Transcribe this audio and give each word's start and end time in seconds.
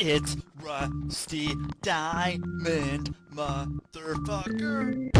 It's 0.00 0.36
Rusty 0.62 1.56
Diamond, 1.82 3.16
motherfucker. 3.34 5.10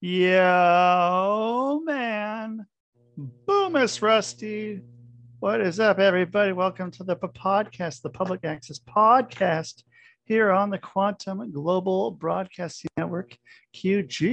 Yo, 0.00 1.82
man. 1.84 2.66
boom 3.16 3.30
Boomus 3.46 4.02
Rusty. 4.02 4.80
What 5.38 5.60
is 5.60 5.78
up, 5.78 6.00
everybody? 6.00 6.52
Welcome 6.52 6.90
to 6.90 7.04
the 7.04 7.14
podcast, 7.14 8.02
the 8.02 8.10
Public 8.10 8.44
Access 8.44 8.80
Podcast, 8.80 9.84
here 10.26 10.50
on 10.50 10.70
the 10.70 10.78
Quantum 10.78 11.50
Global 11.52 12.10
Broadcasting 12.10 12.88
Network, 12.96 13.36
QGBN, 13.76 14.26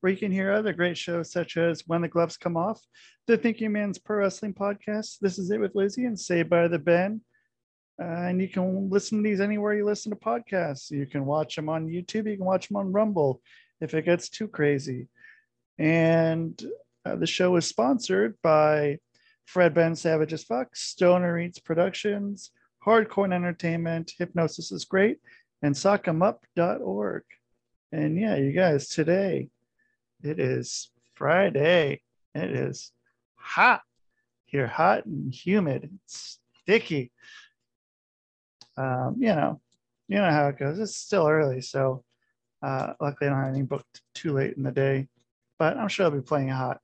where 0.00 0.12
you 0.12 0.18
can 0.18 0.30
hear 0.30 0.52
other 0.52 0.74
great 0.74 0.98
shows 0.98 1.32
such 1.32 1.56
as 1.56 1.82
When 1.86 2.02
the 2.02 2.08
Gloves 2.08 2.36
Come 2.36 2.58
Off, 2.58 2.80
The 3.26 3.38
Thinking 3.38 3.72
Man's 3.72 3.98
Pro 3.98 4.18
Wrestling 4.18 4.52
Podcast, 4.52 5.18
This 5.20 5.38
Is 5.38 5.50
It 5.50 5.60
with 5.60 5.74
Lizzie, 5.74 6.04
and 6.04 6.20
Saved 6.20 6.50
by 6.50 6.68
the 6.68 6.78
Ben. 6.78 7.22
Uh, 8.00 8.04
and 8.04 8.40
you 8.40 8.48
can 8.48 8.90
listen 8.90 9.18
to 9.18 9.28
these 9.28 9.40
anywhere 9.40 9.74
you 9.74 9.86
listen 9.86 10.10
to 10.10 10.16
podcasts. 10.16 10.90
You 10.90 11.06
can 11.06 11.24
watch 11.24 11.56
them 11.56 11.70
on 11.70 11.88
YouTube. 11.88 12.30
You 12.30 12.36
can 12.36 12.44
watch 12.44 12.68
them 12.68 12.76
on 12.76 12.92
Rumble 12.92 13.40
if 13.80 13.94
it 13.94 14.04
gets 14.04 14.28
too 14.28 14.46
crazy. 14.46 15.08
And 15.78 16.62
uh, 17.04 17.16
the 17.16 17.26
show 17.26 17.56
is 17.56 17.66
sponsored 17.66 18.36
by 18.42 18.98
Fred 19.46 19.72
Ben 19.72 19.96
Savage's 19.96 20.44
Fuck, 20.44 20.76
Stoner 20.76 21.38
Eats 21.38 21.58
Productions, 21.58 22.50
Hardcore 22.88 23.32
Entertainment, 23.32 24.12
Hypnosis 24.18 24.72
is 24.72 24.84
Great, 24.84 25.18
and 25.62 25.74
SockEmUp.org. 25.74 27.22
And 27.92 28.18
yeah, 28.18 28.36
you 28.36 28.52
guys, 28.52 28.88
today 28.88 29.50
it 30.22 30.38
is 30.40 30.90
Friday. 31.14 32.02
It 32.34 32.50
is 32.50 32.92
hot 33.36 33.82
here, 34.46 34.66
hot 34.66 35.06
and 35.06 35.34
humid. 35.34 35.90
It's 36.04 36.38
sticky 36.62 37.12
um, 38.78 39.16
you 39.18 39.34
know, 39.34 39.60
you 40.06 40.18
know 40.18 40.30
how 40.30 40.48
it 40.48 40.58
goes. 40.58 40.78
It's 40.78 40.96
still 40.96 41.26
early, 41.26 41.60
so 41.60 42.04
uh, 42.62 42.94
luckily 43.00 43.28
I 43.28 43.30
don't 43.30 43.40
have 43.40 43.48
anything 43.48 43.66
booked 43.66 44.02
too 44.14 44.32
late 44.32 44.56
in 44.56 44.62
the 44.62 44.70
day. 44.70 45.08
But 45.58 45.76
I'm 45.76 45.88
sure 45.88 46.06
I'll 46.06 46.12
be 46.12 46.20
playing 46.20 46.48
hot 46.48 46.78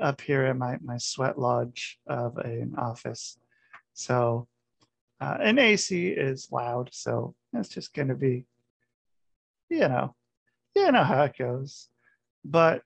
up 0.00 0.20
here 0.20 0.46
in 0.46 0.58
my 0.58 0.78
my 0.82 0.98
sweat 0.98 1.38
lodge 1.38 1.98
of 2.06 2.36
an 2.38 2.74
office. 2.76 3.38
So, 3.92 4.48
uh, 5.20 5.36
and 5.40 5.58
AC 5.58 6.08
is 6.08 6.48
loud, 6.50 6.90
so 6.92 7.34
it's 7.52 7.68
just 7.68 7.94
going 7.94 8.08
to 8.08 8.14
be, 8.14 8.46
you 9.70 9.80
know, 9.80 10.14
you 10.74 10.90
know 10.90 11.04
how 11.04 11.24
it 11.24 11.38
goes. 11.38 11.88
But 12.44 12.82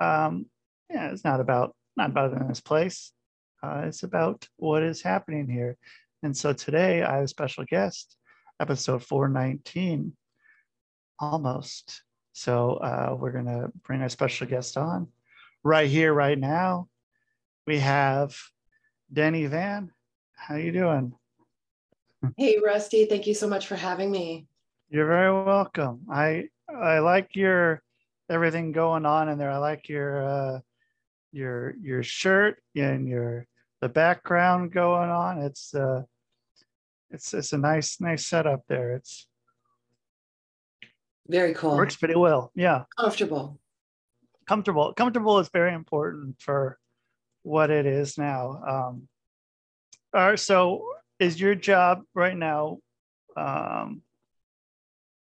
um, 0.00 0.46
yeah, 0.90 1.10
it's 1.10 1.24
not 1.24 1.40
about 1.40 1.74
not 1.96 2.10
about 2.10 2.32
in 2.32 2.48
this 2.48 2.60
place. 2.60 3.12
Uh, 3.62 3.82
it's 3.86 4.04
about 4.04 4.46
what 4.56 4.82
is 4.82 5.02
happening 5.02 5.48
here. 5.48 5.76
And 6.22 6.36
so 6.36 6.52
today 6.52 7.02
I 7.02 7.16
have 7.16 7.24
a 7.24 7.28
special 7.28 7.64
guest, 7.64 8.16
episode 8.60 9.02
419, 9.02 10.12
almost. 11.18 12.02
So 12.32 12.74
uh, 12.74 13.16
we're 13.18 13.32
going 13.32 13.46
to 13.46 13.72
bring 13.84 14.00
our 14.00 14.08
special 14.08 14.46
guest 14.46 14.76
on 14.76 15.08
right 15.64 15.88
here, 15.88 16.14
right 16.14 16.38
now. 16.38 16.88
We 17.66 17.78
have 17.78 18.36
Deni 19.12 19.48
Van. 19.48 19.90
How 20.34 20.54
you 20.54 20.70
doing? 20.70 21.17
Hey, 22.36 22.58
Rusty. 22.64 23.06
Thank 23.06 23.26
you 23.26 23.34
so 23.34 23.48
much 23.48 23.66
for 23.66 23.76
having 23.76 24.10
me. 24.10 24.46
You're 24.90 25.06
very 25.06 25.32
welcome. 25.32 26.00
I 26.10 26.48
I 26.68 26.98
like 26.98 27.36
your 27.36 27.82
everything 28.28 28.72
going 28.72 29.06
on 29.06 29.28
in 29.28 29.38
there. 29.38 29.50
I 29.50 29.58
like 29.58 29.88
your 29.88 30.24
uh, 30.24 30.60
your 31.32 31.74
your 31.80 32.02
shirt 32.02 32.60
and 32.74 33.08
your 33.08 33.46
the 33.80 33.88
background 33.88 34.72
going 34.72 35.10
on. 35.10 35.38
It's 35.42 35.74
uh, 35.74 36.02
it's 37.10 37.34
it's 37.34 37.52
a 37.52 37.58
nice 37.58 38.00
nice 38.00 38.26
setup 38.26 38.62
there. 38.68 38.94
It's 38.94 39.28
very 41.28 41.54
cool. 41.54 41.76
Works 41.76 41.96
pretty 41.96 42.16
well. 42.16 42.50
Yeah. 42.54 42.84
Comfortable. 42.98 43.60
Comfortable. 44.46 44.94
Comfortable 44.94 45.38
is 45.38 45.50
very 45.50 45.74
important 45.74 46.40
for 46.40 46.78
what 47.42 47.70
it 47.70 47.86
is 47.86 48.16
now. 48.16 48.62
Um, 48.66 49.08
all 50.14 50.30
right. 50.30 50.38
So, 50.38 50.86
is 51.18 51.40
your 51.40 51.54
job 51.54 52.02
right 52.14 52.36
now 52.36 52.78
um, 53.36 54.02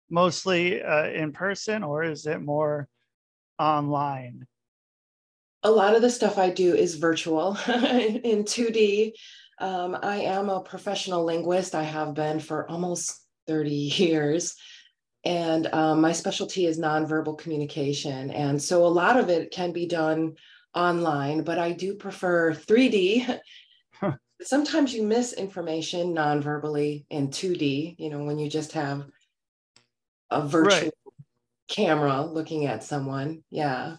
mostly 0.09 0.81
uh, 0.81 1.07
in 1.07 1.31
person, 1.31 1.83
or 1.83 2.03
is 2.03 2.25
it 2.25 2.41
more 2.41 2.87
online? 3.59 4.45
a 5.63 5.71
lot 5.71 5.95
of 5.95 6.01
the 6.01 6.09
stuff 6.09 6.37
I 6.37 6.49
do 6.49 6.75
is 6.75 6.95
virtual 6.95 7.51
in 7.67 8.43
2D. 8.43 9.13
Um, 9.59 9.97
I 10.01 10.17
am 10.17 10.49
a 10.49 10.61
professional 10.61 11.23
linguist. 11.23 11.73
I 11.73 11.83
have 11.83 12.13
been 12.13 12.39
for 12.39 12.69
almost 12.69 13.21
30 13.47 13.69
years. 13.71 14.55
And 15.25 15.67
um, 15.67 16.01
my 16.01 16.11
specialty 16.11 16.65
is 16.65 16.79
nonverbal 16.79 17.37
communication. 17.37 18.29
And 18.31 18.61
so 18.61 18.85
a 18.85 18.87
lot 18.87 19.17
of 19.17 19.29
it 19.29 19.51
can 19.51 19.71
be 19.71 19.87
done 19.87 20.33
online, 20.75 21.43
but 21.43 21.57
I 21.57 21.71
do 21.71 21.95
prefer 21.95 22.53
3D. 22.53 23.39
Sometimes 24.45 24.93
you 24.93 25.03
miss 25.03 25.33
information 25.33 26.13
non-verbally 26.13 27.05
in 27.09 27.29
2D, 27.29 27.95
you 27.97 28.09
know, 28.09 28.23
when 28.23 28.39
you 28.39 28.49
just 28.49 28.73
have 28.73 29.05
a 30.29 30.41
virtual 30.41 30.71
right. 30.81 30.93
camera 31.69 32.21
looking 32.21 32.65
at 32.65 32.83
someone. 32.83 33.43
Yeah. 33.49 33.97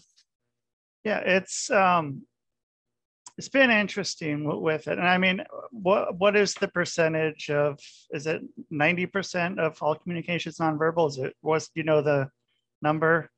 Yeah 1.04 1.18
it's 1.18 1.70
um 1.70 2.22
it's 3.36 3.48
been 3.48 3.70
interesting 3.70 4.44
with 4.62 4.86
it. 4.86 4.98
And 4.98 5.08
i 5.08 5.18
mean 5.18 5.44
what 5.70 6.16
what 6.16 6.36
is 6.36 6.54
the 6.54 6.68
percentage 6.68 7.50
of 7.50 7.78
is 8.10 8.26
it 8.26 8.42
90% 8.72 9.58
of 9.58 9.82
all 9.82 9.94
communications 9.94 10.58
nonverbal? 10.58 11.08
Is 11.08 11.18
it 11.18 11.34
was 11.42 11.70
you 11.74 11.84
know 11.84 12.02
the 12.02 12.28
number 12.82 13.30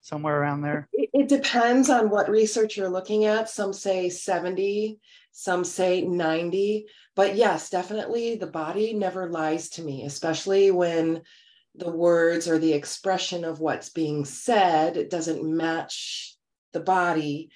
somewhere 0.00 0.40
around 0.40 0.62
there? 0.62 0.88
It, 0.92 1.10
it 1.12 1.28
depends 1.28 1.90
on 1.90 2.10
what 2.10 2.30
research 2.30 2.76
you're 2.76 2.88
looking 2.88 3.24
at. 3.24 3.48
Some 3.48 3.72
say 3.72 4.08
70 4.08 5.00
some 5.38 5.64
say 5.64 6.00
90 6.00 6.86
but 7.14 7.36
yes 7.36 7.68
definitely 7.68 8.36
the 8.36 8.46
body 8.46 8.94
never 8.94 9.28
lies 9.28 9.68
to 9.68 9.82
me 9.82 10.04
especially 10.04 10.70
when 10.70 11.22
the 11.78 11.90
words 11.90 12.48
or 12.48 12.58
the 12.58 12.72
expression 12.72 13.44
of 13.44 13.60
what's 13.60 13.90
being 13.90 14.24
said 14.24 15.08
doesn't 15.08 15.44
match 15.44 16.36
the 16.72 16.80
body. 16.80 17.50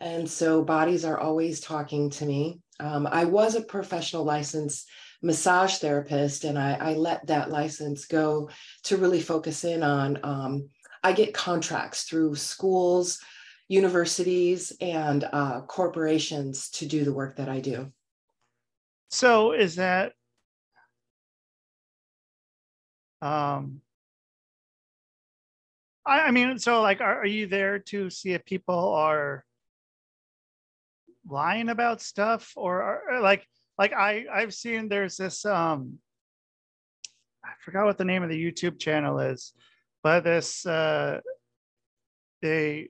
And 0.00 0.28
so 0.28 0.62
bodies 0.62 1.04
are 1.04 1.18
always 1.18 1.60
talking 1.60 2.10
to 2.10 2.26
me. 2.26 2.60
Um, 2.80 3.06
I 3.10 3.24
was 3.24 3.54
a 3.54 3.62
professional 3.62 4.24
licensed 4.24 4.88
massage 5.22 5.78
therapist, 5.78 6.44
and 6.44 6.56
I, 6.56 6.74
I, 6.74 6.94
let 6.94 7.26
that 7.26 7.50
license 7.50 8.04
go 8.04 8.50
to 8.84 8.96
really 8.96 9.20
focus 9.20 9.64
in 9.64 9.82
on. 9.82 10.20
Um, 10.22 10.68
I 11.02 11.12
get 11.12 11.34
contracts 11.34 12.04
through 12.04 12.36
schools, 12.36 13.18
universities, 13.68 14.72
and 14.80 15.28
uh, 15.32 15.60
corporations 15.62 16.70
to 16.70 16.86
do 16.86 17.04
the 17.04 17.12
work 17.12 17.36
that 17.36 17.48
I 17.48 17.60
do. 17.60 17.92
So, 19.10 19.52
is 19.52 19.76
that 19.76 20.12
um, 23.20 23.80
I, 26.08 26.20
I 26.20 26.30
mean, 26.30 26.58
so 26.58 26.80
like, 26.80 27.00
are, 27.00 27.20
are 27.20 27.26
you 27.26 27.46
there 27.46 27.78
to 27.78 28.10
see 28.10 28.32
if 28.32 28.44
people 28.44 28.94
are 28.94 29.44
lying 31.28 31.68
about 31.68 32.00
stuff 32.00 32.52
or, 32.56 33.02
or 33.10 33.20
like, 33.20 33.46
like 33.76 33.92
I, 33.92 34.24
I've 34.32 34.54
seen 34.54 34.88
there's 34.88 35.16
this, 35.16 35.44
um, 35.44 35.98
I 37.44 37.50
forgot 37.62 37.84
what 37.84 37.98
the 37.98 38.04
name 38.04 38.22
of 38.22 38.30
the 38.30 38.42
YouTube 38.42 38.80
channel 38.80 39.20
is, 39.20 39.52
but 40.02 40.24
this, 40.24 40.64
uh, 40.64 41.20
they, 42.40 42.88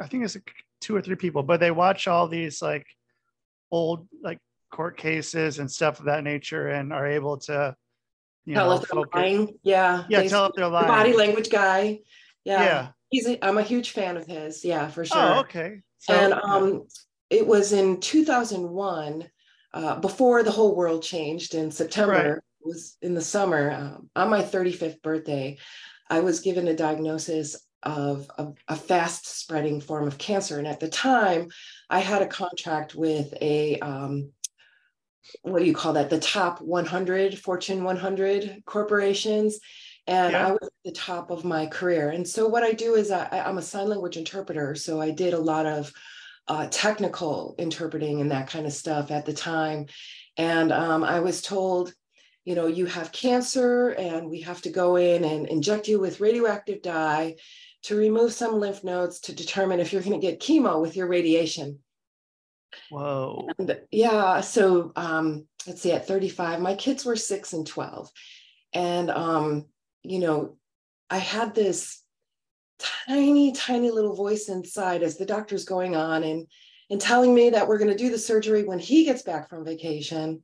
I 0.00 0.06
think 0.06 0.24
it's 0.24 0.36
two 0.80 0.96
or 0.96 1.00
three 1.00 1.16
people, 1.16 1.42
but 1.42 1.60
they 1.60 1.70
watch 1.70 2.08
all 2.08 2.28
these 2.28 2.60
like 2.60 2.86
old, 3.70 4.08
like 4.22 4.38
court 4.70 4.96
cases 4.96 5.58
and 5.58 5.70
stuff 5.70 5.98
of 6.00 6.06
that 6.06 6.24
nature 6.24 6.68
and 6.68 6.92
are 6.92 7.06
able 7.06 7.38
to, 7.38 7.76
you 8.44 8.54
tell 8.54 8.68
know, 8.68 8.82
if 8.82 8.88
they're 8.88 9.02
lying. 9.14 9.54
Yeah. 9.62 10.04
Yeah. 10.08 10.22
Tell 10.24 10.46
if 10.46 10.52
they're 10.54 10.68
lying. 10.68 10.88
body 10.88 11.12
language 11.12 11.50
guy. 11.50 12.00
Yeah. 12.44 12.62
yeah. 12.62 12.88
He's 13.10 13.28
a, 13.28 13.44
I'm 13.44 13.58
a 13.58 13.62
huge 13.62 13.90
fan 13.90 14.16
of 14.16 14.26
his. 14.26 14.64
Yeah, 14.64 14.88
for 14.88 15.04
sure. 15.04 15.18
Oh, 15.18 15.40
okay. 15.40 15.80
So, 15.98 16.12
and 16.12 16.34
um, 16.34 16.86
it 17.30 17.46
was 17.46 17.72
in 17.72 18.00
2001, 18.00 19.28
uh, 19.72 20.00
before 20.00 20.42
the 20.42 20.50
whole 20.50 20.76
world 20.76 21.02
changed 21.02 21.54
in 21.54 21.70
September. 21.70 22.34
Right. 22.34 22.42
Was 22.66 22.96
in 23.02 23.12
the 23.12 23.20
summer 23.20 23.70
um, 23.70 24.10
on 24.16 24.30
my 24.30 24.40
35th 24.42 25.02
birthday. 25.02 25.58
I 26.08 26.20
was 26.20 26.40
given 26.40 26.66
a 26.66 26.74
diagnosis 26.74 27.56
of 27.84 28.30
a, 28.38 28.48
a, 28.68 28.76
fast 28.76 29.26
spreading 29.40 29.80
form 29.80 30.06
of 30.06 30.18
cancer. 30.18 30.58
And 30.58 30.66
at 30.66 30.80
the 30.80 30.88
time, 30.88 31.48
I 31.88 32.00
had 32.00 32.22
a 32.22 32.26
contract 32.26 32.94
with 32.94 33.34
a, 33.40 33.78
um, 33.80 34.30
what 35.42 35.60
do 35.60 35.66
you 35.66 35.74
call 35.74 35.92
that? 35.94 36.10
The 36.10 36.18
top 36.18 36.60
100 36.60 37.38
Fortune 37.38 37.84
100 37.84 38.62
corporations 38.66 39.60
and 40.06 40.32
Yeah. 40.32 40.48
I 40.48 40.50
was 40.52 40.60
at 40.62 40.72
the 40.84 40.92
top 40.92 41.30
of 41.30 41.44
my 41.44 41.66
career. 41.66 42.10
And 42.10 42.28
so 42.28 42.46
what 42.46 42.62
I 42.62 42.72
do 42.72 42.94
is 42.94 43.10
I, 43.10 43.26
I'm 43.30 43.58
a 43.58 43.62
sign 43.62 43.88
language 43.88 44.16
interpreter. 44.16 44.74
So 44.74 45.00
I 45.00 45.10
did 45.10 45.34
a 45.34 45.38
lot 45.38 45.66
of 45.66 45.92
uh, 46.46 46.68
technical 46.70 47.54
interpreting 47.58 48.20
and 48.20 48.30
that 48.30 48.48
kind 48.48 48.66
of 48.66 48.72
stuff 48.72 49.10
at 49.10 49.24
the 49.24 49.32
time. 49.32 49.86
And 50.36 50.72
um, 50.72 51.04
I 51.04 51.20
was 51.20 51.40
told, 51.40 51.94
you 52.44 52.54
know, 52.54 52.66
you 52.66 52.84
have 52.84 53.12
cancer 53.12 53.90
and 53.90 54.28
we 54.28 54.42
have 54.42 54.60
to 54.62 54.70
go 54.70 54.96
in 54.96 55.24
and 55.24 55.46
inject 55.48 55.88
you 55.88 55.98
with 55.98 56.20
radioactive 56.20 56.82
dye 56.82 57.36
to 57.84 57.96
remove 57.96 58.32
some 58.32 58.58
lymph 58.58 58.82
nodes 58.82 59.20
to 59.20 59.34
determine 59.34 59.78
if 59.78 59.92
you're 59.92 60.02
going 60.02 60.18
to 60.18 60.26
get 60.26 60.40
chemo 60.40 60.80
with 60.80 60.96
your 60.96 61.06
radiation. 61.06 61.78
Whoa. 62.90 63.48
And 63.58 63.78
yeah, 63.90 64.40
so 64.40 64.92
um, 64.96 65.46
let's 65.66 65.82
see, 65.82 65.92
at 65.92 66.08
35, 66.08 66.60
my 66.60 66.74
kids 66.74 67.04
were 67.04 67.16
six 67.16 67.52
and 67.52 67.66
12. 67.66 68.10
And, 68.72 69.10
um, 69.10 69.66
you 70.02 70.18
know, 70.18 70.56
I 71.10 71.18
had 71.18 71.54
this 71.54 72.02
tiny, 73.06 73.52
tiny 73.52 73.90
little 73.90 74.14
voice 74.14 74.48
inside 74.48 75.02
as 75.02 75.16
the 75.16 75.26
doctor's 75.26 75.64
going 75.64 75.94
on 75.94 76.24
and, 76.24 76.46
and 76.90 77.00
telling 77.00 77.34
me 77.34 77.50
that 77.50 77.68
we're 77.68 77.78
going 77.78 77.90
to 77.90 77.96
do 77.96 78.10
the 78.10 78.18
surgery 78.18 78.64
when 78.64 78.78
he 78.78 79.04
gets 79.04 79.22
back 79.22 79.48
from 79.48 79.64
vacation. 79.64 80.42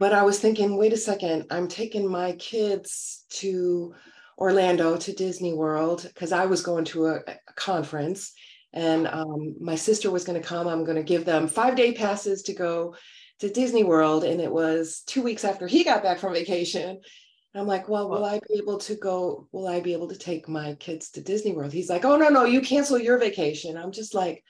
But 0.00 0.12
I 0.12 0.24
was 0.24 0.40
thinking, 0.40 0.76
wait 0.76 0.92
a 0.92 0.96
second, 0.96 1.46
I'm 1.50 1.68
taking 1.68 2.08
my 2.08 2.32
kids 2.32 3.24
to 3.30 3.94
Orlando 4.38 4.96
to 4.96 5.12
Disney 5.12 5.52
World 5.52 6.02
because 6.02 6.32
I 6.32 6.46
was 6.46 6.62
going 6.62 6.84
to 6.86 7.06
a, 7.06 7.14
a 7.26 7.52
conference 7.54 8.32
and 8.74 9.06
um, 9.06 9.54
my 9.60 9.76
sister 9.76 10.10
was 10.10 10.24
going 10.24 10.40
to 10.40 10.46
come. 10.46 10.66
I'm 10.66 10.84
going 10.84 10.96
to 10.96 11.02
give 11.02 11.24
them 11.24 11.46
five 11.46 11.76
day 11.76 11.94
passes 11.94 12.42
to 12.42 12.54
go 12.54 12.96
to 13.38 13.48
Disney 13.48 13.84
World. 13.84 14.24
And 14.24 14.40
it 14.40 14.50
was 14.50 15.02
two 15.06 15.22
weeks 15.22 15.44
after 15.44 15.66
he 15.66 15.84
got 15.84 16.02
back 16.02 16.18
from 16.18 16.34
vacation. 16.34 16.90
And 16.90 17.60
I'm 17.60 17.68
like, 17.68 17.88
well, 17.88 18.10
will 18.10 18.24
I 18.24 18.40
be 18.48 18.58
able 18.58 18.78
to 18.78 18.96
go? 18.96 19.46
Will 19.52 19.68
I 19.68 19.80
be 19.80 19.92
able 19.92 20.08
to 20.08 20.18
take 20.18 20.48
my 20.48 20.74
kids 20.74 21.10
to 21.12 21.22
Disney 21.22 21.52
World? 21.52 21.72
He's 21.72 21.88
like, 21.88 22.04
oh, 22.04 22.16
no, 22.16 22.28
no, 22.28 22.44
you 22.44 22.60
cancel 22.60 22.98
your 22.98 23.18
vacation. 23.18 23.76
I'm 23.76 23.92
just 23.92 24.12
like, 24.12 24.42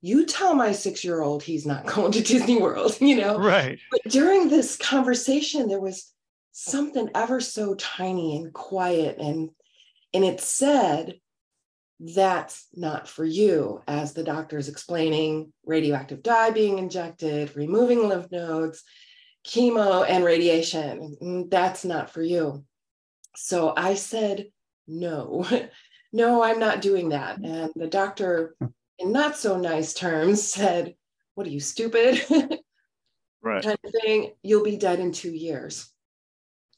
you 0.00 0.24
tell 0.24 0.54
my 0.54 0.72
six 0.72 1.04
year 1.04 1.20
old 1.20 1.42
he's 1.42 1.66
not 1.66 1.84
going 1.94 2.12
to 2.12 2.22
Disney 2.22 2.58
World, 2.58 2.96
you 3.00 3.16
know? 3.16 3.38
Right. 3.38 3.78
But 3.90 4.00
during 4.10 4.48
this 4.48 4.76
conversation, 4.76 5.68
there 5.68 5.80
was 5.80 6.10
something 6.58 7.08
ever 7.14 7.40
so 7.40 7.74
tiny 7.74 8.36
and 8.36 8.52
quiet 8.52 9.18
and 9.18 9.50
and 10.12 10.24
it 10.24 10.40
said 10.40 11.14
that's 12.00 12.66
not 12.74 13.08
for 13.08 13.24
you 13.24 13.82
as 13.86 14.12
the 14.12 14.24
doctor 14.24 14.58
is 14.58 14.68
explaining 14.68 15.52
radioactive 15.64 16.22
dye 16.22 16.50
being 16.50 16.78
injected 16.78 17.54
removing 17.56 18.08
lymph 18.08 18.30
nodes 18.32 18.82
chemo 19.46 20.04
and 20.08 20.24
radiation. 20.24 21.16
Mm, 21.22 21.50
that's 21.50 21.84
not 21.84 22.10
for 22.10 22.22
you. 22.22 22.64
So 23.36 23.72
i 23.76 23.94
said 23.94 24.46
no 24.86 25.46
no 26.12 26.42
i'm 26.42 26.58
not 26.58 26.80
doing 26.80 27.10
that. 27.10 27.38
And 27.38 27.70
the 27.76 27.86
doctor 27.86 28.56
in 28.98 29.12
not 29.12 29.36
so 29.36 29.58
nice 29.58 29.94
terms 29.94 30.42
said 30.42 30.94
what 31.34 31.46
are 31.46 31.50
you 31.50 31.60
stupid? 31.60 32.24
Right. 33.40 33.62
kind 33.62 33.78
of 33.84 33.92
thing, 33.92 34.32
you'll 34.42 34.64
be 34.64 34.76
dead 34.76 34.98
in 34.98 35.12
two 35.12 35.30
years. 35.30 35.88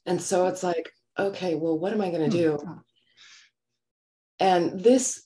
And 0.05 0.21
so 0.21 0.47
it's 0.47 0.63
like, 0.63 0.91
okay, 1.17 1.55
well, 1.55 1.77
what 1.77 1.93
am 1.93 2.01
I 2.01 2.09
going 2.09 2.29
to 2.29 2.37
hmm. 2.37 2.57
do? 2.57 2.81
And 4.39 4.81
this 4.81 5.23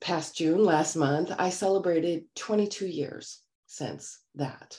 past 0.00 0.36
June, 0.36 0.64
last 0.64 0.96
month, 0.96 1.30
I 1.38 1.50
celebrated 1.50 2.24
22 2.36 2.86
years 2.86 3.40
since 3.66 4.20
that. 4.34 4.78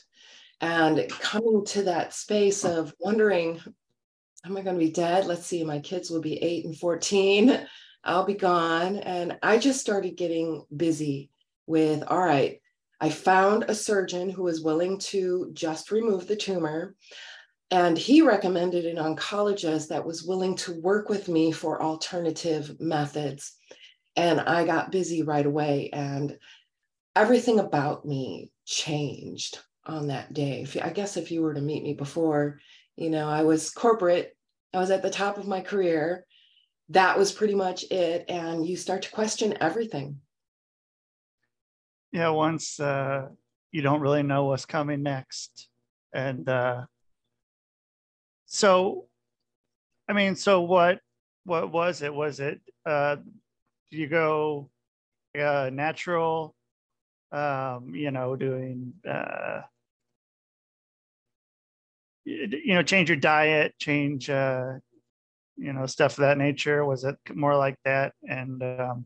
And 0.62 1.10
coming 1.10 1.66
to 1.68 1.84
that 1.84 2.14
space 2.14 2.64
of 2.64 2.94
wondering, 3.00 3.60
am 4.46 4.58
I 4.58 4.62
going 4.62 4.76
to 4.76 4.86
be 4.86 4.92
dead? 4.92 5.26
Let's 5.26 5.46
see, 5.46 5.64
my 5.64 5.80
kids 5.80 6.10
will 6.10 6.22
be 6.22 6.42
eight 6.42 6.66
and 6.66 6.78
14. 6.78 7.68
I'll 8.04 8.26
be 8.26 8.36
gone. 8.36 8.98
And 8.98 9.38
I 9.42 9.58
just 9.58 9.82
started 9.82 10.16
getting 10.16 10.64
busy 10.76 11.32
with, 11.66 12.04
all 12.08 12.20
right, 12.20 12.62
I 13.02 13.10
found 13.10 13.64
a 13.64 13.76
surgeon 13.76 14.30
who 14.30 14.44
was 14.44 14.62
willing 14.62 15.00
to 15.00 15.50
just 15.54 15.92
remove 15.92 16.28
the 16.28 16.36
tumor. 16.36 16.96
And 17.76 17.98
he 17.98 18.22
recommended 18.22 18.86
an 18.86 18.96
oncologist 18.96 19.90
that 19.90 20.06
was 20.06 20.24
willing 20.24 20.56
to 20.60 20.80
work 20.80 21.10
with 21.10 21.28
me 21.28 21.52
for 21.52 21.84
alternative 21.84 22.80
methods. 22.80 23.52
And 24.16 24.40
I 24.40 24.66
got 24.66 24.94
busy 24.94 25.24
right 25.24 25.46
away. 25.46 25.90
And 25.92 26.38
everything 27.18 27.60
about 27.60 28.06
me 28.06 28.50
changed 28.66 29.60
on 29.86 30.08
that 30.08 30.34
day. 30.34 30.62
If, 30.62 30.82
I 30.82 30.90
guess 30.90 31.18
if 31.18 31.32
you 31.32 31.42
were 31.42 31.54
to 31.54 31.60
meet 31.60 31.84
me 31.84 31.94
before, 31.94 32.62
you 32.96 33.10
know, 33.10 33.28
I 33.28 33.44
was 33.44 33.72
corporate, 33.72 34.38
I 34.74 34.78
was 34.78 34.90
at 34.90 35.02
the 35.02 35.10
top 35.10 35.38
of 35.38 35.46
my 35.46 35.60
career. 35.60 36.26
That 36.88 37.18
was 37.18 37.34
pretty 37.34 37.56
much 37.56 37.84
it. 37.92 38.24
And 38.30 38.66
you 38.66 38.78
start 38.78 39.02
to 39.02 39.12
question 39.12 39.58
everything. 39.60 40.22
Yeah. 42.14 42.30
Once 42.30 42.80
uh, 42.80 43.28
you 43.74 43.82
don't 43.82 44.00
really 44.00 44.24
know 44.24 44.46
what's 44.46 44.66
coming 44.66 45.04
next. 45.04 45.68
And 46.14 46.48
uh, 46.48 46.86
so, 48.46 49.08
I 50.08 50.14
mean, 50.14 50.36
so 50.36 50.62
what, 50.62 51.00
what 51.46 51.72
was 51.72 52.02
it? 52.02 52.14
Was 52.14 52.40
it, 52.40 52.60
uh, 52.86 53.18
you 53.90 54.08
go 54.08 54.70
uh, 55.40 55.70
natural, 55.72 56.56
um, 57.32 57.94
you 57.94 58.12
know, 58.12 58.36
doing, 58.36 58.94
uh, 59.10 59.62
you 62.26 62.74
know, 62.74 62.82
change 62.84 63.10
your 63.10 63.18
diet, 63.18 63.76
change, 63.80 64.30
uh, 64.30 64.74
you 65.58 65.74
know, 65.74 65.86
stuff 65.86 66.14
of 66.14 66.22
that 66.24 66.38
nature? 66.38 66.84
Was 66.84 67.04
it 67.04 67.16
more 67.34 67.56
like 67.56 67.78
that? 67.86 68.14
And 68.28 68.62
um, 68.64 69.06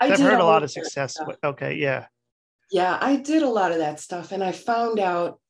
I've 0.00 0.18
heard 0.20 0.40
a 0.40 0.44
lot 0.44 0.62
of 0.62 0.70
success. 0.70 1.16
with- 1.26 1.38
Okay, 1.44 1.74
yeah, 1.76 2.06
Yeah, 2.70 2.98
I 3.00 3.16
did 3.16 3.42
a 3.42 3.48
lot 3.48 3.72
of 3.72 3.78
that 3.78 4.00
stuff. 4.00 4.32
And 4.32 4.42
I 4.42 4.52
found 4.52 4.98
out 4.98 5.40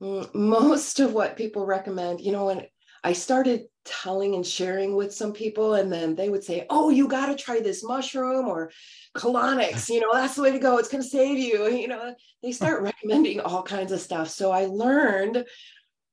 most 0.00 0.98
of 1.00 1.12
what 1.12 1.36
people 1.36 1.66
recommend, 1.66 2.20
you 2.20 2.32
know, 2.32 2.46
when 2.46 2.66
I 3.04 3.12
started 3.12 3.66
telling 3.84 4.34
and 4.34 4.46
sharing 4.46 4.94
with 4.94 5.12
some 5.12 5.32
people, 5.32 5.74
and 5.74 5.92
then 5.92 6.14
they 6.14 6.28
would 6.28 6.44
say, 6.44 6.66
Oh, 6.70 6.90
you 6.90 7.08
got 7.08 7.26
to 7.26 7.36
try 7.36 7.60
this 7.60 7.82
mushroom 7.82 8.46
or 8.46 8.70
colonics, 9.16 9.88
you 9.88 10.00
know, 10.00 10.12
that's 10.12 10.36
the 10.36 10.42
way 10.42 10.52
to 10.52 10.58
go. 10.58 10.78
It's 10.78 10.88
going 10.88 11.02
to 11.02 11.08
save 11.08 11.38
you. 11.38 11.68
You 11.68 11.88
know, 11.88 12.14
they 12.42 12.52
start 12.52 12.82
recommending 12.82 13.40
all 13.40 13.62
kinds 13.62 13.92
of 13.92 14.00
stuff. 14.00 14.28
So 14.28 14.50
I 14.52 14.66
learned 14.66 15.44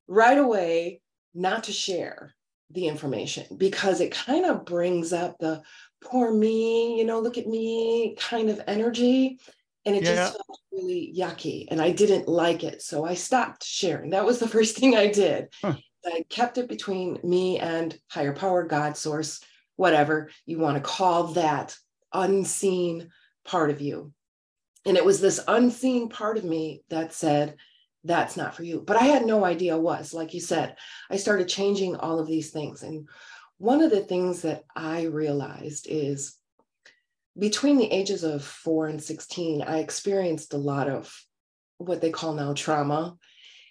right 0.07 0.37
away 0.37 1.01
not 1.33 1.65
to 1.65 1.71
share 1.71 2.33
the 2.71 2.87
information 2.87 3.45
because 3.57 4.01
it 4.01 4.11
kind 4.11 4.45
of 4.45 4.65
brings 4.65 5.13
up 5.13 5.37
the 5.39 5.61
poor 6.03 6.31
me, 6.33 6.97
you 6.97 7.05
know, 7.05 7.19
look 7.19 7.37
at 7.37 7.47
me 7.47 8.15
kind 8.19 8.49
of 8.49 8.61
energy. 8.67 9.39
And 9.85 9.95
it 9.95 10.03
Yeah. 10.03 10.15
just 10.15 10.33
felt 10.33 10.59
really 10.71 11.13
yucky 11.17 11.67
and 11.71 11.81
I 11.81 11.91
didn't 11.91 12.27
like 12.27 12.63
it. 12.63 12.81
So 12.81 13.05
I 13.05 13.13
stopped 13.13 13.63
sharing. 13.63 14.11
That 14.11 14.25
was 14.25 14.39
the 14.39 14.47
first 14.55 14.77
thing 14.77 14.95
I 14.95 15.07
did. 15.07 15.47
Huh. 15.63 15.75
I 16.05 16.25
kept 16.29 16.57
it 16.57 16.69
between 16.69 17.19
me 17.23 17.59
and 17.59 17.97
higher 18.07 18.33
power, 18.33 18.63
God, 18.63 18.97
source, 18.97 19.41
whatever 19.75 20.29
you 20.45 20.59
want 20.59 20.75
to 20.75 20.81
call 20.81 21.25
that 21.33 21.75
unseen 22.13 23.09
part 23.45 23.69
of 23.69 23.81
you. 23.81 24.13
And 24.85 24.97
it 24.97 25.05
was 25.05 25.21
this 25.21 25.39
unseen 25.47 26.09
part 26.09 26.37
of 26.37 26.43
me 26.43 26.83
that 26.89 27.13
said, 27.13 27.55
that's 28.03 28.37
not 28.37 28.55
for 28.55 28.63
you. 28.63 28.81
But 28.85 28.97
I 28.97 29.03
had 29.03 29.25
no 29.25 29.43
idea 29.43 29.77
was. 29.77 30.13
Like 30.13 30.33
you 30.33 30.39
said, 30.39 30.77
I 31.09 31.17
started 31.17 31.47
changing 31.49 31.95
all 31.95 32.19
of 32.19 32.27
these 32.27 32.51
things. 32.51 32.81
And 32.83 33.09
one 33.57 33.81
of 33.81 33.91
the 33.91 34.01
things 34.01 34.41
that 34.43 34.63
I 34.75 35.03
realized 35.03 35.87
is 35.89 36.35
between 37.37 37.77
the 37.77 37.91
ages 37.91 38.23
of 38.23 38.43
four 38.43 38.87
and 38.87 39.01
16, 39.01 39.61
I 39.61 39.79
experienced 39.79 40.53
a 40.53 40.57
lot 40.57 40.89
of 40.89 41.13
what 41.77 42.01
they 42.01 42.09
call 42.09 42.33
now 42.33 42.53
trauma. 42.53 43.17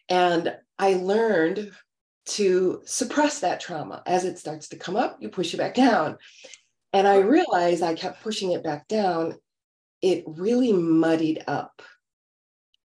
And 0.09 0.55
I 0.79 0.95
learned 0.95 1.73
to 2.29 2.83
suppress 2.85 3.41
that 3.41 3.61
trauma. 3.61 4.03
As 4.07 4.25
it 4.25 4.39
starts 4.39 4.69
to 4.69 4.77
come 4.77 4.97
up, 4.97 5.19
you 5.21 5.29
push 5.29 5.55
it 5.55 5.59
back 5.59 5.75
down. 5.75 6.19
And 6.93 7.07
I 7.07 7.19
realized 7.19 7.83
I 7.83 7.95
kept 7.95 8.23
pushing 8.23 8.53
it 8.53 8.65
back 8.65 8.89
down. 8.89 9.37
It 10.03 10.25
really 10.27 10.73
muddied 10.73 11.45
up 11.47 11.83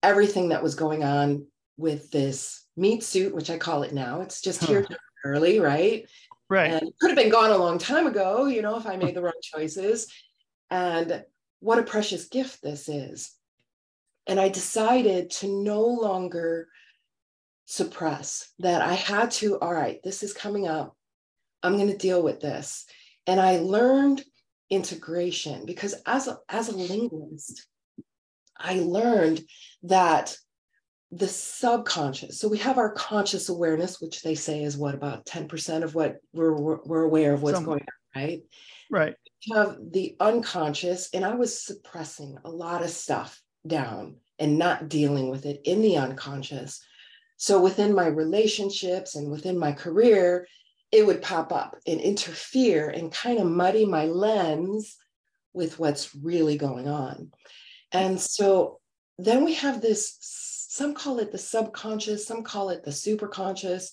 everything 0.03 0.49
that 0.49 0.63
was 0.63 0.75
going 0.75 1.03
on 1.03 1.47
with 1.77 2.11
this 2.11 2.65
meat 2.77 3.03
suit, 3.03 3.33
which 3.33 3.49
I 3.49 3.57
call 3.57 3.83
it 3.83 3.93
now. 3.93 4.21
It's 4.21 4.41
just 4.41 4.61
Huh. 4.61 4.67
here 4.67 4.87
early, 5.23 5.59
right? 5.59 6.07
right. 6.49 6.71
and 6.71 6.83
it 6.83 6.93
could 6.99 7.09
have 7.09 7.17
been 7.17 7.31
gone 7.31 7.51
a 7.51 7.57
long 7.57 7.77
time 7.77 8.07
ago, 8.07 8.45
you 8.45 8.61
know, 8.61 8.77
if 8.77 8.85
I 8.85 8.95
made 8.97 9.15
the 9.15 9.21
wrong 9.21 9.33
choices. 9.41 10.07
And 10.69 11.23
what 11.59 11.79
a 11.79 11.83
precious 11.83 12.25
gift 12.25 12.61
this 12.61 12.87
is. 12.87 13.33
And 14.27 14.39
I 14.39 14.49
decided 14.49 15.29
to 15.31 15.47
no 15.47 15.81
longer 15.81 16.67
suppress 17.65 18.51
that 18.59 18.81
I 18.81 18.93
had 18.93 19.31
to, 19.31 19.59
all 19.59 19.73
right, 19.73 19.99
this 20.03 20.23
is 20.23 20.33
coming 20.33 20.67
up. 20.67 20.95
I'm 21.63 21.77
going 21.77 21.91
to 21.91 21.97
deal 21.97 22.21
with 22.21 22.39
this. 22.39 22.85
And 23.27 23.39
I 23.39 23.57
learned 23.57 24.23
integration 24.69 25.65
because 25.65 25.95
as 26.05 26.27
a, 26.27 26.37
as 26.49 26.69
a 26.69 26.75
linguist, 26.75 27.67
I 28.57 28.79
learned 28.79 29.41
that 29.83 30.37
the 31.11 31.27
subconscious. 31.27 32.39
So 32.39 32.47
we 32.47 32.57
have 32.59 32.77
our 32.77 32.91
conscious 32.91 33.49
awareness, 33.49 34.01
which 34.01 34.21
they 34.21 34.35
say 34.35 34.63
is 34.63 34.77
what 34.77 34.95
about 34.95 35.25
10% 35.25 35.83
of 35.83 35.95
what 35.95 36.17
we're, 36.33 36.53
we're, 36.53 37.03
aware 37.03 37.33
of 37.33 37.41
what's 37.41 37.57
Some- 37.57 37.65
going 37.65 37.81
on, 37.81 38.21
right? 38.21 38.41
Right. 38.91 39.15
We 39.47 39.55
have 39.57 39.77
the 39.91 40.15
unconscious, 40.19 41.09
and 41.13 41.25
I 41.25 41.35
was 41.35 41.63
suppressing 41.63 42.37
a 42.43 42.49
lot 42.49 42.83
of 42.83 42.89
stuff 42.89 43.41
down 43.65 44.17
and 44.37 44.57
not 44.57 44.89
dealing 44.89 45.29
with 45.29 45.45
it 45.45 45.61
in 45.65 45.81
the 45.81 45.97
unconscious. 45.97 46.83
So 47.37 47.61
within 47.61 47.93
my 47.93 48.07
relationships 48.07 49.15
and 49.15 49.31
within 49.31 49.57
my 49.57 49.71
career, 49.71 50.47
it 50.91 51.05
would 51.05 51.21
pop 51.21 51.51
up 51.51 51.75
and 51.85 51.99
interfere 51.99 52.89
and 52.89 53.11
kind 53.11 53.39
of 53.39 53.47
muddy 53.47 53.85
my 53.85 54.05
lens 54.05 54.95
with 55.53 55.79
what's 55.79 56.15
really 56.15 56.57
going 56.57 56.87
on. 56.87 57.31
And 57.91 58.19
so 58.19 58.79
then 59.17 59.43
we 59.43 59.55
have 59.55 59.81
this, 59.81 60.17
some 60.69 60.93
call 60.93 61.19
it 61.19 61.31
the 61.31 61.37
subconscious, 61.37 62.27
some 62.27 62.43
call 62.43 62.69
it 62.69 62.83
the 62.83 62.91
superconscious, 62.91 63.89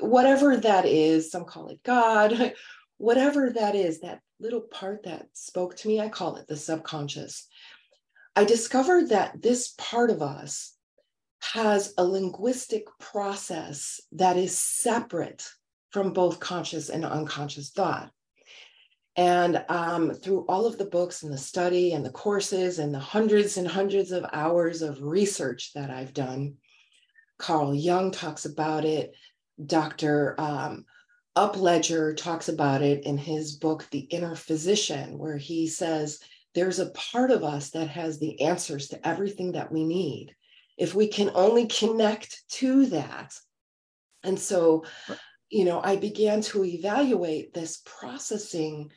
whatever 0.00 0.56
that 0.56 0.84
is, 0.84 1.30
some 1.30 1.44
call 1.44 1.68
it 1.68 1.82
God, 1.82 2.54
whatever 2.98 3.50
that 3.50 3.74
is, 3.74 4.00
that 4.00 4.20
little 4.40 4.60
part 4.62 5.04
that 5.04 5.26
spoke 5.32 5.76
to 5.76 5.88
me, 5.88 6.00
I 6.00 6.08
call 6.08 6.36
it 6.36 6.46
the 6.48 6.56
subconscious. 6.56 7.46
I 8.36 8.44
discovered 8.44 9.10
that 9.10 9.40
this 9.42 9.74
part 9.78 10.10
of 10.10 10.22
us 10.22 10.74
has 11.40 11.94
a 11.98 12.04
linguistic 12.04 12.86
process 12.98 14.00
that 14.12 14.36
is 14.36 14.56
separate 14.56 15.48
from 15.90 16.12
both 16.12 16.40
conscious 16.40 16.88
and 16.88 17.04
unconscious 17.04 17.70
thought. 17.70 18.10
And 19.16 19.64
um, 19.68 20.12
through 20.12 20.46
all 20.48 20.66
of 20.66 20.78
the 20.78 20.84
books 20.84 21.22
and 21.22 21.32
the 21.32 21.38
study 21.38 21.92
and 21.92 22.04
the 22.04 22.10
courses 22.10 22.78
and 22.78 22.94
the 22.94 23.00
hundreds 23.00 23.56
and 23.56 23.66
hundreds 23.66 24.12
of 24.12 24.24
hours 24.32 24.82
of 24.82 25.02
research 25.02 25.72
that 25.74 25.90
I've 25.90 26.14
done, 26.14 26.54
Carl 27.38 27.74
Jung 27.74 28.12
talks 28.12 28.44
about 28.44 28.84
it. 28.84 29.14
Dr. 29.64 30.34
Um, 30.38 30.84
Upledger 31.36 32.16
talks 32.16 32.48
about 32.48 32.82
it 32.82 33.04
in 33.04 33.16
his 33.16 33.56
book, 33.56 33.86
The 33.90 34.00
Inner 34.00 34.36
Physician, 34.36 35.18
where 35.18 35.36
he 35.36 35.66
says 35.66 36.20
there's 36.54 36.78
a 36.78 36.90
part 36.90 37.30
of 37.30 37.44
us 37.44 37.70
that 37.70 37.88
has 37.88 38.18
the 38.18 38.40
answers 38.42 38.88
to 38.88 39.06
everything 39.06 39.52
that 39.52 39.72
we 39.72 39.84
need. 39.84 40.34
If 40.80 40.94
we 40.94 41.08
can 41.08 41.30
only 41.34 41.66
connect 41.66 42.42
to 42.52 42.86
that. 42.86 43.34
And 44.24 44.38
so, 44.38 44.84
you 45.50 45.66
know, 45.66 45.80
I 45.84 45.96
began 45.96 46.40
to 46.42 46.64
evaluate 46.64 47.52
this 47.52 47.82
processing 47.84 48.90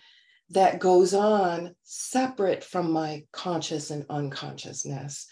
that 0.51 0.79
goes 0.79 1.13
on 1.13 1.75
separate 1.83 2.63
from 2.63 2.93
my 2.93 3.25
conscious 3.33 3.91
and 3.91 4.05
unconsciousness. 4.09 5.27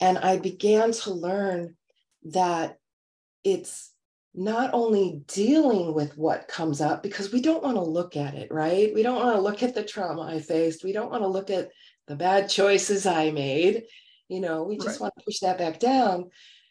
And 0.00 0.18
I 0.18 0.38
began 0.38 0.90
to 0.92 1.14
learn 1.14 1.76
that 2.24 2.76
it's 3.44 3.92
not 4.34 4.70
only 4.72 5.22
dealing 5.28 5.94
with 5.94 6.18
what 6.18 6.48
comes 6.48 6.80
up 6.80 7.04
because 7.04 7.30
we 7.30 7.40
don't 7.40 7.62
want 7.62 7.76
to 7.76 7.82
look 7.82 8.16
at 8.16 8.34
it, 8.34 8.50
right? 8.50 8.92
We 8.92 9.04
don't 9.04 9.22
want 9.22 9.36
to 9.36 9.42
look 9.42 9.62
at 9.62 9.76
the 9.76 9.84
trauma 9.84 10.22
I 10.22 10.40
faced. 10.40 10.82
We 10.82 10.92
don't 10.92 11.10
want 11.10 11.22
to 11.22 11.28
look 11.28 11.50
at 11.50 11.70
the 12.08 12.16
bad 12.16 12.50
choices 12.50 13.06
I 13.06 13.30
made. 13.30 13.84
You 14.28 14.40
know, 14.40 14.64
we 14.64 14.76
just 14.76 15.00
Right. 15.00 15.00
want 15.02 15.14
to 15.18 15.24
push 15.24 15.40
that 15.40 15.58
back 15.58 15.78
down. 15.78 16.30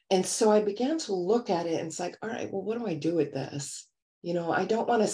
And 0.09 0.25
so 0.25 0.51
I 0.51 0.61
began 0.61 0.97
to 0.99 1.13
look 1.13 1.49
at 1.49 1.65
it 1.65 1.79
and 1.79 1.87
it's 1.87 1.99
like, 1.99 2.17
all 2.21 2.29
right, 2.29 2.51
well, 2.51 2.61
what 2.61 2.77
do 2.77 2.85
I 2.87 2.93
do 2.93 3.15
with 3.15 3.33
this? 3.33 3.87
You 4.21 4.33
know, 4.33 4.51
I 4.51 4.65
don't 4.65 4.87
want 4.87 5.07
to 5.07 5.13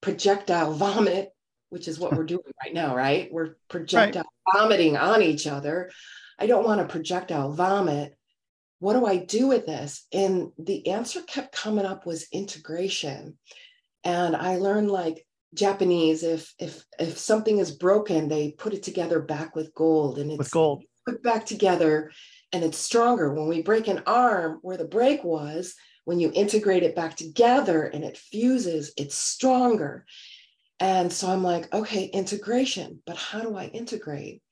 projectile 0.00 0.72
vomit, 0.74 1.30
which 1.70 1.88
is 1.88 1.98
what 1.98 2.14
we're 2.14 2.24
doing 2.34 2.42
right 2.62 2.74
now, 2.74 2.96
right? 2.96 3.28
We're 3.32 3.56
projectile 3.68 4.24
vomiting 4.52 4.96
on 4.96 5.22
each 5.22 5.46
other. 5.46 5.90
I 6.38 6.46
don't 6.46 6.64
want 6.64 6.80
to 6.80 6.86
projectile 6.92 7.52
vomit 7.52 8.14
what 8.80 8.92
do 8.94 9.06
I 9.06 9.16
do 9.16 9.48
with 9.48 9.66
this? 9.66 10.06
And 10.12 10.52
the 10.58 10.88
answer 10.88 11.20
kept 11.22 11.54
coming 11.54 11.84
up 11.84 12.06
was 12.06 12.28
integration. 12.32 13.36
And 14.04 14.36
I 14.36 14.56
learned 14.56 14.90
like 14.90 15.26
Japanese, 15.54 16.22
if 16.22 16.54
if 16.58 16.84
if 16.98 17.18
something 17.18 17.58
is 17.58 17.72
broken, 17.72 18.28
they 18.28 18.52
put 18.52 18.74
it 18.74 18.82
together 18.82 19.20
back 19.20 19.56
with 19.56 19.74
gold 19.74 20.18
and 20.18 20.30
it's 20.30 20.38
With 20.38 20.50
gold. 20.50 20.84
Put 21.08 21.22
back 21.22 21.46
together 21.46 22.12
and 22.52 22.62
it's 22.62 22.78
stronger. 22.78 23.32
When 23.32 23.48
we 23.48 23.62
break 23.62 23.88
an 23.88 24.02
arm 24.06 24.58
where 24.62 24.76
the 24.76 24.84
break 24.84 25.24
was, 25.24 25.74
when 26.04 26.20
you 26.20 26.30
integrate 26.34 26.82
it 26.82 26.96
back 26.96 27.16
together 27.16 27.84
and 27.84 28.04
it 28.04 28.16
fuses, 28.16 28.92
it's 28.96 29.14
stronger. 29.14 30.04
And 30.80 31.12
so 31.12 31.28
I'm 31.28 31.42
like, 31.42 31.72
okay, 31.74 32.04
integration, 32.04 33.02
but 33.06 33.16
how 33.16 33.40
do 33.40 33.56
I 33.56 33.66
integrate? 33.66 34.42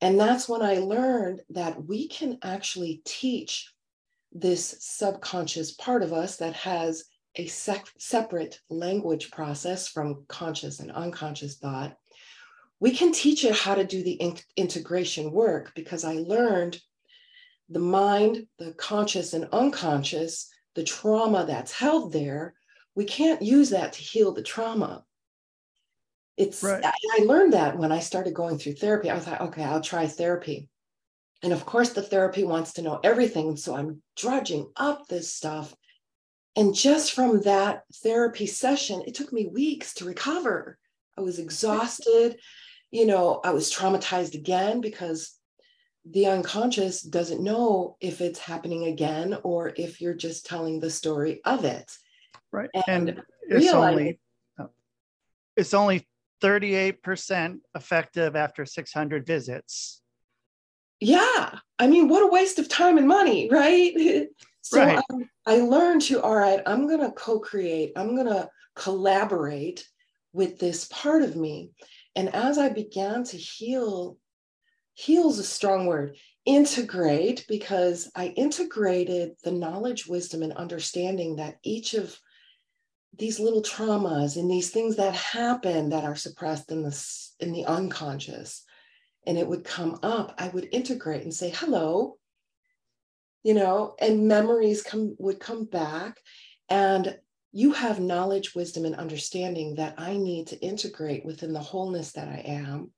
And 0.00 0.20
that's 0.20 0.48
when 0.48 0.62
I 0.62 0.78
learned 0.78 1.40
that 1.50 1.84
we 1.84 2.08
can 2.08 2.38
actually 2.42 3.02
teach 3.04 3.72
this 4.32 4.76
subconscious 4.80 5.72
part 5.72 6.02
of 6.02 6.12
us 6.12 6.36
that 6.38 6.54
has 6.54 7.04
a 7.36 7.46
sec- 7.46 7.92
separate 7.98 8.60
language 8.68 9.30
process 9.30 9.88
from 9.88 10.24
conscious 10.28 10.80
and 10.80 10.92
unconscious 10.92 11.56
thought. 11.56 11.96
We 12.80 12.90
can 12.92 13.12
teach 13.12 13.44
it 13.44 13.54
how 13.54 13.74
to 13.74 13.84
do 13.84 14.02
the 14.02 14.12
in- 14.12 14.38
integration 14.56 15.30
work 15.30 15.72
because 15.74 16.04
I 16.04 16.14
learned 16.14 16.80
the 17.68 17.80
mind, 17.80 18.46
the 18.58 18.72
conscious 18.74 19.32
and 19.32 19.48
unconscious, 19.52 20.50
the 20.74 20.84
trauma 20.84 21.46
that's 21.46 21.72
held 21.72 22.12
there. 22.12 22.54
We 22.94 23.04
can't 23.04 23.42
use 23.42 23.70
that 23.70 23.94
to 23.94 24.00
heal 24.00 24.32
the 24.32 24.42
trauma 24.42 25.04
it's 26.36 26.62
Right. 26.62 26.84
I, 26.84 26.92
I 27.18 27.24
learned 27.24 27.52
that 27.52 27.78
when 27.78 27.92
I 27.92 28.00
started 28.00 28.34
going 28.34 28.58
through 28.58 28.74
therapy. 28.74 29.10
I 29.10 29.18
thought, 29.18 29.40
okay, 29.40 29.62
I'll 29.62 29.80
try 29.80 30.06
therapy. 30.06 30.68
And 31.42 31.52
of 31.52 31.66
course, 31.66 31.90
the 31.90 32.02
therapy 32.02 32.44
wants 32.44 32.74
to 32.74 32.82
know 32.82 33.00
everything. 33.04 33.56
So 33.56 33.76
I'm 33.76 34.02
drudging 34.16 34.70
up 34.76 35.06
this 35.06 35.32
stuff. 35.32 35.74
And 36.56 36.74
just 36.74 37.12
from 37.12 37.42
that 37.42 37.82
therapy 38.02 38.46
session, 38.46 39.02
it 39.06 39.14
took 39.14 39.32
me 39.32 39.46
weeks 39.46 39.94
to 39.94 40.04
recover. 40.04 40.78
I 41.16 41.20
was 41.20 41.38
exhausted. 41.38 42.38
You 42.90 43.06
know, 43.06 43.40
I 43.44 43.50
was 43.50 43.72
traumatized 43.72 44.34
again 44.34 44.80
because 44.80 45.34
the 46.08 46.26
unconscious 46.26 47.02
doesn't 47.02 47.42
know 47.42 47.96
if 48.00 48.20
it's 48.20 48.38
happening 48.38 48.84
again 48.86 49.36
or 49.42 49.72
if 49.76 50.00
you're 50.00 50.14
just 50.14 50.46
telling 50.46 50.78
the 50.80 50.90
story 50.90 51.40
of 51.44 51.64
it. 51.64 51.90
Right. 52.52 52.70
And 52.86 53.08
And 53.08 53.22
it's 53.48 53.72
only 53.72 54.20
oh, 54.60 54.68
it's 55.56 55.74
only 55.74 56.06
38% 56.42 57.58
effective 57.74 58.36
after 58.36 58.66
600 58.66 59.26
visits. 59.26 60.02
yeah 61.00 61.58
i 61.78 61.86
mean 61.86 62.08
what 62.08 62.22
a 62.22 62.26
waste 62.32 62.58
of 62.58 62.68
time 62.68 62.98
and 62.98 63.08
money 63.08 63.48
right 63.50 64.26
so 64.62 64.78
Right. 64.84 65.02
um, 65.10 65.28
i 65.46 65.56
learned 65.56 66.02
to 66.02 66.20
all 66.22 66.36
right 66.36 66.60
i'm 66.66 66.86
going 66.86 67.00
to 67.00 67.12
co-create 67.12 67.92
i'm 67.96 68.14
going 68.14 68.26
to 68.28 68.48
collaborate 68.76 69.86
with 70.32 70.58
this 70.58 70.86
part 70.86 71.22
of 71.22 71.34
me 71.36 71.70
and 72.16 72.34
as 72.34 72.58
i 72.58 72.68
began 72.68 73.24
to 73.24 73.36
heal 73.36 74.18
heal's 74.94 75.38
a 75.38 75.44
strong 75.44 75.86
word 75.86 76.16
integrate 76.44 77.44
because 77.48 78.10
i 78.14 78.28
integrated 78.28 79.32
the 79.44 79.52
knowledge 79.52 80.06
wisdom 80.06 80.42
and 80.42 80.52
understanding 80.54 81.36
that 81.36 81.56
each 81.62 81.94
of 81.94 82.18
these 83.16 83.38
little 83.38 83.62
traumas 83.62 84.36
and 84.36 84.50
these 84.50 84.70
things 84.70 84.96
that 84.96 85.14
happen 85.14 85.90
that 85.90 86.04
are 86.04 86.16
suppressed 86.16 86.70
in 86.70 86.82
the 86.82 87.16
in 87.40 87.52
the 87.52 87.64
unconscious 87.64 88.64
and 89.26 89.38
it 89.38 89.46
would 89.46 89.64
come 89.64 89.98
up 90.02 90.34
i 90.38 90.48
would 90.48 90.68
integrate 90.72 91.22
and 91.22 91.32
say 91.32 91.50
hello 91.54 92.16
you 93.44 93.54
know 93.54 93.94
and 94.00 94.26
memories 94.26 94.82
come 94.82 95.14
would 95.18 95.38
come 95.38 95.66
back. 95.66 96.18
And 96.68 97.18
you 97.56 97.72
have 97.72 98.00
knowledge 98.00 98.54
wisdom 98.54 98.84
and 98.84 98.96
understanding 98.96 99.74
that 99.76 99.94
i 99.98 100.16
need 100.16 100.46
to 100.46 100.58
integrate 100.60 101.24
within 101.24 101.52
the 101.52 101.60
wholeness 101.60 102.12
that 102.12 102.28
i 102.28 102.42
am 102.46 102.90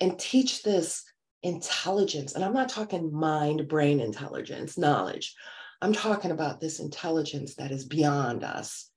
and 0.00 0.18
teach 0.18 0.62
this 0.62 1.04
intelligence. 1.42 2.34
And 2.34 2.44
i'm 2.44 2.52
not 2.52 2.68
talking 2.68 3.12
mind 3.12 3.68
brain 3.68 4.00
intelligence 4.00 4.76
knowledge. 4.76 5.34
I'm 5.82 5.92
talking 5.92 6.30
about 6.30 6.60
this 6.60 6.80
intelligence 6.80 7.54
that 7.56 7.70
is 7.70 7.84
beyond 7.84 8.42
us. 8.42 8.90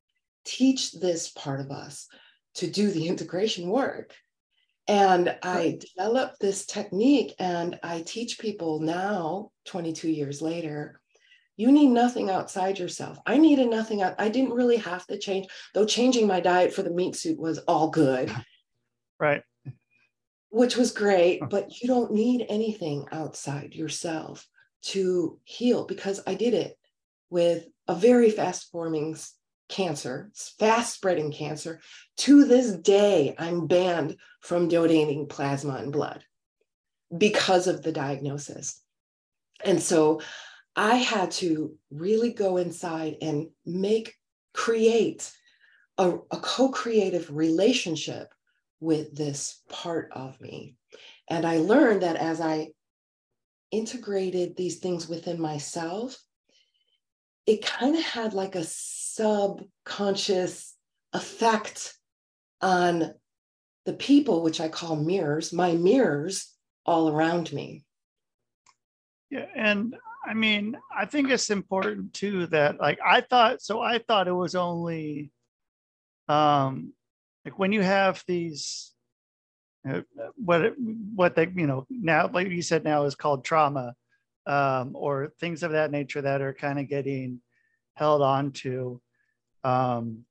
Teach 0.45 0.93
this 0.93 1.29
part 1.29 1.59
of 1.59 1.71
us 1.71 2.07
to 2.55 2.69
do 2.69 2.89
the 2.89 3.07
integration 3.13 3.69
work. 3.69 4.13
And 4.87 5.37
I 5.43 5.77
developed 5.95 6.39
this 6.39 6.65
technique 6.65 7.35
and 7.37 7.79
I 7.83 8.01
teach 8.01 8.39
people 8.39 8.79
now, 8.79 9.51
22 9.65 10.09
years 10.09 10.41
later, 10.41 10.99
you 11.59 11.73
need 11.73 11.89
nothing 11.89 12.29
outside 12.29 12.79
yourself. 12.79 13.19
I 13.25 13.37
needed 13.37 13.69
nothing 13.69 14.01
out. 14.01 14.15
I 14.17 14.29
didn't 14.29 14.53
really 14.53 14.77
have 14.77 15.05
to 15.07 15.17
change, 15.17 15.47
though 15.73 15.85
changing 15.85 16.25
my 16.25 16.39
diet 16.39 16.73
for 16.73 16.83
the 16.83 16.89
meat 16.89 17.17
suit 17.17 17.37
was 17.37 17.57
all 17.67 17.89
good, 17.89 18.33
Right. 19.19 19.43
which 20.51 20.77
was 20.77 20.93
great, 20.93 21.41
but 21.49 21.81
you 21.81 21.89
don't 21.89 22.13
need 22.13 22.45
anything 22.47 23.07
outside 23.11 23.75
yourself 23.75 24.47
to 24.83 25.37
heal 25.43 25.85
because 25.85 26.21
I 26.25 26.35
did 26.35 26.53
it 26.53 26.77
with 27.29 27.67
a 27.89 27.93
very 27.93 28.31
fast 28.31 28.71
forming 28.71 29.17
cancer, 29.67 30.31
fast 30.59 30.93
spreading 30.93 31.29
cancer. 31.29 31.81
To 32.19 32.45
this 32.45 32.71
day, 32.71 33.35
I'm 33.37 33.67
banned 33.67 34.15
from 34.39 34.69
donating 34.69 35.27
plasma 35.27 35.73
and 35.73 35.91
blood 35.91 36.23
because 37.15 37.67
of 37.67 37.81
the 37.81 37.91
diagnosis. 37.91 38.81
And 39.65 39.83
so 39.83 40.21
I 40.75 40.95
had 40.95 41.31
to 41.31 41.75
really 41.91 42.31
go 42.31 42.57
inside 42.57 43.17
and 43.21 43.49
make, 43.65 44.15
create 44.53 45.31
a, 45.97 46.11
a 46.31 46.37
co 46.37 46.69
creative 46.69 47.35
relationship 47.35 48.33
with 48.79 49.15
this 49.15 49.61
part 49.69 50.09
of 50.13 50.39
me. 50.39 50.75
And 51.29 51.45
I 51.45 51.57
learned 51.57 52.03
that 52.03 52.15
as 52.15 52.41
I 52.41 52.69
integrated 53.71 54.55
these 54.55 54.79
things 54.79 55.07
within 55.07 55.39
myself, 55.39 56.17
it 57.45 57.65
kind 57.65 57.95
of 57.95 58.03
had 58.03 58.33
like 58.33 58.55
a 58.55 58.63
subconscious 58.63 60.75
effect 61.13 61.95
on 62.61 63.13
the 63.85 63.93
people, 63.93 64.43
which 64.43 64.61
I 64.61 64.69
call 64.69 64.95
mirrors, 64.95 65.51
my 65.51 65.73
mirrors 65.73 66.53
all 66.85 67.09
around 67.09 67.51
me. 67.51 67.83
Yeah. 69.29 69.47
And 69.55 69.95
I 70.29 70.35
mean, 70.35 70.77
I 70.95 71.05
think 71.05 71.31
it's 71.31 71.49
important 71.49 72.13
too 72.13 72.45
that 72.47 72.79
like 72.79 72.99
I 73.03 73.21
thought 73.21 73.63
so 73.63 73.81
I 73.81 73.97
thought 73.97 74.27
it 74.27 74.31
was 74.31 74.53
only 74.53 75.31
um 76.27 76.93
like 77.43 77.57
when 77.57 77.71
you 77.71 77.81
have 77.81 78.23
these 78.27 78.93
uh, 79.89 80.01
what 80.35 80.73
what 81.15 81.35
they 81.35 81.47
you 81.55 81.65
know 81.65 81.87
now 81.89 82.29
like 82.31 82.47
you 82.47 82.61
said 82.61 82.83
now 82.83 83.05
is 83.05 83.15
called 83.15 83.43
trauma 83.43 83.95
um 84.45 84.91
or 84.93 85.33
things 85.39 85.63
of 85.63 85.71
that 85.71 85.89
nature 85.89 86.21
that 86.21 86.41
are 86.41 86.53
kind 86.53 86.77
of 86.77 86.87
getting 86.87 87.41
held 87.95 88.21
on 88.21 88.51
to 88.51 89.01
um 89.63 90.25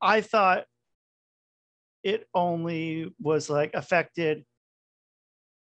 I 0.00 0.22
thought 0.22 0.64
it 2.02 2.26
only 2.34 3.12
was 3.20 3.50
like 3.50 3.74
affected 3.74 4.46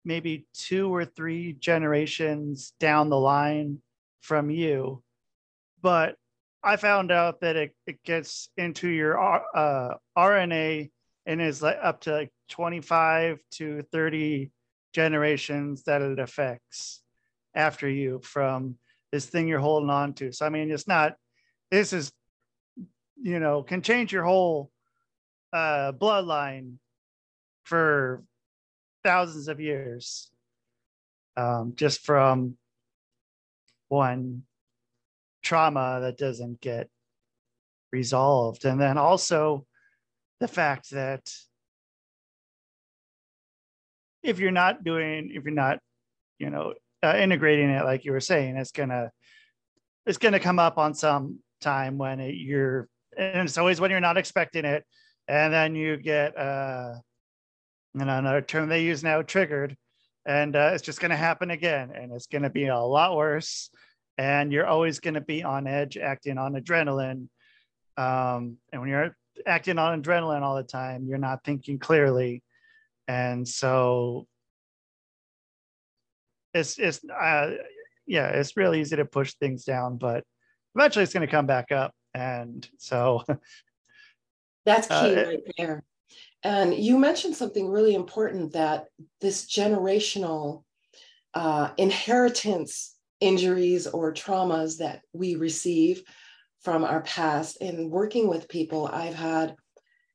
maybe 0.05 0.47
two 0.53 0.93
or 0.93 1.05
three 1.05 1.53
generations 1.53 2.73
down 2.79 3.09
the 3.09 3.19
line 3.19 3.79
from 4.21 4.49
you. 4.49 5.03
But 5.81 6.15
I 6.63 6.75
found 6.75 7.11
out 7.11 7.41
that 7.41 7.55
it, 7.55 7.75
it 7.87 8.03
gets 8.03 8.49
into 8.57 8.89
your 8.89 9.19
uh, 9.55 9.95
RNA 10.17 10.91
and 11.25 11.41
is 11.41 11.61
like 11.61 11.77
up 11.81 12.01
to 12.01 12.11
like 12.11 12.31
25 12.49 13.39
to 13.51 13.81
30 13.91 14.51
generations 14.93 15.83
that 15.83 16.01
it 16.01 16.19
affects 16.19 17.01
after 17.55 17.87
you 17.89 18.19
from 18.23 18.75
this 19.11 19.25
thing 19.25 19.47
you're 19.47 19.59
holding 19.59 19.89
on 19.89 20.13
to. 20.15 20.31
So, 20.31 20.45
I 20.45 20.49
mean, 20.49 20.71
it's 20.71 20.87
not, 20.87 21.15
this 21.71 21.93
is, 21.93 22.11
you 23.21 23.39
know, 23.39 23.63
can 23.63 23.81
change 23.81 24.11
your 24.11 24.23
whole 24.23 24.71
uh, 25.53 25.91
bloodline 25.93 26.75
for 27.63 28.23
thousands 29.03 29.47
of 29.47 29.59
years 29.59 30.29
um, 31.37 31.73
just 31.75 32.01
from 32.01 32.55
one 33.87 34.43
trauma 35.41 35.99
that 36.01 36.17
doesn't 36.17 36.61
get 36.61 36.89
resolved. 37.91 38.65
And 38.65 38.79
then 38.79 38.97
also 38.97 39.65
the 40.39 40.47
fact 40.47 40.91
that 40.91 41.33
if 44.21 44.39
you're 44.39 44.51
not 44.51 44.83
doing, 44.83 45.31
if 45.33 45.43
you're 45.43 45.53
not, 45.53 45.79
you 46.37 46.49
know, 46.49 46.73
uh, 47.01 47.15
integrating 47.17 47.69
it 47.69 47.85
like 47.85 48.03
you 48.03 48.11
were 48.11 48.19
saying, 48.19 48.57
it's 48.57 48.71
gonna 48.71 49.11
it's 50.05 50.17
gonna 50.17 50.39
come 50.39 50.59
up 50.59 50.77
on 50.77 50.93
some 50.93 51.39
time 51.61 51.97
when 51.97 52.19
it, 52.19 52.35
you're, 52.35 52.87
and 53.17 53.47
it's 53.47 53.57
always 53.57 53.79
when 53.79 53.91
you're 53.91 53.99
not 53.99 54.17
expecting 54.17 54.65
it, 54.65 54.83
and 55.27 55.53
then 55.53 55.75
you 55.75 55.97
get 55.97 56.37
uh, 56.37 56.95
you 57.93 58.05
know 58.05 58.17
another 58.17 58.41
term 58.41 58.69
they 58.69 58.83
use 58.83 59.03
now 59.03 59.21
triggered 59.21 59.75
and 60.25 60.55
uh, 60.55 60.71
it's 60.73 60.83
just 60.83 60.99
going 60.99 61.11
to 61.11 61.17
happen 61.17 61.51
again 61.51 61.91
and 61.93 62.11
it's 62.11 62.27
going 62.27 62.43
to 62.43 62.49
be 62.49 62.67
a 62.67 62.77
lot 62.77 63.15
worse 63.15 63.69
and 64.17 64.51
you're 64.51 64.67
always 64.67 64.99
going 64.99 65.13
to 65.13 65.21
be 65.21 65.43
on 65.43 65.65
edge 65.65 65.97
acting 65.97 66.37
on 66.37 66.53
adrenaline. 66.53 67.29
Um, 67.97 68.57
and 68.71 68.81
when 68.81 68.89
you're 68.89 69.15
acting 69.45 69.79
on 69.79 70.01
adrenaline 70.01 70.41
all 70.41 70.55
the 70.55 70.63
time 70.63 71.05
you're 71.07 71.17
not 71.17 71.43
thinking 71.43 71.79
clearly 71.79 72.43
and 73.07 73.47
so 73.47 74.27
it's 76.53 76.77
it's 76.77 76.99
uh, 77.09 77.51
yeah 78.05 78.27
it's 78.27 78.57
really 78.57 78.81
easy 78.81 78.95
to 78.95 79.05
push 79.05 79.33
things 79.35 79.63
down 79.63 79.97
but 79.97 80.23
eventually 80.75 81.03
it's 81.03 81.13
going 81.13 81.25
to 81.25 81.31
come 81.31 81.45
back 81.45 81.71
up 81.71 81.93
and 82.13 82.69
so 82.77 83.23
that's 84.65 84.87
key 84.87 84.93
uh, 84.93 85.27
right 85.27 85.39
there 85.57 85.83
and 86.43 86.73
you 86.73 86.97
mentioned 86.97 87.35
something 87.35 87.69
really 87.69 87.95
important 87.95 88.53
that 88.53 88.85
this 89.19 89.45
generational 89.45 90.63
uh, 91.33 91.71
inheritance 91.77 92.95
injuries 93.19 93.87
or 93.87 94.13
traumas 94.13 94.77
that 94.77 95.01
we 95.13 95.35
receive 95.35 96.03
from 96.61 96.83
our 96.83 97.01
past. 97.01 97.57
In 97.61 97.89
working 97.89 98.27
with 98.27 98.49
people, 98.49 98.87
I've 98.87 99.15
had 99.15 99.55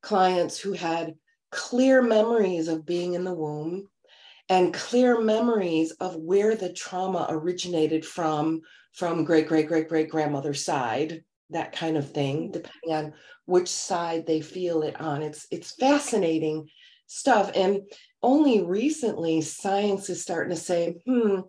clients 0.02 0.58
who 0.58 0.72
had 0.72 1.14
clear 1.50 2.02
memories 2.02 2.68
of 2.68 2.86
being 2.86 3.14
in 3.14 3.24
the 3.24 3.34
womb 3.34 3.88
and 4.48 4.74
clear 4.74 5.20
memories 5.20 5.92
of 5.92 6.16
where 6.16 6.54
the 6.54 6.72
trauma 6.72 7.26
originated 7.30 8.04
from 8.04 8.60
from 8.92 9.24
great 9.24 9.48
great 9.48 9.66
great 9.66 9.88
great 9.88 10.10
grandmother's 10.10 10.64
side 10.64 11.22
that 11.54 11.72
kind 11.72 11.96
of 11.96 12.12
thing 12.12 12.50
depending 12.50 12.92
on 12.92 13.12
which 13.46 13.68
side 13.68 14.26
they 14.26 14.40
feel 14.40 14.82
it 14.82 15.00
on. 15.00 15.22
It's 15.22 15.46
it's 15.50 15.74
fascinating 15.74 16.68
stuff. 17.06 17.50
And 17.54 17.80
only 18.22 18.62
recently 18.62 19.40
science 19.40 20.08
is 20.10 20.22
starting 20.22 20.54
to 20.54 20.60
say, 20.60 20.96
hmm, 21.06 21.40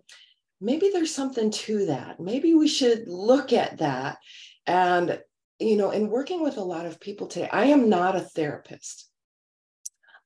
maybe 0.60 0.90
there's 0.92 1.14
something 1.14 1.50
to 1.50 1.86
that. 1.86 2.20
Maybe 2.20 2.54
we 2.54 2.68
should 2.68 3.04
look 3.06 3.52
at 3.52 3.78
that. 3.78 4.18
And 4.66 5.20
you 5.58 5.76
know, 5.76 5.90
in 5.90 6.08
working 6.08 6.42
with 6.42 6.56
a 6.56 6.62
lot 6.62 6.86
of 6.86 7.00
people 7.00 7.26
today, 7.26 7.48
I 7.50 7.66
am 7.66 7.88
not 7.88 8.16
a 8.16 8.20
therapist. 8.20 9.08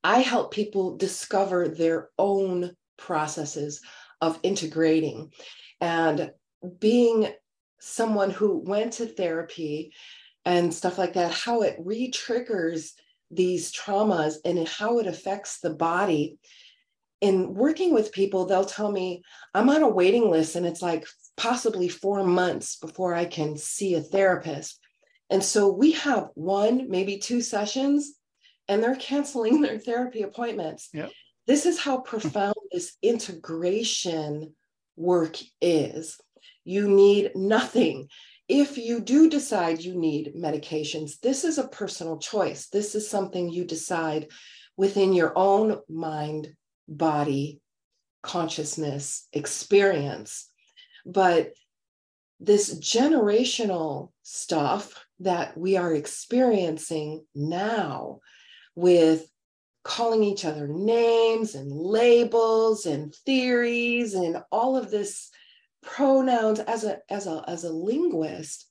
I 0.03 0.21
help 0.21 0.53
people 0.53 0.97
discover 0.97 1.69
their 1.69 2.09
own 2.19 2.73
processes 2.97 3.81
of 4.21 4.38
integrating 4.43 5.31
and 5.81 6.33
being 6.79 7.29
someone 7.81 8.31
who 8.31 8.59
went 8.59 8.95
to 8.95 9.07
therapy 9.07 9.93
and 10.45 10.73
stuff 10.73 10.99
like 10.99 11.14
that, 11.14 11.33
how 11.33 11.62
it 11.62 11.77
re 11.79 12.11
triggers 12.11 12.95
these 13.31 13.73
traumas 13.73 14.37
and 14.45 14.66
how 14.66 14.99
it 14.99 15.07
affects 15.07 15.61
the 15.61 15.71
body. 15.71 16.38
In 17.21 17.55
working 17.55 17.93
with 17.93 18.12
people, 18.12 18.47
they'll 18.47 18.64
tell 18.64 18.90
me, 18.90 19.23
I'm 19.55 19.69
on 19.69 19.83
a 19.83 19.88
waiting 19.88 20.31
list 20.31 20.57
and 20.57 20.66
it's 20.66 20.83
like 20.83 21.07
possibly 21.37 21.88
four 21.88 22.25
months 22.25 22.77
before 22.77 23.14
I 23.14 23.27
can 23.27 23.57
see 23.57 23.95
a 23.95 24.01
therapist. 24.01 24.79
And 25.29 25.45
so 25.45 25.71
we 25.71 25.93
have 25.93 26.31
one, 26.35 26.90
maybe 26.90 27.19
two 27.19 27.40
sessions, 27.40 28.14
and 28.69 28.83
they're 28.83 28.97
canceling 28.97 29.61
their 29.61 29.79
therapy 29.79 30.23
appointments. 30.23 30.88
Yep. 30.93 31.11
This 31.47 31.66
is 31.66 31.79
how 31.79 31.99
profound 31.99 32.55
this 32.73 32.97
integration 33.03 34.55
work 34.97 35.37
is. 35.61 36.19
You 36.71 36.89
need 36.89 37.33
nothing 37.35 38.09
if 38.51 38.77
you 38.77 39.01
do 39.01 39.31
decide 39.31 39.81
you 39.81 39.95
need 39.97 40.35
medications, 40.37 41.21
this 41.21 41.45
is 41.45 41.57
a 41.57 41.69
personal 41.69 42.19
choice. 42.19 42.67
This 42.67 42.97
is 42.97 43.09
something 43.09 43.49
you 43.49 43.65
decide 43.65 44.27
within 44.77 45.13
your 45.13 45.33
own 45.37 45.79
mind, 45.89 46.49
body, 46.89 47.61
consciousness, 48.25 49.29
experience. 49.33 50.51
But 51.07 51.53
this 52.41 52.77
generational 52.77 54.11
stuff 54.25 55.01
that 55.21 55.57
we 55.57 55.77
are 55.77 55.95
experiencing 55.95 57.25
now 57.33 58.19
with 58.75 59.31
calling 59.85 60.25
each 60.25 60.45
other 60.45 60.67
names 60.67 61.55
and 61.55 61.71
labels 61.71 62.85
and 62.85 63.15
theories 63.15 64.15
and 64.15 64.43
all 64.51 64.77
of 64.77 64.91
this 64.91 65.31
pronouns 65.83 66.61
as 66.61 66.85
a 66.85 66.99
as 67.09 67.27
a 67.27 67.45
as 67.49 67.64
a 67.64 67.73
linguist 67.73 68.66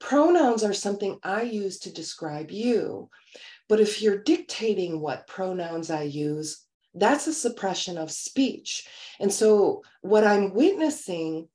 pronouns 0.00 0.64
are 0.64 0.72
something 0.72 1.18
i 1.22 1.42
use 1.42 1.78
to 1.80 1.92
describe 1.92 2.50
you. 2.50 3.08
But 3.68 3.80
if 3.80 4.02
you're 4.02 4.22
dictating 4.22 5.00
what 5.00 5.26
pronouns 5.26 5.90
i 5.90 6.02
use 6.02 6.64
that's 6.92 7.28
a 7.28 7.32
suppression 7.32 7.96
of 7.98 8.10
speech. 8.10 8.88
And 9.20 9.32
so 9.32 9.82
what 10.00 10.26
i'm 10.26 10.54
witnessing 10.54 11.48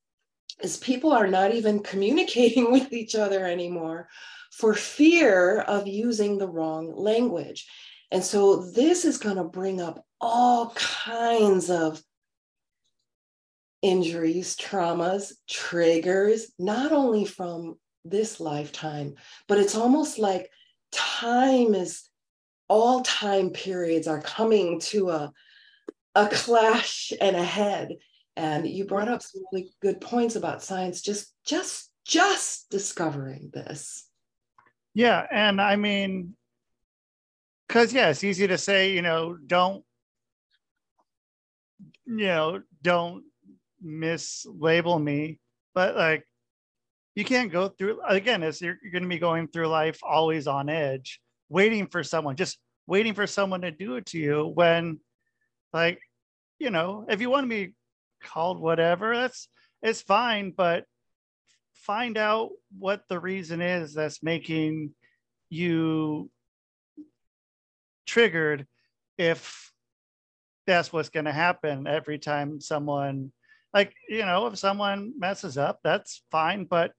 is 0.61 0.77
people 0.77 1.11
are 1.11 1.27
not 1.27 1.53
even 1.53 1.83
communicating 1.83 2.71
with 2.71 2.93
each 2.93 3.15
other 3.15 3.45
anymore 3.45 4.07
for 4.51 4.73
fear 4.73 5.59
of 5.61 5.87
using 5.87 6.37
the 6.37 6.47
wrong 6.47 6.95
language. 6.95 7.67
And 8.11 8.23
so 8.23 8.71
this 8.71 9.03
is 9.03 9.17
going 9.17 9.35
to 9.35 9.43
bring 9.43 9.81
up 9.81 10.05
all 10.21 10.69
kinds 10.75 11.69
of 11.69 12.01
injuries, 13.85 14.55
traumas, 14.55 15.33
triggers, 15.47 16.51
not 16.57 16.91
only 16.91 17.23
from 17.23 17.75
this 18.03 18.39
lifetime, 18.39 19.13
but 19.47 19.59
it's 19.59 19.75
almost 19.75 20.17
like 20.17 20.49
time 20.91 21.75
is 21.75 22.09
all 22.67 23.01
time 23.01 23.51
periods 23.51 24.07
are 24.07 24.21
coming 24.21 24.79
to 24.79 25.11
a, 25.11 25.31
a 26.15 26.27
clash 26.29 27.13
and 27.21 27.35
a 27.35 27.43
head. 27.43 27.93
And 28.35 28.67
you 28.67 28.85
brought 28.85 29.07
up 29.07 29.21
some 29.21 29.43
really 29.51 29.69
good 29.83 30.01
points 30.01 30.35
about 30.35 30.63
science, 30.63 31.01
just 31.01 31.31
just 31.45 31.91
just 32.07 32.69
discovering 32.71 33.51
this. 33.53 34.09
Yeah, 34.95 35.27
and 35.31 35.61
I 35.61 35.75
mean, 35.75 36.35
because 37.67 37.93
yeah, 37.93 38.09
it's 38.09 38.23
easy 38.23 38.47
to 38.47 38.57
say, 38.57 38.93
you 38.93 39.03
know, 39.03 39.37
don't, 39.45 39.83
you 42.07 42.25
know, 42.25 42.61
don't 42.81 43.23
mislabel 43.85 45.01
me, 45.01 45.39
but 45.73 45.95
like, 45.95 46.25
you 47.15 47.23
can't 47.23 47.51
go 47.51 47.69
through 47.69 48.01
again. 48.05 48.43
As 48.43 48.61
you're, 48.61 48.77
you're 48.81 48.91
going 48.91 49.03
to 49.03 49.09
be 49.09 49.19
going 49.19 49.47
through 49.47 49.67
life 49.67 49.99
always 50.03 50.47
on 50.47 50.67
edge, 50.67 51.21
waiting 51.47 51.87
for 51.87 52.03
someone, 52.03 52.35
just 52.35 52.57
waiting 52.87 53.13
for 53.13 53.25
someone 53.25 53.61
to 53.61 53.71
do 53.71 53.95
it 53.95 54.07
to 54.07 54.17
you. 54.17 54.51
When, 54.53 54.99
like, 55.71 55.99
you 56.59 56.71
know, 56.71 57.05
if 57.07 57.21
you 57.21 57.29
want 57.29 57.45
to 57.45 57.49
be 57.49 57.73
called 58.21 58.59
whatever, 58.59 59.15
that's 59.15 59.47
it's 59.81 60.01
fine, 60.01 60.51
but 60.51 60.85
find 61.73 62.17
out 62.17 62.49
what 62.77 63.03
the 63.07 63.19
reason 63.19 63.61
is 63.61 63.93
that's 63.93 64.23
making 64.23 64.91
you 65.49 66.29
triggered 68.05 68.65
if 69.17 69.71
that's 70.67 70.91
what's 70.91 71.09
going 71.09 71.25
to 71.25 71.31
happen 71.31 71.87
every 71.87 72.17
time 72.17 72.59
someone 72.59 73.31
like 73.75 73.93
you 74.09 74.25
know 74.25 74.47
if 74.47 74.57
someone 74.57 75.13
messes 75.19 75.57
up 75.57 75.79
that's 75.83 76.23
fine 76.31 76.63
but 76.63 76.91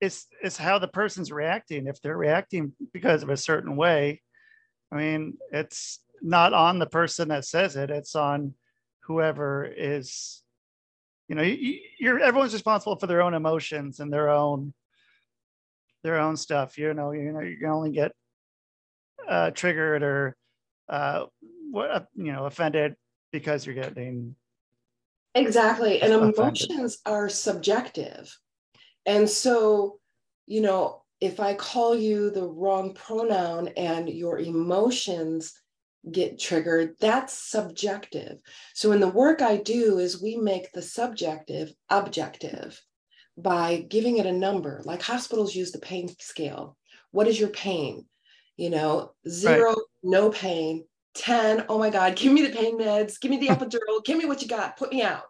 it's 0.00 0.26
it's 0.42 0.56
how 0.56 0.80
the 0.80 0.88
person's 0.88 1.30
reacting. 1.30 1.86
If 1.86 2.02
they're 2.02 2.16
reacting 2.16 2.72
because 2.92 3.22
of 3.22 3.30
a 3.30 3.36
certain 3.36 3.76
way 3.76 4.20
i 4.92 4.96
mean 4.96 5.38
it's 5.52 6.00
not 6.20 6.52
on 6.52 6.78
the 6.78 6.86
person 6.86 7.28
that 7.28 7.44
says 7.44 7.76
it 7.76 7.90
it's 7.90 8.14
on 8.14 8.54
whoever 9.04 9.64
is 9.64 10.42
you 11.28 11.36
know 11.36 11.42
you, 11.42 11.78
you're 11.98 12.18
everyone's 12.18 12.52
responsible 12.52 12.96
for 12.96 13.06
their 13.06 13.22
own 13.22 13.34
emotions 13.34 14.00
and 14.00 14.12
their 14.12 14.28
own 14.28 14.74
their 16.02 16.18
own 16.18 16.36
stuff 16.36 16.76
you 16.76 16.92
know 16.94 17.12
you 17.12 17.32
know 17.32 17.40
you 17.40 17.56
can 17.56 17.70
only 17.70 17.92
get 17.92 18.12
uh, 19.28 19.50
triggered 19.52 20.02
or 20.02 20.36
uh, 20.88 21.24
what 21.70 22.08
you 22.16 22.32
know 22.32 22.46
offended 22.46 22.96
because 23.30 23.64
you're 23.64 23.74
getting 23.74 24.34
exactly. 25.34 26.00
And 26.02 26.12
emotions 26.12 26.98
are 27.06 27.28
subjective. 27.28 28.36
And 29.06 29.28
so 29.28 29.98
you 30.46 30.60
know 30.60 31.02
if 31.20 31.38
i 31.40 31.54
call 31.54 31.94
you 31.94 32.30
the 32.30 32.44
wrong 32.44 32.94
pronoun 32.94 33.68
and 33.76 34.08
your 34.08 34.38
emotions 34.38 35.54
get 36.10 36.38
triggered 36.38 36.96
that's 36.98 37.32
subjective. 37.32 38.38
So 38.74 38.90
in 38.92 39.00
the 39.00 39.08
work 39.08 39.40
i 39.40 39.56
do 39.56 39.98
is 39.98 40.20
we 40.20 40.36
make 40.36 40.72
the 40.72 40.82
subjective 40.82 41.72
objective 41.88 42.80
by 43.38 43.86
giving 43.88 44.18
it 44.18 44.26
a 44.26 44.32
number. 44.32 44.82
Like 44.84 45.00
hospitals 45.00 45.54
use 45.54 45.72
the 45.72 45.78
pain 45.78 46.08
scale. 46.18 46.76
What 47.12 47.28
is 47.28 47.38
your 47.38 47.50
pain? 47.50 48.04
You 48.56 48.70
know 48.70 49.12
zero 49.28 49.68
right. 49.68 49.76
no 50.02 50.30
pain 50.30 50.84
10 51.14 51.66
oh 51.68 51.78
my 51.78 51.90
god 51.90 52.16
give 52.16 52.32
me 52.32 52.42
the 52.42 52.56
pain 52.56 52.78
meds 52.78 53.20
give 53.20 53.30
me 53.30 53.38
the 53.38 53.48
epidural 53.54 54.04
give 54.04 54.18
me 54.18 54.24
what 54.24 54.42
you 54.42 54.48
got 54.48 54.76
put 54.76 54.92
me 54.92 55.02
out. 55.02 55.24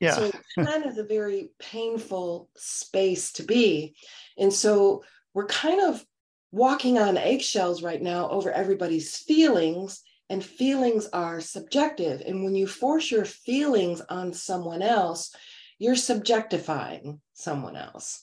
Yeah. 0.00 0.14
So 0.14 0.32
10 0.58 0.82
is 0.84 0.98
a 0.98 1.04
very 1.04 1.50
painful 1.58 2.50
space 2.56 3.32
to 3.34 3.42
be. 3.42 3.94
And 4.36 4.52
so 4.52 5.04
we're 5.32 5.46
kind 5.46 5.80
of 5.80 6.04
walking 6.50 6.98
on 6.98 7.16
eggshells 7.16 7.82
right 7.82 8.02
now 8.02 8.28
over 8.28 8.50
everybody's 8.50 9.16
feelings 9.16 10.02
and 10.28 10.44
feelings 10.44 11.06
are 11.12 11.40
subjective. 11.40 12.20
And 12.20 12.44
when 12.44 12.54
you 12.54 12.66
force 12.66 13.10
your 13.10 13.24
feelings 13.24 14.02
on 14.08 14.32
someone 14.32 14.82
else 14.82 15.34
you're 15.78 15.94
subjectifying 15.94 17.18
someone 17.32 17.76
else. 17.76 18.22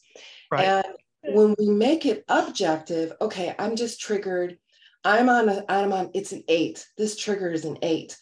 Right. 0.51 0.65
and 0.65 1.35
when 1.35 1.55
we 1.57 1.69
make 1.69 2.05
it 2.05 2.25
objective 2.27 3.13
okay 3.21 3.55
i'm 3.57 3.77
just 3.77 4.01
triggered 4.01 4.57
i'm 5.03 5.29
on 5.29 5.49
a 5.49 5.65
i'm 5.69 5.93
on 5.93 6.11
it's 6.13 6.31
an 6.31 6.43
eight. 6.47 6.85
This 6.97 7.15
trigger 7.15 7.51
is 7.51 7.65
an 7.65 7.77
eight. 7.81 8.17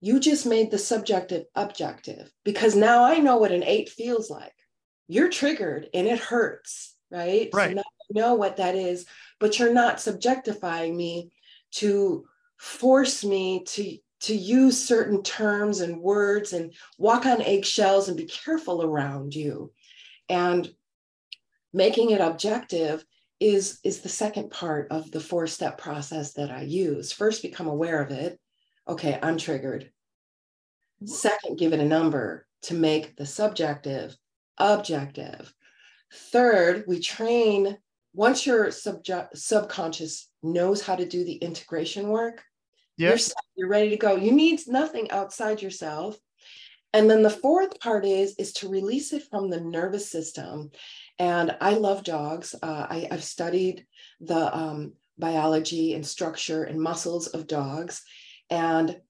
You 0.00 0.20
just 0.20 0.46
made 0.46 0.70
the 0.70 0.78
subjective 0.78 1.44
objective 1.54 2.32
because 2.44 2.74
now 2.74 3.04
i 3.04 3.18
know 3.18 3.38
what 3.38 3.52
an 3.52 3.64
eight 3.64 3.88
feels 3.88 4.30
like. 4.30 4.54
You're 5.08 5.30
triggered 5.30 5.88
and 5.94 6.06
it 6.06 6.18
hurts 6.18 6.94
right? 7.10 7.48
Right. 7.54 7.70
so 7.70 7.74
now 7.74 7.82
you 8.10 8.20
know 8.20 8.34
what 8.34 8.58
that 8.58 8.74
is 8.74 9.06
but 9.40 9.58
you're 9.58 9.72
not 9.72 9.96
subjectifying 9.96 10.94
me 10.94 11.30
to 11.72 12.26
force 12.58 13.24
me 13.24 13.64
to 13.64 13.98
to 14.20 14.34
use 14.34 14.82
certain 14.82 15.22
terms 15.22 15.80
and 15.80 16.00
words 16.00 16.52
and 16.52 16.74
walk 16.98 17.24
on 17.24 17.40
eggshells 17.42 18.08
and 18.08 18.16
be 18.16 18.24
careful 18.24 18.82
around 18.82 19.34
you. 19.34 19.72
And 20.28 20.68
making 21.72 22.10
it 22.10 22.20
objective 22.20 23.04
is 23.40 23.78
is 23.84 24.00
the 24.00 24.08
second 24.08 24.50
part 24.50 24.88
of 24.90 25.10
the 25.10 25.20
four 25.20 25.46
step 25.46 25.78
process 25.78 26.32
that 26.34 26.50
i 26.50 26.62
use. 26.62 27.12
First 27.12 27.42
become 27.42 27.66
aware 27.66 28.02
of 28.02 28.10
it. 28.10 28.38
Okay 28.86 29.18
i'm 29.22 29.38
triggered. 29.38 29.90
Mm-hmm. 31.02 31.06
Second 31.06 31.58
give 31.58 31.72
it 31.72 31.80
a 31.80 31.84
number 31.84 32.46
to 32.62 32.74
make 32.74 33.16
the 33.16 33.26
subjective 33.26 34.16
objective. 34.58 35.52
Third 36.12 36.84
we 36.86 37.00
train 37.00 37.78
once 38.14 38.46
your 38.46 38.70
subject 38.70 39.36
subconscious 39.36 40.28
knows 40.42 40.82
how 40.82 40.96
to 40.96 41.06
do 41.06 41.24
the 41.24 41.34
integration 41.34 42.08
work 42.08 42.42
yes. 42.96 43.32
you're, 43.56 43.66
you're 43.66 43.70
ready 43.70 43.90
to 43.90 43.96
go. 43.96 44.16
You 44.16 44.32
need 44.32 44.60
nothing 44.66 45.10
outside 45.10 45.62
yourself 45.62 46.18
and 46.92 47.10
then 47.10 47.22
the 47.22 47.30
fourth 47.30 47.78
part 47.80 48.04
is 48.04 48.34
is 48.36 48.52
to 48.54 48.68
release 48.68 49.12
it 49.12 49.24
from 49.30 49.50
the 49.50 49.60
nervous 49.60 50.10
system 50.10 50.70
and 51.18 51.56
I 51.60 51.74
love 51.74 52.04
dogs. 52.04 52.54
Uh, 52.62 52.86
I, 52.88 53.08
have 53.10 53.24
studied 53.24 53.86
the 54.20 54.56
um, 54.56 54.92
biology 55.18 55.94
and 55.94 56.06
structure 56.06 56.64
and 56.64 56.80
muscles 56.80 57.26
of 57.28 57.48
dogs. 57.48 58.02
And 58.50 59.00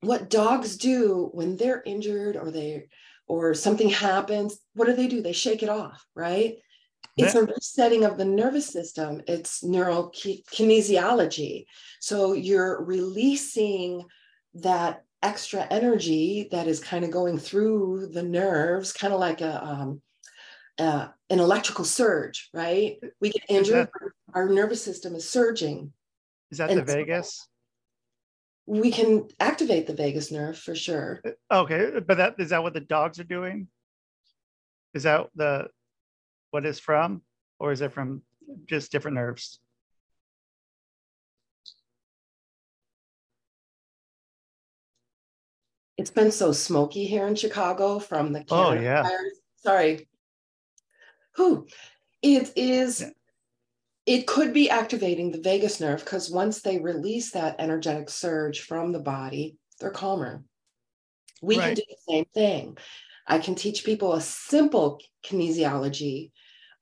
what 0.00 0.28
dogs 0.28 0.76
do 0.76 1.30
when 1.32 1.56
they're 1.56 1.82
injured 1.86 2.36
or 2.36 2.50
they 2.50 2.88
or 3.28 3.54
something 3.54 3.88
happens, 3.88 4.58
what 4.74 4.86
do 4.86 4.94
they 4.94 5.08
do? 5.08 5.22
They 5.22 5.32
shake 5.32 5.62
it 5.62 5.68
off, 5.68 6.04
right? 6.14 6.56
It's 7.16 7.34
a 7.34 7.44
resetting 7.44 8.04
of 8.04 8.18
the 8.18 8.26
nervous 8.26 8.66
system. 8.66 9.22
It's 9.26 9.64
neural 9.64 10.10
kinesiology. 10.10 11.64
So 11.98 12.34
you're 12.34 12.84
releasing 12.84 14.04
that 14.56 15.05
extra 15.22 15.66
energy 15.70 16.48
that 16.52 16.66
is 16.66 16.80
kind 16.80 17.04
of 17.04 17.10
going 17.10 17.38
through 17.38 18.08
the 18.12 18.22
nerves, 18.22 18.92
kind 18.92 19.12
of 19.12 19.20
like 19.20 19.40
a 19.40 19.64
um, 19.64 20.00
uh, 20.78 21.08
an 21.30 21.40
electrical 21.40 21.84
surge, 21.84 22.50
right? 22.52 22.98
We 23.20 23.30
get 23.30 23.42
injured, 23.48 23.88
that, 24.00 24.10
our 24.34 24.48
nervous 24.48 24.82
system 24.82 25.14
is 25.14 25.28
surging. 25.28 25.92
Is 26.50 26.58
that 26.58 26.70
and 26.70 26.80
the 26.80 26.84
vagus? 26.84 27.48
We 28.66 28.90
can 28.90 29.28
activate 29.40 29.86
the 29.86 29.94
vagus 29.94 30.30
nerve 30.30 30.58
for 30.58 30.74
sure. 30.74 31.22
Uh, 31.24 31.62
okay, 31.62 32.00
but 32.00 32.18
that 32.18 32.34
is 32.38 32.50
that 32.50 32.62
what 32.62 32.74
the 32.74 32.80
dogs 32.80 33.18
are 33.18 33.24
doing? 33.24 33.68
Is 34.94 35.04
that 35.04 35.28
the 35.34 35.68
what 36.50 36.66
is 36.66 36.78
from, 36.78 37.22
or 37.58 37.72
is 37.72 37.80
it 37.80 37.92
from 37.92 38.22
just 38.66 38.92
different 38.92 39.16
nerves? 39.16 39.60
It's 45.98 46.10
been 46.10 46.30
so 46.30 46.52
smoky 46.52 47.06
here 47.06 47.26
in 47.26 47.34
Chicago 47.34 47.98
from 47.98 48.32
the 48.32 48.44
oh 48.50 48.72
yeah. 48.72 49.02
Fires. 49.02 49.40
Sorry, 49.62 50.06
who 51.36 51.66
it 52.22 52.52
is 52.56 53.02
yeah. 53.02 53.10
it 54.06 54.26
could 54.26 54.52
be 54.52 54.70
activating 54.70 55.30
the 55.30 55.40
vagus 55.40 55.80
nerve 55.80 56.00
because 56.00 56.30
once 56.30 56.60
they 56.60 56.78
release 56.78 57.30
that 57.32 57.56
energetic 57.58 58.10
surge 58.10 58.62
from 58.62 58.92
the 58.92 58.98
body 58.98 59.56
they're 59.78 59.90
calmer 59.90 60.42
we 61.42 61.58
right. 61.58 61.66
can 61.66 61.74
do 61.74 61.82
the 61.88 62.12
same 62.12 62.24
thing 62.34 62.76
i 63.26 63.38
can 63.38 63.54
teach 63.54 63.84
people 63.84 64.14
a 64.14 64.20
simple 64.20 65.00
kinesiology 65.24 66.30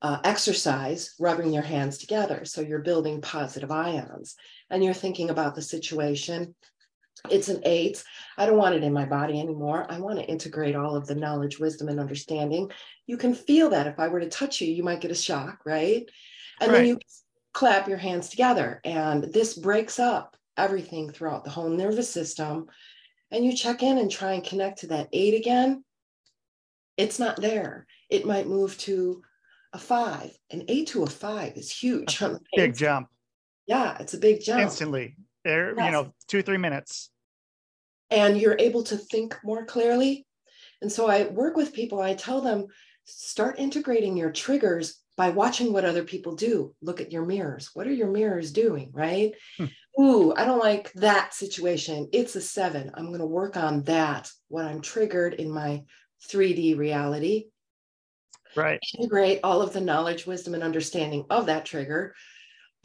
uh, 0.01 0.19
exercise 0.23 1.15
rubbing 1.19 1.51
your 1.51 1.63
hands 1.63 1.97
together 1.97 2.45
so 2.45 2.61
you're 2.61 2.79
building 2.79 3.21
positive 3.21 3.71
ions 3.71 4.35
and 4.69 4.83
you're 4.83 4.93
thinking 4.93 5.29
about 5.29 5.55
the 5.55 5.61
situation 5.61 6.53
it's 7.29 7.49
an 7.49 7.61
eight. 7.63 8.03
I 8.37 8.45
don't 8.45 8.57
want 8.57 8.75
it 8.75 8.83
in 8.83 8.93
my 8.93 9.05
body 9.05 9.39
anymore. 9.39 9.85
I 9.89 9.99
want 9.99 10.19
to 10.19 10.25
integrate 10.25 10.75
all 10.75 10.95
of 10.95 11.07
the 11.07 11.15
knowledge, 11.15 11.59
wisdom, 11.59 11.87
and 11.89 11.99
understanding. 11.99 12.71
You 13.07 13.17
can 13.17 13.33
feel 13.33 13.69
that 13.69 13.87
if 13.87 13.99
I 13.99 14.07
were 14.07 14.19
to 14.19 14.29
touch 14.29 14.61
you, 14.61 14.71
you 14.71 14.83
might 14.83 15.01
get 15.01 15.11
a 15.11 15.15
shock, 15.15 15.59
right? 15.65 16.09
And 16.61 16.71
right. 16.71 16.79
then 16.79 16.87
you 16.87 16.99
clap 17.53 17.87
your 17.87 17.97
hands 17.97 18.29
together, 18.29 18.81
and 18.83 19.23
this 19.23 19.55
breaks 19.55 19.99
up 19.99 20.35
everything 20.57 21.11
throughout 21.11 21.43
the 21.43 21.49
whole 21.49 21.69
nervous 21.69 22.09
system. 22.09 22.67
And 23.31 23.43
you 23.43 23.55
check 23.55 23.83
in 23.83 23.97
and 23.97 24.11
try 24.11 24.33
and 24.33 24.43
connect 24.43 24.79
to 24.79 24.87
that 24.87 25.09
eight 25.11 25.33
again. 25.33 25.83
It's 26.97 27.19
not 27.19 27.41
there. 27.41 27.87
It 28.09 28.25
might 28.25 28.47
move 28.47 28.77
to 28.79 29.21
a 29.73 29.79
five. 29.79 30.31
An 30.51 30.63
eight 30.67 30.87
to 30.89 31.03
a 31.03 31.07
five 31.07 31.57
is 31.57 31.71
huge. 31.71 32.23
Big 32.55 32.75
jump. 32.75 33.09
Yeah, 33.67 33.97
it's 33.99 34.13
a 34.13 34.19
big 34.19 34.43
jump. 34.43 34.61
Instantly. 34.61 35.15
There, 35.45 35.73
yes. 35.77 35.85
you 35.85 35.91
know, 35.91 36.13
two, 36.27 36.41
three 36.41 36.57
minutes 36.57 37.09
and 38.11 38.39
you're 38.39 38.57
able 38.59 38.83
to 38.83 38.97
think 38.97 39.37
more 39.43 39.65
clearly 39.65 40.25
And 40.81 40.91
so 40.91 41.07
I 41.07 41.27
work 41.27 41.55
with 41.55 41.73
people, 41.73 42.01
I 42.01 42.13
tell 42.13 42.41
them, 42.41 42.67
start 43.05 43.59
integrating 43.59 44.17
your 44.17 44.31
triggers 44.31 45.01
by 45.15 45.29
watching 45.29 45.71
what 45.71 45.85
other 45.85 46.03
people 46.03 46.35
do. 46.35 46.75
Look 46.81 46.99
at 46.99 47.11
your 47.11 47.25
mirrors. 47.25 47.71
What 47.73 47.87
are 47.87 47.93
your 47.93 48.11
mirrors 48.11 48.51
doing, 48.51 48.91
right? 48.93 49.33
Hmm. 49.57 49.65
Ooh, 49.99 50.33
I 50.35 50.43
don't 50.43 50.59
like 50.59 50.91
that 50.93 51.33
situation. 51.33 52.09
It's 52.11 52.35
a 52.35 52.41
seven. 52.41 52.91
I'm 52.93 53.07
going 53.07 53.19
to 53.19 53.25
work 53.25 53.55
on 53.55 53.83
that, 53.83 54.29
what 54.49 54.65
I'm 54.65 54.81
triggered 54.81 55.35
in 55.35 55.49
my 55.49 55.83
3D 56.29 56.77
reality. 56.77 57.45
Right. 58.55 58.79
Integrate 58.97 59.39
all 59.43 59.61
of 59.61 59.71
the 59.71 59.81
knowledge, 59.81 60.27
wisdom, 60.27 60.53
and 60.53 60.63
understanding 60.63 61.25
of 61.29 61.45
that 61.45 61.65
trigger, 61.65 62.13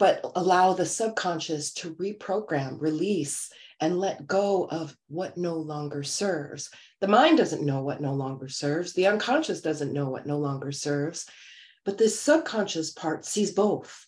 but 0.01 0.19
allow 0.35 0.73
the 0.73 0.83
subconscious 0.83 1.71
to 1.73 1.93
reprogram, 1.93 2.81
release, 2.81 3.51
and 3.79 3.99
let 3.99 4.25
go 4.25 4.65
of 4.65 4.97
what 5.09 5.37
no 5.37 5.53
longer 5.53 6.01
serves. 6.01 6.71
The 7.01 7.07
mind 7.07 7.37
doesn't 7.37 7.63
know 7.63 7.83
what 7.83 8.01
no 8.01 8.15
longer 8.15 8.47
serves. 8.47 8.93
The 8.93 9.05
unconscious 9.05 9.61
doesn't 9.61 9.93
know 9.93 10.09
what 10.09 10.25
no 10.25 10.39
longer 10.39 10.71
serves. 10.71 11.29
But 11.85 11.99
this 11.99 12.19
subconscious 12.19 12.89
part 12.93 13.25
sees 13.25 13.51
both. 13.51 14.07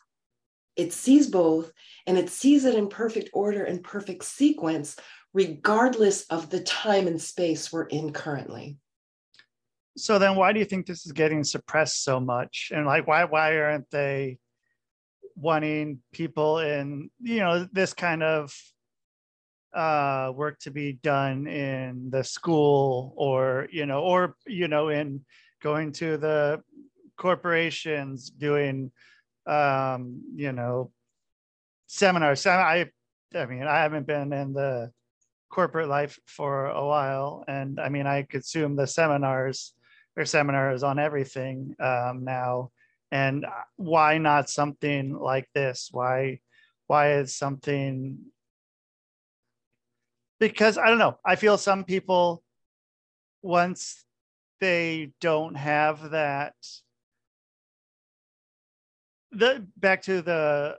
It 0.75 0.93
sees 0.93 1.27
both 1.27 1.71
and 2.07 2.17
it 2.17 2.31
sees 2.31 2.65
it 2.65 2.73
in 2.73 2.89
perfect 2.89 3.29
order 3.31 3.63
and 3.63 3.83
perfect 3.83 4.23
sequence, 4.23 4.95
regardless 5.31 6.23
of 6.23 6.49
the 6.49 6.61
time 6.61 7.05
and 7.05 7.21
space 7.21 7.71
we're 7.71 7.83
in 7.83 8.13
currently. 8.13 8.77
So 9.95 10.17
then 10.17 10.37
why 10.37 10.53
do 10.53 10.59
you 10.59 10.65
think 10.65 10.87
this 10.87 11.05
is 11.05 11.11
getting 11.11 11.43
suppressed 11.43 12.03
so 12.03 12.19
much? 12.19 12.71
And 12.73 12.87
like 12.87 13.05
why 13.05 13.25
why 13.25 13.59
aren't 13.59 13.91
they 13.91 14.39
wanting 15.35 15.99
people 16.11 16.59
in, 16.59 17.09
you 17.21 17.39
know, 17.39 17.67
this 17.71 17.93
kind 17.93 18.23
of 18.23 18.53
uh 19.73 20.31
work 20.35 20.59
to 20.59 20.69
be 20.69 20.93
done 20.93 21.47
in 21.47 22.09
the 22.11 22.23
school 22.23 23.11
or 23.17 23.67
you 23.71 23.87
know 23.87 24.03
or 24.03 24.35
you 24.45 24.67
know 24.67 24.89
in 24.89 25.19
going 25.63 25.91
to 25.91 26.17
the 26.17 26.61
corporations 27.17 28.29
doing 28.29 28.91
um 29.47 30.21
you 30.35 30.51
know 30.51 30.91
seminars. 31.87 32.45
I 32.45 32.85
i 33.35 33.45
mean 33.45 33.63
i 33.63 33.77
haven't 33.79 34.05
been 34.05 34.31
in 34.31 34.53
the 34.53 34.91
corporate 35.49 35.89
life 35.89 36.19
for 36.27 36.67
a 36.67 36.85
while. 36.85 37.43
And 37.47 37.79
i 37.79 37.89
mean 37.89 38.05
i 38.05 38.23
consume 38.23 38.75
the 38.75 38.85
seminars 38.85 39.73
or 40.15 40.25
seminars 40.25 40.83
on 40.83 40.99
everything 40.99 41.75
um 41.79 42.23
now 42.23 42.69
and 43.13 43.45
why 43.75 44.17
not 44.17 44.49
something 44.49 45.13
like 45.13 45.47
this 45.53 45.89
why 45.91 46.39
why 46.87 47.13
is 47.13 47.35
something 47.35 48.17
because 50.39 50.77
I 50.77 50.87
don't 50.87 50.97
know. 50.97 51.17
I 51.23 51.37
feel 51.37 51.57
some 51.57 51.85
people 51.85 52.43
once 53.41 54.03
they 54.59 55.13
don't 55.21 55.55
have 55.55 56.09
that 56.09 56.55
the 59.31 59.65
back 59.77 60.01
to 60.03 60.21
the 60.21 60.75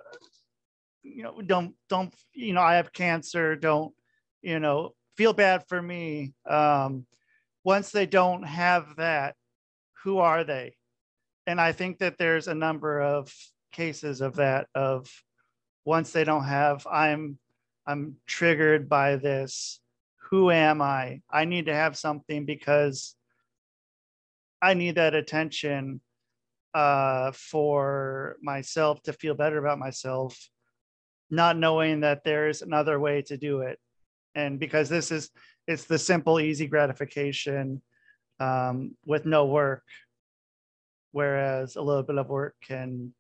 you 1.03 1.23
know 1.23 1.41
don't 1.41 1.75
don't 1.89 2.13
you 2.35 2.53
know 2.53 2.61
I 2.61 2.75
have 2.75 2.93
cancer 2.93 3.57
don't 3.57 3.95
you 4.43 4.59
know 4.59 4.91
feel 5.17 5.33
bad 5.33 5.65
for 5.69 5.81
me 5.81 6.35
um 6.49 7.07
once 7.65 7.91
they 7.91 8.07
don't 8.07 8.43
have 8.43 8.97
that 8.97 9.35
who 10.03 10.19
are 10.19 10.45
they 10.45 10.75
and 11.47 11.61
I 11.61 11.73
think 11.73 11.99
that 11.99 12.19
there's 12.19 12.49
a 12.49 12.55
number 12.55 13.01
of 13.01 13.35
cases 13.73 14.21
of 14.21 14.37
that 14.37 14.69
of 14.75 15.11
once 15.85 16.13
they 16.13 16.25
don't 16.25 16.45
have 16.45 16.87
I'm 16.91 17.39
I'm 17.87 18.17
triggered 18.27 18.89
by 18.89 19.17
this. 19.17 19.81
Who 20.31 20.51
am 20.51 20.81
I? 20.81 21.21
I 21.31 21.45
need 21.45 21.67
to 21.67 21.75
have 21.75 21.99
something 21.99 22.47
because 22.47 23.15
I 24.63 24.73
need 24.73 24.95
that 24.95 25.15
attention 25.15 26.01
uh, 26.73 27.33
for 27.33 28.37
myself 28.43 29.03
to 29.03 29.13
feel 29.13 29.35
better 29.35 29.59
about 29.59 29.79
myself, 29.79 30.49
not 31.31 31.59
knowing 31.59 32.01
that 32.01 32.25
there's 32.25 32.63
another 32.63 32.99
way 32.99 33.21
to 33.23 33.37
do 33.37 33.61
it. 33.61 33.79
And 34.35 34.59
because 34.59 34.89
this 34.89 35.13
is, 35.13 35.31
it's 35.69 35.85
the 35.85 35.99
simple, 35.99 36.41
easy 36.41 36.67
gratification 36.67 37.83
um, 38.41 38.97
with 39.05 39.27
no 39.27 39.45
work, 39.45 39.85
whereas 41.15 41.77
a 41.77 41.81
little 41.81 42.03
bit 42.03 42.19
of 42.19 42.29
work 42.29 42.57
can 42.61 43.15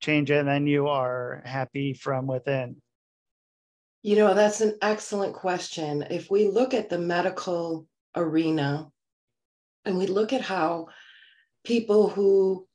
change 0.00 0.30
it 0.30 0.36
and 0.36 0.48
then 0.48 0.66
you 0.66 0.88
are 0.88 1.42
happy 1.46 1.94
from 1.94 2.26
within. 2.26 2.76
You 4.02 4.16
know, 4.16 4.34
that's 4.34 4.60
an 4.60 4.76
excellent 4.82 5.34
question. 5.34 6.04
If 6.10 6.30
we 6.30 6.48
look 6.48 6.74
at 6.74 6.90
the 6.90 6.98
medical 6.98 7.86
arena 8.14 8.90
and 9.86 9.96
we 9.96 10.06
look 10.06 10.34
at 10.34 10.42
how 10.42 10.88
people 11.64 12.10
who 12.10 12.68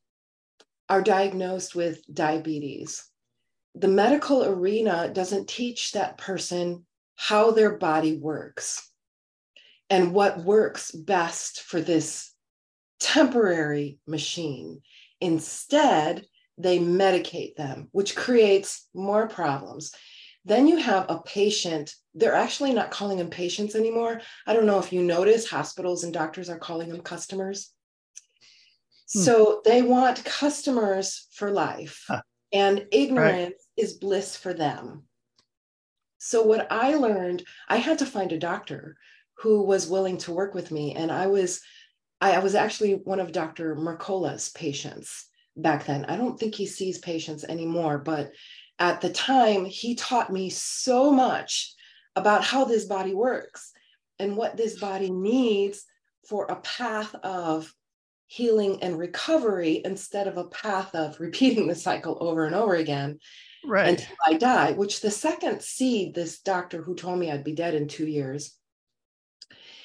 are 0.89 1.03
diagnosed 1.03 1.75
with 1.75 2.01
diabetes, 2.11 3.07
the 3.75 3.87
medical 3.87 4.45
arena 4.45 5.11
doesn't 5.13 5.47
teach 5.47 5.91
that 5.91 6.17
person 6.17 6.87
how 7.15 7.51
their 7.51 7.77
body 7.77 8.17
works 8.17 8.91
and 9.91 10.11
what 10.11 10.39
works 10.39 10.89
best 10.89 11.61
for 11.61 11.79
this 11.79 12.34
temporary 12.99 13.99
machine. 14.07 14.81
Instead, 15.21 16.25
they 16.57 16.79
medicate 16.79 17.55
them, 17.55 17.89
which 17.91 18.15
creates 18.15 18.87
more 18.93 19.27
problems. 19.27 19.91
Then 20.45 20.67
you 20.67 20.77
have 20.77 21.07
a 21.09 21.21
patient. 21.21 21.95
They're 22.13 22.35
actually 22.35 22.73
not 22.73 22.91
calling 22.91 23.17
them 23.17 23.29
patients 23.29 23.75
anymore. 23.75 24.21
I 24.45 24.53
don't 24.53 24.67
know 24.67 24.79
if 24.79 24.93
you 24.93 25.01
notice, 25.01 25.49
hospitals 25.49 26.03
and 26.03 26.13
doctors 26.13 26.49
are 26.49 26.59
calling 26.59 26.89
them 26.89 27.01
customers. 27.01 27.71
Hmm. 29.11 29.19
So 29.19 29.61
they 29.65 29.81
want 29.81 30.23
customers 30.23 31.27
for 31.33 31.51
life, 31.51 32.05
huh. 32.07 32.21
and 32.53 32.85
ignorance 32.91 33.55
right. 33.77 33.83
is 33.83 33.93
bliss 33.93 34.35
for 34.35 34.53
them. 34.53 35.03
So, 36.17 36.41
what 36.41 36.71
I 36.71 36.95
learned, 36.95 37.43
I 37.69 37.77
had 37.77 37.99
to 37.99 38.05
find 38.05 38.31
a 38.31 38.39
doctor 38.39 38.97
who 39.39 39.61
was 39.63 39.87
willing 39.87 40.17
to 40.19 40.31
work 40.31 40.55
with 40.55 40.71
me. 40.71 40.95
And 40.95 41.11
I 41.11 41.27
was, 41.27 41.61
I, 42.21 42.33
I 42.33 42.39
was 42.39 42.55
actually 42.55 42.93
one 42.93 43.19
of 43.19 43.31
Dr. 43.31 43.75
Mercola's 43.75 44.49
patients 44.49 45.27
back 45.55 45.85
then. 45.85 46.05
I 46.05 46.17
don't 46.17 46.39
think 46.39 46.55
he 46.55 46.65
sees 46.65 46.97
patients 46.99 47.43
anymore, 47.43 47.97
but 47.97 48.31
at 48.79 49.01
the 49.01 49.09
time, 49.09 49.65
he 49.65 49.95
taught 49.95 50.31
me 50.31 50.49
so 50.49 51.11
much 51.11 51.73
about 52.15 52.43
how 52.43 52.65
this 52.65 52.85
body 52.85 53.13
works 53.13 53.71
and 54.19 54.35
what 54.35 54.57
this 54.57 54.79
body 54.79 55.09
needs 55.09 55.83
for 56.27 56.45
a 56.45 56.57
path 56.57 57.13
of 57.15 57.73
healing 58.27 58.81
and 58.81 58.97
recovery 58.97 59.81
instead 59.85 60.27
of 60.27 60.37
a 60.37 60.45
path 60.45 60.93
of 60.95 61.19
repeating 61.19 61.67
the 61.67 61.75
cycle 61.75 62.17
over 62.19 62.45
and 62.45 62.55
over 62.55 62.75
again 62.75 63.19
right. 63.65 63.89
until 63.89 64.15
I 64.25 64.33
die. 64.33 64.71
Which 64.71 65.01
the 65.01 65.11
second 65.11 65.61
seed, 65.61 66.15
this 66.15 66.41
doctor 66.41 66.81
who 66.81 66.95
told 66.95 67.19
me 67.19 67.31
I'd 67.31 67.43
be 67.43 67.53
dead 67.53 67.75
in 67.75 67.87
two 67.87 68.07
years, 68.07 68.57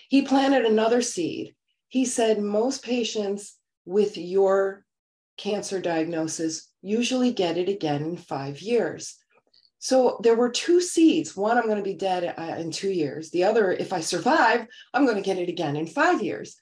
he 0.08 0.22
planted 0.22 0.64
another 0.64 1.02
seed. 1.02 1.54
He 1.90 2.04
said, 2.04 2.40
Most 2.40 2.84
patients 2.84 3.56
with 3.84 4.16
your 4.16 4.84
cancer 5.36 5.80
diagnosis 5.80 6.68
usually 6.82 7.32
get 7.32 7.58
it 7.58 7.68
again 7.68 8.02
in 8.02 8.16
five 8.16 8.60
years. 8.60 9.16
So 9.80 10.20
there 10.22 10.36
were 10.36 10.50
two 10.50 10.80
seeds. 10.80 11.36
One, 11.36 11.58
I'm 11.58 11.64
going 11.64 11.78
to 11.78 11.82
be 11.82 11.94
dead 11.94 12.34
uh, 12.38 12.54
in 12.58 12.70
two 12.70 12.90
years. 12.90 13.30
The 13.30 13.44
other, 13.44 13.72
if 13.72 13.92
I 13.92 14.00
survive, 14.00 14.66
I'm 14.94 15.04
going 15.04 15.16
to 15.16 15.22
get 15.22 15.38
it 15.38 15.48
again 15.48 15.74
in 15.74 15.86
five 15.86 16.22
years. 16.22 16.56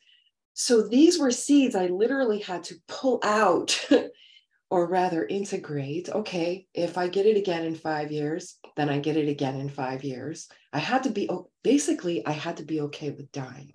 So 0.54 0.88
these 0.88 1.18
were 1.18 1.30
seeds 1.30 1.76
I 1.76 1.88
literally 1.88 2.40
had 2.40 2.64
to 2.64 2.76
pull 2.88 3.20
out, 3.22 3.86
or 4.70 4.88
rather 4.88 5.26
integrate. 5.26 6.08
Okay, 6.08 6.66
if 6.72 6.96
I 6.96 7.08
get 7.08 7.26
it 7.26 7.36
again 7.36 7.64
in 7.64 7.74
five 7.74 8.10
years, 8.10 8.56
then 8.76 8.88
I 8.88 8.98
get 8.98 9.16
it 9.16 9.28
again 9.28 9.56
in 9.56 9.68
five 9.68 10.04
years. 10.04 10.48
I 10.72 10.78
had 10.78 11.02
to 11.02 11.10
be, 11.10 11.28
basically, 11.62 12.24
I 12.24 12.32
had 12.32 12.56
to 12.58 12.64
be 12.64 12.80
okay 12.82 13.10
with 13.10 13.30
dying 13.32 13.72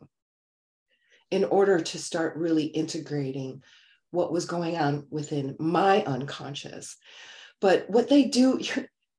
in 1.34 1.44
order 1.46 1.80
to 1.80 1.98
start 1.98 2.38
really 2.38 2.66
integrating 2.66 3.64
what 4.12 4.32
was 4.32 4.46
going 4.46 4.78
on 4.78 5.08
within 5.10 5.56
my 5.58 6.04
unconscious. 6.04 6.96
But 7.60 7.90
what 7.90 8.08
they 8.08 8.26
do, 8.26 8.60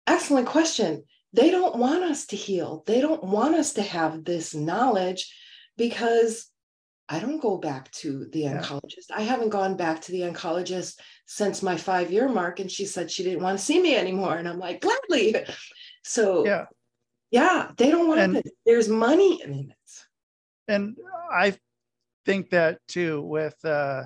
excellent 0.07 0.47
question. 0.47 1.03
They 1.33 1.51
don't 1.51 1.75
want 1.75 2.05
us 2.05 2.27
to 2.27 2.37
heal. 2.37 2.85
They 2.87 3.01
don't 3.01 3.25
want 3.25 3.57
us 3.57 3.73
to 3.73 3.83
have 3.83 4.25
this 4.25 4.55
knowledge 4.55 5.35
because 5.77 6.49
I 7.09 7.19
don't 7.19 7.43
go 7.43 7.59
back 7.59 7.91
to 8.03 8.27
the 8.31 8.43
yeah. 8.43 8.59
oncologist. 8.59 9.11
I 9.13 9.23
haven't 9.23 9.49
gone 9.49 9.77
back 9.77 10.03
to 10.03 10.13
the 10.13 10.21
oncologist 10.21 11.01
since 11.27 11.65
my 11.65 11.77
five 11.77 12.13
year 12.13 12.29
mark. 12.29 12.61
And 12.61 12.71
she 12.71 12.87
said 12.87 13.11
she 13.11 13.25
didn't 13.25 13.43
want 13.43 13.59
to 13.59 13.65
see 13.65 13.83
me 13.83 13.97
anymore. 13.97 14.37
And 14.37 14.49
I'm 14.49 14.61
like, 14.61 14.81
gladly. 14.81 15.35
So, 16.05 16.47
yeah, 16.47 16.67
yeah 17.33 17.73
they 17.77 17.91
don't 17.91 18.07
want 18.07 18.21
and, 18.21 18.43
There's 18.65 18.89
money 18.89 19.43
in 19.43 19.71
it. 19.71 20.05
And 20.69 20.97
I 21.33 21.57
think 22.25 22.51
that 22.51 22.79
too 22.89 23.23
with, 23.23 23.63
uh, 23.65 24.05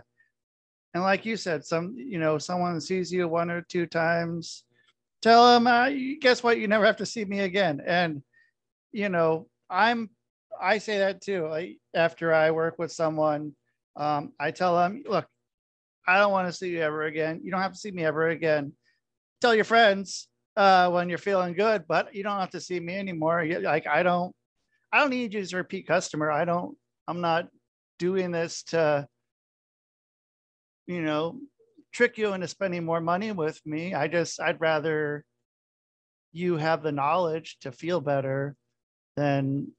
and 0.95 1.03
like 1.03 1.25
you 1.25 1.37
said, 1.37 1.65
some 1.65 1.95
you 1.97 2.19
know 2.19 2.39
someone 2.39 2.81
sees 2.81 3.13
you 3.13 3.29
one 3.29 3.51
or 3.51 3.63
two 3.63 3.87
times, 3.87 4.65
tell 5.23 5.47
them, 5.53 5.67
uh, 5.67 5.91
guess 6.21 6.43
what? 6.43 6.59
You 6.59 6.69
never 6.69 6.87
have 6.87 6.97
to 6.97 7.07
see 7.07 7.25
me 7.25 7.41
again. 7.41 7.83
And 7.85 8.23
you 8.93 9.09
know, 9.09 9.49
I'm 9.71 10.11
I 10.61 10.79
say 10.79 10.99
that 10.99 11.21
too. 11.21 11.47
Like 11.47 11.79
after 11.95 12.33
I 12.35 12.51
work 12.51 12.79
with 12.79 12.93
someone, 12.93 13.53
um, 13.97 14.33
I 14.41 14.51
tell 14.51 14.77
them, 14.77 15.03
look, 15.07 15.27
I 16.07 16.19
don't 16.19 16.33
want 16.33 16.49
to 16.49 16.53
see 16.53 16.71
you 16.71 16.81
ever 16.81 17.05
again. 17.05 17.41
You 17.43 17.51
don't 17.51 17.61
have 17.61 17.73
to 17.73 17.79
see 17.79 17.91
me 17.91 18.05
ever 18.05 18.29
again. 18.29 18.73
Tell 19.41 19.55
your 19.55 19.65
friends 19.65 20.29
uh, 20.57 20.91
when 20.91 21.09
you're 21.09 21.19
feeling 21.19 21.55
good, 21.55 21.85
but 21.87 22.15
you 22.15 22.23
don't 22.23 22.41
have 22.41 22.51
to 22.51 22.61
see 22.61 22.81
me 22.81 22.97
anymore. 22.97 23.47
Like 23.61 23.87
I 23.87 24.03
don't, 24.03 24.35
I 24.93 25.01
don't 25.01 25.11
need 25.11 25.35
you 25.35 25.41
as 25.41 25.53
a 25.53 25.59
repeat 25.59 25.87
customer. 25.87 26.31
I 26.31 26.45
don't. 26.45 26.77
I'm 27.07 27.21
not 27.21 27.49
doing 27.99 28.31
this 28.31 28.63
to, 28.65 29.07
you 30.87 31.03
know, 31.03 31.39
trick 31.93 32.19
you 32.19 32.33
into 32.33 32.49
spending 32.49 32.85
more 32.85 33.01
money 33.01 33.33
with 33.33 33.61
me. 33.67 33.95
I 33.95 34.09
just, 34.09 34.41
I'd 34.41 34.61
rather 34.61 35.25
you 36.33 36.57
have 36.57 36.83
the 36.83 36.93
knowledge 36.93 37.59
to 37.63 37.73
feel 37.73 38.01
better 38.01 38.55
than 39.17 39.73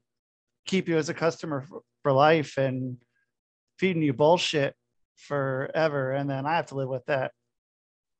keep 0.66 0.88
you 0.88 0.98
as 0.98 1.08
a 1.08 1.14
customer 1.14 1.64
for, 2.02 2.12
life 2.12 2.56
and 2.56 2.96
feeding 3.78 4.02
you 4.02 4.14
bullshit 4.14 4.74
forever. 5.16 6.12
And 6.12 6.28
then 6.30 6.46
I 6.46 6.56
have 6.56 6.66
to 6.66 6.74
live 6.74 6.88
with 6.88 7.04
that. 7.06 7.32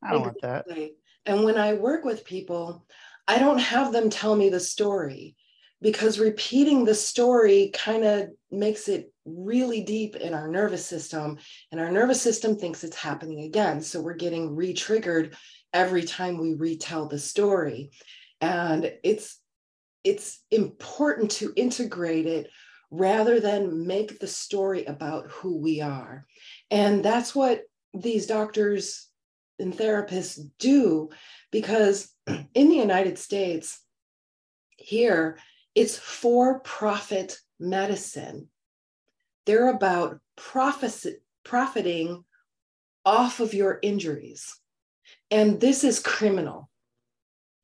I 0.05 0.13
don't 0.13 0.29
exactly. 0.29 0.75
want 0.75 0.93
that. 1.27 1.33
And 1.33 1.45
when 1.45 1.57
I 1.57 1.75
work 1.75 2.05
with 2.05 2.25
people, 2.25 2.87
I 3.27 3.39
don't 3.39 3.59
have 3.59 3.93
them 3.93 4.11
tell 4.11 4.37
me 4.37 4.51
the 4.51 4.61
story 4.61 5.35
because 5.81 6.19
repeating 6.19 6.85
the 6.85 6.95
story 6.95 7.71
kind 7.73 8.05
of 8.05 8.29
makes 8.51 8.89
it 8.89 9.13
really 9.37 9.83
deep 9.83 10.17
in 10.17 10.35
our 10.35 10.49
nervous 10.49 10.85
system 10.85 11.39
and 11.71 11.81
our 11.81 11.91
nervous 11.91 12.21
system 12.21 12.57
thinks 12.57 12.85
it's 12.85 12.97
happening 12.97 13.45
again. 13.45 13.81
So 13.81 14.01
we're 14.01 14.15
getting 14.15 14.55
re-triggered 14.55 15.37
every 15.73 16.03
time 16.03 16.39
we 16.39 16.55
retell 16.55 17.07
the 17.07 17.19
story. 17.19 17.91
And 18.41 18.93
it's 19.03 19.39
it's 20.03 20.43
important 20.51 21.31
to 21.31 21.53
integrate 21.57 22.27
it 22.27 22.49
rather 22.91 23.39
than 23.39 23.87
make 23.87 24.19
the 24.19 24.27
story 24.27 24.87
about 24.87 25.31
who 25.31 25.59
we 25.59 25.83
are. 25.83 26.27
And 26.71 27.05
that's 27.05 27.35
what 27.35 27.63
these 27.93 28.27
doctors 28.27 29.09
and 29.59 29.75
therapists 29.75 30.41
do 30.59 31.11
because 31.51 32.11
in 32.55 32.71
the 32.71 32.77
united 32.77 33.19
states 33.19 33.79
here 34.79 35.37
it's 35.75 35.99
for 35.99 36.61
profit 36.61 37.39
medicine. 37.59 38.49
They're 39.51 39.71
about 39.71 40.21
profit, 40.37 41.25
profiting 41.45 42.23
off 43.05 43.41
of 43.41 43.53
your 43.53 43.81
injuries. 43.83 44.61
And 45.29 45.61
this 45.61 45.83
is 45.83 45.99
criminal, 45.99 46.71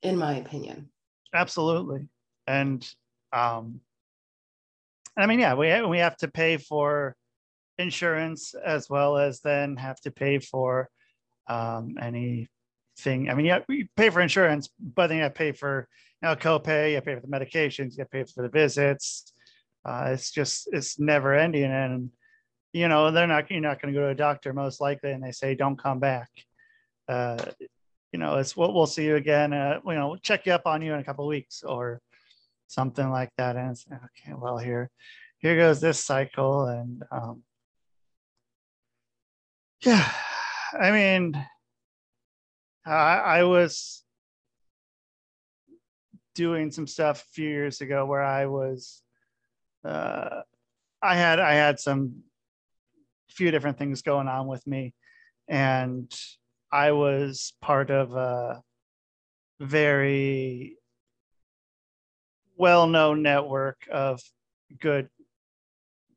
in 0.03 0.17
my 0.17 0.35
opinion. 0.35 0.89
Absolutely. 1.33 2.09
And 2.45 2.85
um, 3.31 3.79
I 5.15 5.27
mean, 5.27 5.39
yeah, 5.39 5.53
we, 5.53 5.81
we 5.85 5.99
have 5.99 6.17
to 6.17 6.27
pay 6.27 6.57
for 6.57 7.15
insurance 7.77 8.53
as 8.53 8.89
well 8.89 9.17
as 9.17 9.39
then 9.39 9.77
have 9.77 10.01
to 10.01 10.11
pay 10.11 10.39
for 10.39 10.89
um, 11.47 11.95
anything. 12.01 13.29
I 13.29 13.33
mean, 13.33 13.45
yeah, 13.45 13.59
we 13.69 13.87
pay 13.95 14.09
for 14.09 14.19
insurance, 14.19 14.67
but 14.93 15.07
then 15.07 15.19
you 15.19 15.23
have 15.23 15.35
to 15.35 15.37
pay 15.37 15.53
for 15.53 15.87
you 16.21 16.27
know, 16.27 16.35
copay, 16.35 16.95
you 16.95 16.99
pay 16.99 17.15
for 17.15 17.21
the 17.21 17.27
medications, 17.27 17.95
you 17.95 17.99
have 17.99 18.09
to 18.09 18.17
pay 18.17 18.23
for 18.25 18.43
the 18.43 18.49
visits. 18.49 19.31
Uh, 19.87 20.09
it's 20.11 20.31
just 20.31 20.67
it's 20.73 20.99
never 20.99 21.33
ending, 21.33 21.71
and 21.71 22.09
you 22.73 22.87
know 22.87 23.09
they're 23.11 23.27
not 23.27 23.49
you're 23.49 23.61
not 23.61 23.81
going 23.81 23.93
to 23.93 23.99
go 23.99 24.05
to 24.05 24.11
a 24.11 24.15
doctor 24.15 24.53
most 24.53 24.81
likely, 24.81 25.11
and 25.11 25.23
they 25.23 25.31
say 25.31 25.55
don't 25.55 25.81
come 25.81 25.99
back. 25.99 26.29
Uh, 27.07 27.37
you 28.11 28.19
know, 28.19 28.35
it's 28.35 28.55
we'll, 28.57 28.73
we'll 28.73 28.85
see 28.85 29.05
you 29.05 29.15
again. 29.15 29.53
Uh, 29.53 29.79
you 29.85 29.93
know, 29.93 30.09
we'll 30.09 30.17
check 30.17 30.45
you 30.45 30.53
up 30.53 30.65
on 30.65 30.81
you 30.81 30.93
in 30.93 30.99
a 30.99 31.03
couple 31.03 31.25
weeks 31.27 31.63
or 31.63 32.01
something 32.67 33.09
like 33.09 33.29
that. 33.37 33.55
And 33.55 33.71
it's 33.71 33.85
okay. 33.91 34.35
Well, 34.37 34.57
here, 34.57 34.89
here 35.39 35.55
goes 35.55 35.79
this 35.79 36.03
cycle, 36.03 36.65
and 36.65 37.03
um, 37.11 37.43
yeah, 39.81 40.09
I 40.73 40.91
mean, 40.91 41.45
I, 42.85 42.91
I 42.91 43.43
was 43.43 44.03
doing 46.35 46.71
some 46.71 46.87
stuff 46.87 47.23
a 47.23 47.33
few 47.33 47.49
years 47.49 47.81
ago 47.81 48.05
where 48.05 48.23
I 48.23 48.45
was, 48.45 49.01
uh, 49.83 50.41
I 51.01 51.15
had 51.15 51.39
I 51.39 51.53
had 51.53 51.79
some 51.79 52.23
few 53.29 53.51
different 53.51 53.77
things 53.77 54.01
going 54.01 54.27
on 54.27 54.47
with 54.47 54.65
me, 54.65 54.93
and 55.47 56.11
I 56.71 56.91
was 56.91 57.53
part 57.61 57.91
of 57.91 58.13
a 58.15 58.61
very 59.59 60.77
well-known 62.57 63.21
network 63.21 63.87
of 63.91 64.19
good 64.79 65.09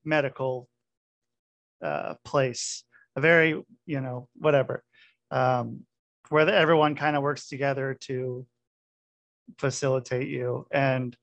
medical 0.05 0.69
uh, 1.83 2.15
place, 2.25 2.85
a 3.17 3.21
very 3.21 3.63
you 3.87 4.01
know 4.01 4.29
whatever, 4.35 4.83
um, 5.31 5.85
where 6.31 6.49
everyone 6.49 6.95
kind 6.95 7.17
of 7.17 7.23
works 7.23 7.49
together 7.49 7.97
to 8.01 8.47
facilitate 9.59 10.29
you. 10.29 10.67
And 10.71 11.17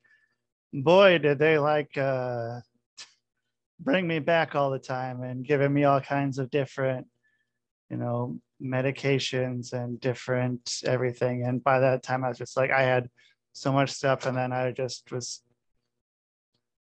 boy, 0.73 1.17
did 1.17 1.39
they 1.39 1.57
like 1.57 1.97
uh, 1.97 2.59
bring 3.79 4.07
me 4.07 4.19
back 4.19 4.55
all 4.55 4.69
the 4.69 4.79
time 4.79 5.23
and 5.23 5.45
giving 5.45 5.73
me 5.73 5.83
all 5.83 6.01
kinds 6.01 6.39
of 6.39 6.49
different, 6.49 7.07
you 7.89 7.97
know, 7.97 8.39
medications 8.61 9.73
and 9.73 9.99
different 9.99 10.81
everything. 10.85 11.43
And 11.45 11.63
by 11.63 11.79
that 11.79 12.03
time, 12.03 12.23
I 12.23 12.29
was 12.29 12.37
just 12.37 12.57
like, 12.57 12.71
I 12.71 12.81
had 12.81 13.09
so 13.53 13.71
much 13.71 13.91
stuff. 13.91 14.25
And 14.25 14.35
then 14.35 14.51
I 14.51 14.71
just 14.71 15.11
was, 15.11 15.41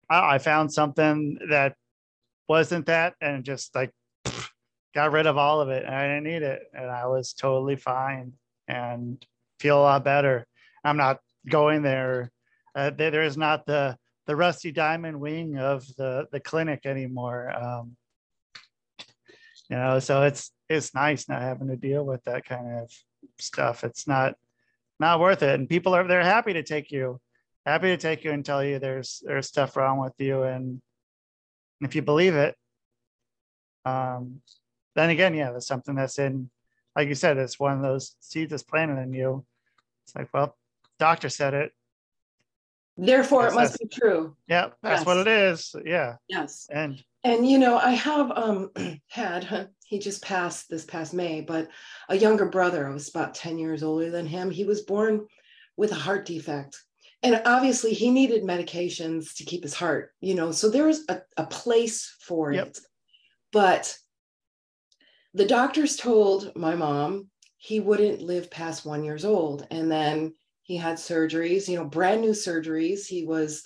I, 0.08 0.36
I 0.36 0.38
found 0.38 0.72
something 0.72 1.38
that 1.50 1.74
wasn't 2.48 2.86
that 2.86 3.14
and 3.20 3.44
just 3.44 3.74
like 3.74 3.90
got 4.94 5.12
rid 5.12 5.26
of 5.26 5.36
all 5.36 5.60
of 5.60 5.68
it 5.68 5.84
and 5.84 5.94
I 5.94 6.06
didn't 6.06 6.24
need 6.24 6.42
it. 6.42 6.62
And 6.72 6.90
I 6.90 7.06
was 7.06 7.32
totally 7.34 7.76
fine 7.76 8.32
and 8.68 9.24
feel 9.60 9.78
a 9.78 9.82
lot 9.82 10.04
better. 10.04 10.46
I'm 10.84 10.96
not 10.96 11.20
going 11.48 11.82
there. 11.82 12.30
Uh, 12.76 12.90
there 12.90 13.22
is 13.22 13.38
not 13.38 13.64
the 13.64 13.96
the 14.26 14.36
rusty 14.36 14.70
diamond 14.70 15.18
wing 15.18 15.56
of 15.58 15.86
the 15.96 16.26
the 16.30 16.40
clinic 16.40 16.84
anymore. 16.84 17.50
Um, 17.50 17.96
you 19.70 19.76
know, 19.76 19.98
so 19.98 20.22
it's 20.22 20.52
it's 20.68 20.94
nice 20.94 21.28
not 21.28 21.40
having 21.40 21.68
to 21.68 21.76
deal 21.76 22.04
with 22.04 22.22
that 22.24 22.44
kind 22.44 22.80
of 22.80 22.92
stuff. 23.38 23.82
It's 23.82 24.06
not 24.06 24.34
not 25.00 25.20
worth 25.20 25.42
it, 25.42 25.58
and 25.58 25.68
people 25.68 25.94
are 25.94 26.06
they're 26.06 26.22
happy 26.22 26.52
to 26.52 26.62
take 26.62 26.92
you, 26.92 27.18
happy 27.64 27.88
to 27.88 27.96
take 27.96 28.24
you 28.24 28.32
and 28.32 28.44
tell 28.44 28.62
you 28.62 28.78
there's 28.78 29.22
there's 29.24 29.46
stuff 29.46 29.76
wrong 29.76 29.98
with 29.98 30.14
you, 30.18 30.42
and 30.42 30.82
if 31.80 31.94
you 31.94 32.02
believe 32.02 32.34
it, 32.34 32.56
um, 33.86 34.40
then 34.94 35.10
again, 35.10 35.34
yeah, 35.34 35.50
there's 35.50 35.66
something 35.66 35.94
that's 35.94 36.18
in, 36.18 36.50
like 36.96 37.08
you 37.08 37.14
said, 37.14 37.36
it's 37.36 37.60
one 37.60 37.76
of 37.76 37.82
those 37.82 38.16
seeds 38.20 38.50
that's 38.50 38.62
planted 38.62 39.00
in 39.00 39.12
you. 39.12 39.44
It's 40.04 40.16
like, 40.16 40.28
well, 40.32 40.56
doctor 40.98 41.28
said 41.28 41.54
it. 41.54 41.72
Therefore, 42.96 43.42
that's, 43.42 43.54
it 43.54 43.58
must 43.58 43.78
be 43.78 43.88
true. 43.88 44.36
Yeah, 44.48 44.68
that's 44.82 45.00
yes. 45.00 45.06
what 45.06 45.18
it 45.18 45.28
is. 45.28 45.74
Yeah. 45.84 46.16
Yes. 46.28 46.66
And 46.70 47.02
and 47.24 47.48
you 47.48 47.58
know, 47.58 47.78
I 47.78 47.90
have 47.90 48.30
um 48.30 48.70
had 49.08 49.70
he 49.86 49.98
just 49.98 50.22
passed 50.22 50.68
this 50.68 50.84
past 50.84 51.14
May, 51.14 51.40
but 51.42 51.68
a 52.08 52.16
younger 52.16 52.46
brother. 52.46 52.86
I 52.86 52.92
was 52.92 53.08
about 53.08 53.34
ten 53.34 53.58
years 53.58 53.82
older 53.82 54.10
than 54.10 54.26
him. 54.26 54.50
He 54.50 54.64
was 54.64 54.82
born 54.82 55.26
with 55.76 55.92
a 55.92 55.96
heart 55.96 56.24
defect. 56.24 56.78
And 57.22 57.42
obviously, 57.44 57.92
he 57.92 58.10
needed 58.10 58.44
medications 58.44 59.34
to 59.36 59.44
keep 59.44 59.62
his 59.62 59.74
heart, 59.74 60.12
you 60.20 60.34
know, 60.34 60.52
so 60.52 60.68
there's 60.68 61.00
a, 61.08 61.22
a 61.36 61.46
place 61.46 62.14
for 62.20 62.52
yep. 62.52 62.68
it. 62.68 62.78
But 63.52 63.96
the 65.34 65.46
doctors 65.46 65.96
told 65.96 66.54
my 66.54 66.74
mom 66.76 67.28
he 67.58 67.80
wouldn't 67.80 68.22
live 68.22 68.50
past 68.50 68.86
one 68.86 69.02
years 69.02 69.24
old. 69.24 69.66
And 69.70 69.90
then 69.90 70.34
he 70.66 70.76
had 70.76 70.96
surgeries, 70.96 71.68
you 71.68 71.76
know, 71.76 71.84
brand 71.84 72.20
new 72.20 72.32
surgeries. 72.32 73.06
He 73.06 73.24
was, 73.24 73.62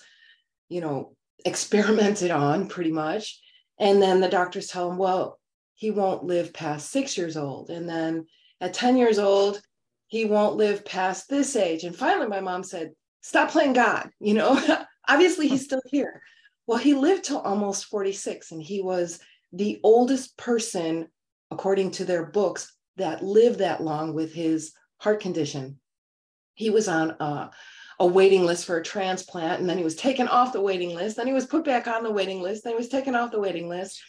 you 0.69 0.81
know, 0.81 1.15
experimented 1.45 2.29
on 2.29 2.67
pretty 2.67 2.91
much. 2.91 3.41
And 3.79 3.99
then 3.99 4.21
the 4.21 4.29
doctors 4.29 4.67
tell 4.67 4.91
him, 4.91 4.97
well, 4.97 5.39
he 5.73 5.89
won't 5.89 6.23
live 6.23 6.53
past 6.53 6.91
six 6.91 7.17
years 7.17 7.35
old. 7.35 7.71
And 7.71 7.89
then 7.89 8.27
at 8.61 8.75
10 8.75 8.97
years 8.97 9.17
old, 9.17 9.59
he 10.05 10.25
won't 10.25 10.57
live 10.57 10.85
past 10.85 11.27
this 11.27 11.55
age. 11.55 11.83
And 11.83 11.95
finally, 11.95 12.27
my 12.27 12.39
mom 12.39 12.63
said, 12.63 12.91
stop 13.21 13.49
playing 13.49 13.73
God. 13.73 14.11
You 14.19 14.35
know, 14.35 14.85
obviously 15.09 15.47
he's 15.47 15.65
still 15.65 15.81
here. 15.87 16.21
Well, 16.67 16.77
he 16.77 16.93
lived 16.93 17.23
till 17.23 17.39
almost 17.39 17.85
46, 17.85 18.51
and 18.51 18.61
he 18.61 18.83
was 18.83 19.19
the 19.51 19.79
oldest 19.83 20.37
person, 20.37 21.07
according 21.49 21.91
to 21.91 22.05
their 22.05 22.27
books, 22.27 22.71
that 22.97 23.23
lived 23.23 23.59
that 23.59 23.81
long 23.81 24.13
with 24.13 24.31
his 24.31 24.73
heart 24.99 25.19
condition 25.19 25.80
he 26.61 26.69
was 26.69 26.87
on 26.87 27.15
a, 27.19 27.49
a 27.99 28.05
waiting 28.05 28.45
list 28.45 28.65
for 28.65 28.77
a 28.77 28.83
transplant 28.83 29.59
and 29.59 29.67
then 29.69 29.79
he 29.79 29.83
was 29.83 29.95
taken 29.95 30.27
off 30.27 30.53
the 30.53 30.61
waiting 30.61 30.93
list 30.93 31.17
then 31.17 31.27
he 31.27 31.33
was 31.33 31.47
put 31.47 31.65
back 31.65 31.87
on 31.87 32.03
the 32.03 32.11
waiting 32.11 32.39
list 32.39 32.63
then 32.63 32.73
he 32.73 32.77
was 32.77 32.87
taken 32.87 33.15
off 33.15 33.31
the 33.31 33.39
waiting 33.39 33.67
list. 33.67 34.01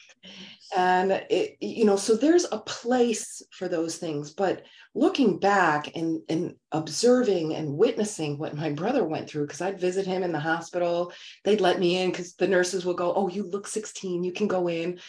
And 0.76 1.10
it, 1.30 1.56
you 1.60 1.84
know 1.84 1.96
so 1.96 2.14
there's 2.14 2.46
a 2.52 2.58
place 2.58 3.42
for 3.50 3.68
those 3.68 3.96
things 3.96 4.32
but 4.32 4.62
looking 4.94 5.38
back 5.38 5.96
and 5.96 6.20
and 6.28 6.54
observing 6.70 7.54
and 7.54 7.76
witnessing 7.76 8.38
what 8.38 8.54
my 8.54 8.70
brother 8.70 9.04
went 9.04 9.28
through 9.28 9.46
because 9.46 9.60
i'd 9.62 9.80
visit 9.80 10.06
him 10.06 10.22
in 10.22 10.30
the 10.30 10.38
hospital 10.38 11.12
they'd 11.44 11.60
let 11.60 11.80
me 11.80 12.00
in 12.00 12.10
because 12.10 12.34
the 12.34 12.46
nurses 12.46 12.84
will 12.84 12.94
go 12.94 13.12
oh 13.14 13.28
you 13.28 13.42
look 13.42 13.66
16 13.66 14.22
you 14.22 14.32
can 14.32 14.46
go 14.46 14.68
in. 14.68 15.00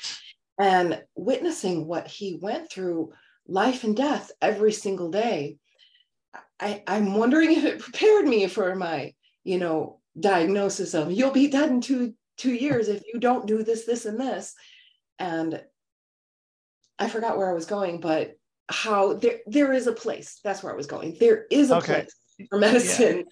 And 0.59 1.03
witnessing 1.15 1.87
what 1.87 2.07
he 2.07 2.39
went 2.41 2.71
through 2.71 3.11
life 3.47 3.83
and 3.83 3.95
death 3.95 4.31
every 4.41 4.71
single 4.71 5.09
day 5.09 5.57
I, 6.59 6.83
i'm 6.87 7.15
wondering 7.15 7.51
if 7.51 7.63
it 7.63 7.79
prepared 7.79 8.25
me 8.25 8.47
for 8.47 8.75
my 8.75 9.13
you 9.43 9.59
know 9.59 9.99
diagnosis 10.19 10.93
of 10.93 11.11
you'll 11.11 11.31
be 11.31 11.47
dead 11.47 11.69
in 11.69 11.81
two 11.81 12.13
two 12.37 12.53
years 12.53 12.87
if 12.87 13.03
you 13.11 13.19
don't 13.19 13.47
do 13.47 13.63
this 13.63 13.85
this 13.85 14.05
and 14.05 14.19
this 14.19 14.55
and 15.19 15.61
I 16.99 17.09
forgot 17.09 17.37
where 17.37 17.49
I 17.49 17.53
was 17.53 17.65
going, 17.65 17.99
but 17.99 18.35
how 18.69 19.13
there 19.13 19.39
there 19.45 19.73
is 19.73 19.87
a 19.87 19.93
place. 19.93 20.39
That's 20.43 20.63
where 20.63 20.73
I 20.73 20.77
was 20.77 20.87
going. 20.87 21.17
There 21.19 21.45
is 21.51 21.71
a 21.71 21.77
Okay. 21.77 21.93
place 21.93 22.15
for 22.49 22.59
medicine, 22.59 23.25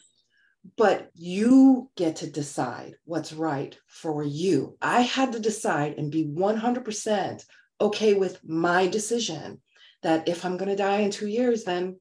but 0.78 1.10
you 1.16 1.90
get 1.96 2.18
to 2.18 2.30
decide 2.30 2.96
what's 3.06 3.34
right 3.34 3.78
for 3.88 4.24
you. 4.24 4.78
I 4.82 5.02
had 5.02 5.34
to 5.34 5.40
decide 5.40 5.96
and 5.98 6.12
be 6.12 6.26
100% 6.26 7.46
okay 7.80 8.14
with 8.14 8.44
my 8.44 8.88
decision 8.88 9.62
that 10.04 10.28
if 10.28 10.46
I'm 10.46 10.58
going 10.58 10.70
to 10.70 10.76
die 10.76 11.00
in 11.00 11.12
2 11.12 11.28
years 11.28 11.64
then 11.64 12.00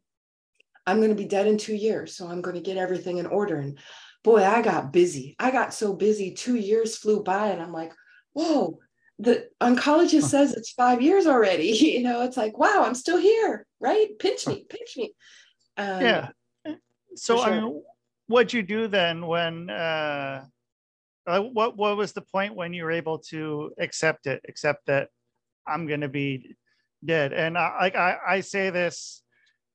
I'm 0.86 0.98
going 0.98 1.10
to 1.10 1.14
be 1.14 1.26
dead 1.26 1.46
in 1.46 1.58
2 1.58 1.74
years. 1.74 2.16
So 2.16 2.26
I'm 2.26 2.40
going 2.40 2.56
to 2.56 2.62
get 2.62 2.76
everything 2.76 3.18
in 3.18 3.26
order 3.26 3.56
and 3.56 3.78
boy, 4.22 4.44
I 4.44 4.60
got 4.60 4.92
busy. 4.92 5.34
I 5.38 5.50
got 5.50 5.72
so 5.72 5.94
busy. 5.94 6.32
2 6.32 6.56
years 6.56 6.96
flew 6.96 7.22
by 7.22 7.48
and 7.48 7.62
I'm 7.62 7.72
like, 7.72 7.92
"Whoa, 8.32 8.78
the 9.20 9.48
oncologist 9.60 10.24
says 10.24 10.54
it's 10.54 10.72
five 10.72 11.02
years 11.02 11.26
already. 11.26 11.70
You 11.90 12.02
know, 12.02 12.22
it's 12.22 12.36
like, 12.36 12.56
wow, 12.56 12.84
I'm 12.84 12.94
still 12.94 13.18
here, 13.18 13.66
right? 13.80 14.18
Pinch 14.18 14.46
me, 14.46 14.64
pinch 14.68 14.96
me. 14.96 15.12
Um, 15.76 16.02
yeah. 16.02 16.28
So 17.16 17.36
for 17.36 17.42
I 17.44 17.60
mean, 17.60 17.82
what'd 18.28 18.52
you 18.52 18.62
do 18.62 18.88
then 18.88 19.26
when 19.26 19.68
uh 19.68 20.44
uh, 21.26 21.40
what 21.40 21.76
what 21.76 21.96
was 21.96 22.12
the 22.12 22.22
point 22.22 22.54
when 22.54 22.72
you 22.72 22.84
were 22.84 22.90
able 22.90 23.18
to 23.18 23.72
accept 23.78 24.26
it, 24.26 24.40
accept 24.48 24.86
that 24.86 25.08
I'm 25.66 25.86
gonna 25.86 26.08
be 26.08 26.56
dead? 27.04 27.32
And 27.32 27.58
I 27.58 27.76
like 27.80 27.96
I, 27.96 28.16
I 28.26 28.40
say 28.40 28.70
this 28.70 29.22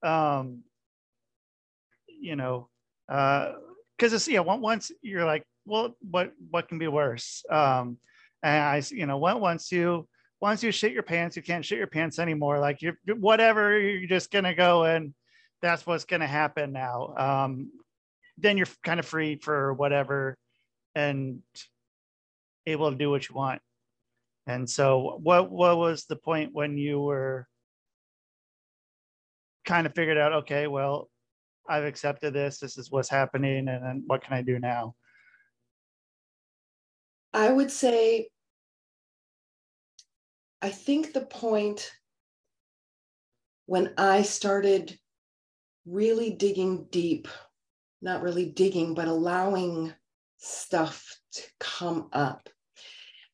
um 0.02 0.64
you 2.20 2.36
know 2.36 2.70
uh 3.10 3.54
because 3.98 4.14
it's 4.14 4.28
yeah 4.28 4.42
on- 4.42 4.62
once 4.62 4.92
you're 5.02 5.26
like 5.26 5.44
well 5.66 5.96
what 6.10 6.32
what 6.50 6.68
can 6.68 6.78
be 6.78 6.88
worse? 6.88 7.44
Um 7.50 7.98
and 8.44 8.64
I, 8.64 8.82
you 8.90 9.06
know 9.06 9.18
once 9.18 9.72
you 9.72 10.08
once 10.42 10.64
you 10.64 10.72
shit 10.72 10.92
your 10.92 11.04
pants 11.04 11.36
you 11.36 11.42
can't 11.42 11.66
shit 11.66 11.78
your 11.78 11.88
pants 11.88 12.20
anymore. 12.20 12.60
Like 12.60 12.82
you're 12.82 12.98
whatever 13.18 13.80
you're 13.80 14.08
just 14.08 14.32
gonna 14.32 14.54
go 14.54 14.84
and 14.84 15.14
that's 15.62 15.86
what's 15.86 16.06
gonna 16.06 16.28
happen 16.28 16.72
now. 16.72 17.14
Um 17.18 17.72
then 18.38 18.58
you're 18.58 18.68
kind 18.84 19.00
of 19.00 19.06
free 19.06 19.38
for 19.38 19.74
whatever 19.74 20.38
and 20.94 21.42
able 22.68 22.92
to 22.92 22.98
do 22.98 23.10
what 23.10 23.28
you 23.30 23.36
want. 23.36 23.62
And 24.48 24.70
so 24.70 25.20
what 25.22 25.52
what 25.52 25.78
was 25.78 26.06
the 26.06 26.16
point 26.16 26.54
when 26.54 26.78
you 26.78 27.02
were 27.02 27.48
kind 29.66 29.88
of 29.88 29.96
figured 29.96 30.18
out 30.18 30.32
okay 30.32 30.68
well 30.68 31.10
i've 31.70 31.84
accepted 31.84 32.34
this 32.34 32.60
this 32.60 32.78
is 32.78 32.92
what's 32.92 33.10
happening 33.10 33.68
and 33.68 33.84
then 33.84 34.04
what 34.08 34.24
can 34.24 34.34
i 34.34 34.42
do 34.42 34.60
now 34.60 34.94
I 37.36 37.52
would 37.52 37.70
say, 37.70 38.30
I 40.62 40.70
think 40.70 41.12
the 41.12 41.26
point 41.26 41.92
when 43.66 43.94
I 43.98 44.22
started 44.22 44.98
really 45.86 46.32
digging 46.32 46.88
deep, 46.92 47.28
not 48.02 48.22
really 48.22 48.46
digging, 48.46 48.94
but 48.94 49.10
allowing 49.10 49.94
stuff 50.38 51.20
to 51.34 51.42
come 51.60 52.08
up. 52.14 52.48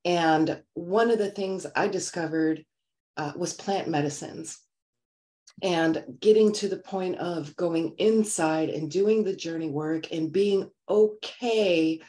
And 0.03 0.63
one 0.73 1.11
of 1.11 1.19
the 1.19 1.29
things 1.29 1.67
I 1.75 1.87
discovered 1.87 2.65
uh, 3.17 3.33
was 3.35 3.53
plant 3.53 3.87
medicines 3.87 4.57
and 5.61 6.03
getting 6.19 6.51
to 6.53 6.67
the 6.67 6.77
point 6.77 7.17
of 7.17 7.55
going 7.55 7.95
inside 7.97 8.69
and 8.69 8.89
doing 8.89 9.23
the 9.23 9.35
journey 9.35 9.69
work 9.69 10.11
and 10.11 10.31
being 10.31 10.69
okay 10.89 11.99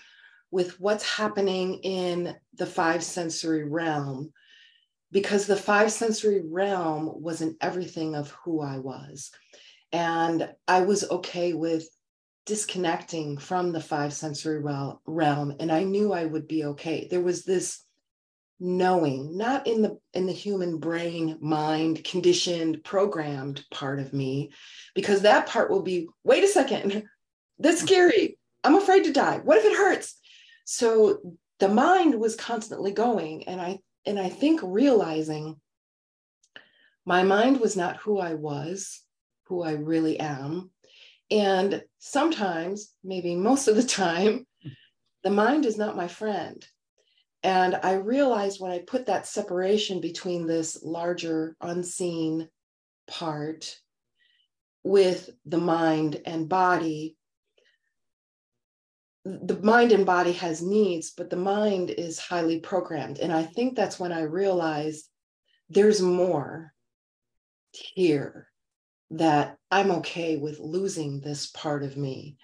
with 0.51 0.79
what's 0.81 1.17
happening 1.17 1.77
in 1.83 2.35
the 2.55 2.67
five 2.67 3.03
sensory 3.03 3.65
realm 3.65 4.33
because 5.11 5.47
the 5.47 5.57
five 5.57 5.93
sensory 5.93 6.43
realm 6.45 7.23
was 7.23 7.43
in 7.43 7.57
everything 7.61 8.15
of 8.15 8.31
who 8.45 8.63
I 8.63 8.79
was. 8.79 9.31
And 9.93 10.49
I 10.67 10.81
was 10.81 11.09
okay 11.11 11.53
with 11.53 11.87
disconnecting 12.47 13.39
from 13.39 13.73
the 13.73 13.81
five 13.81 14.13
sensory 14.13 14.63
realm 15.07 15.55
and 15.61 15.71
I 15.71 15.85
knew 15.85 16.13
I 16.13 16.25
would 16.25 16.49
be 16.49 16.65
okay. 16.65 17.07
There 17.11 17.21
was 17.21 17.45
this 17.45 17.85
knowing 18.65 19.37
not 19.37 19.67
in 19.67 19.83
the 19.83 19.99
in 20.15 20.27
the 20.27 20.33
human 20.33 20.79
brain 20.79 21.37
mind 21.41 22.05
conditioned 22.05 22.83
programmed 22.85 23.65
part 23.73 23.99
of 23.99 24.13
me 24.13 24.53
because 24.95 25.23
that 25.23 25.49
part 25.49 25.69
will 25.69 25.83
be 25.83 26.07
wait 26.23 26.45
a 26.45 26.49
second 26.49 27.03
that's 27.63 27.81
scary. 27.81 28.39
I'm 28.65 28.75
afraid 28.75 29.05
to 29.05 29.13
die. 29.13 29.39
What 29.39 29.59
if 29.59 29.65
it 29.65 29.77
hurts? 29.77 30.19
So 30.65 31.37
the 31.61 31.69
mind 31.69 32.19
was 32.19 32.35
constantly 32.35 32.91
going 32.91 33.47
and 33.47 33.61
i 33.61 33.79
and 34.05 34.19
i 34.19 34.29
think 34.29 34.61
realizing 34.65 35.61
my 37.05 37.23
mind 37.23 37.61
was 37.61 37.77
not 37.77 37.99
who 37.99 38.19
i 38.19 38.35
was 38.35 39.01
who 39.45 39.63
i 39.63 39.73
really 39.73 40.19
am. 40.19 40.71
And 41.31 41.83
sometimes 41.99 42.93
maybe 43.05 43.37
most 43.37 43.69
of 43.69 43.77
the 43.77 43.85
time 43.85 44.47
the 45.23 45.31
mind 45.31 45.67
is 45.67 45.79
not 45.79 45.97
my 45.97 46.09
friend 46.09 46.67
and 47.43 47.75
i 47.83 47.93
realized 47.93 48.61
when 48.61 48.71
i 48.73 48.79
put 48.79 49.07
that 49.07 49.27
separation 49.27 50.01
between 50.01 50.47
this 50.47 50.83
larger 50.83 51.57
unseen 51.61 52.49
part 53.07 53.77
with 54.85 55.31
the 55.47 55.59
mind 55.59 56.21
and 56.25 56.49
body 56.49 57.17
the 59.25 59.61
mind 59.63 59.93
and 59.93 60.05
body 60.05 60.33
has 60.33 60.63
needs, 60.63 61.13
but 61.13 61.31
the 61.31 61.37
mind 61.37 61.91
is 61.91 62.19
highly 62.19 62.59
programmed. 62.59 63.19
And 63.19 63.33
I 63.33 63.45
think 63.45 63.77
that's 63.77 64.01
when 64.01 64.13
I 64.13 64.23
realized 64.23 65.09
there's 65.71 66.03
more 66.03 66.73
here 67.71 68.49
that 69.13 69.57
I'm 69.71 69.91
okay 69.93 70.37
with 70.37 70.59
losing 70.59 71.21
this 71.21 71.47
part 71.47 71.85
of 71.85 71.97
me. 71.97 72.37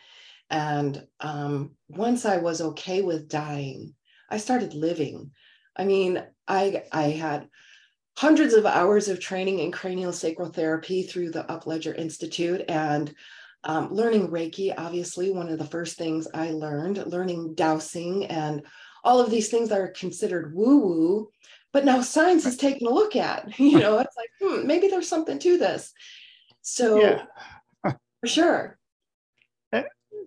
And 0.50 1.04
um, 1.20 1.72
once 1.88 2.24
I 2.24 2.38
was 2.38 2.60
okay 2.60 3.02
with 3.02 3.28
dying, 3.28 3.94
I 4.28 4.38
started 4.38 4.74
living. 4.74 5.30
I 5.76 5.84
mean, 5.84 6.22
I 6.46 6.84
I 6.92 7.10
had 7.10 7.48
hundreds 8.16 8.54
of 8.54 8.66
hours 8.66 9.08
of 9.08 9.20
training 9.20 9.60
in 9.60 9.70
cranial 9.70 10.12
sacral 10.12 10.50
therapy 10.50 11.02
through 11.02 11.30
the 11.30 11.44
Upledger 11.44 11.96
Institute 11.96 12.62
and 12.68 13.14
um, 13.64 13.92
learning 13.92 14.28
Reiki, 14.28 14.72
obviously, 14.76 15.30
one 15.30 15.48
of 15.48 15.58
the 15.58 15.64
first 15.64 15.96
things 15.96 16.28
I 16.32 16.50
learned, 16.50 17.04
learning 17.06 17.54
dowsing 17.54 18.26
and 18.26 18.62
all 19.04 19.20
of 19.20 19.30
these 19.30 19.48
things 19.48 19.68
that 19.68 19.80
are 19.80 19.88
considered 19.88 20.54
woo 20.54 20.78
woo. 20.78 21.30
But 21.72 21.84
now 21.84 22.00
science 22.00 22.46
is 22.46 22.56
taking 22.56 22.88
a 22.88 22.92
look 22.92 23.16
at, 23.16 23.58
you 23.58 23.78
know, 23.78 23.98
it's 23.98 24.16
like, 24.16 24.30
hmm, 24.40 24.66
maybe 24.66 24.88
there's 24.88 25.08
something 25.08 25.38
to 25.40 25.58
this. 25.58 25.92
So, 26.62 27.00
yeah 27.00 27.24
for 28.20 28.26
sure. 28.26 28.77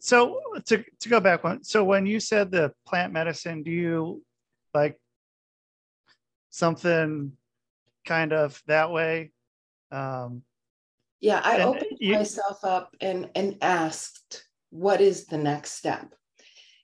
So 0.04 0.42
to, 0.66 0.84
to 1.00 1.10
go 1.10 1.20
back 1.20 1.44
one 1.44 1.64
so 1.64 1.84
when 1.84 2.06
you 2.06 2.20
said 2.20 2.50
the 2.50 2.74
plant 2.88 3.14
medicine 3.14 3.62
do 3.64 3.70
you 3.72 4.22
like 4.74 5.00
something 6.50 7.32
kind 8.06 8.34
of 8.34 8.62
that 8.68 8.92
way 8.92 9.32
um 9.92 10.42
Yeah, 11.20 11.40
I 11.44 11.62
opened 11.62 11.98
you- 12.00 12.16
myself 12.16 12.64
up 12.64 12.96
and 13.00 13.30
and 13.36 13.58
asked, 13.62 14.48
what 14.72 15.02
is 15.02 15.28
the 15.28 15.38
next 15.38 15.74
step? 15.74 16.16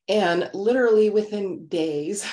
And 0.07 0.49
literally 0.53 1.09
within 1.09 1.67
days, 1.67 2.23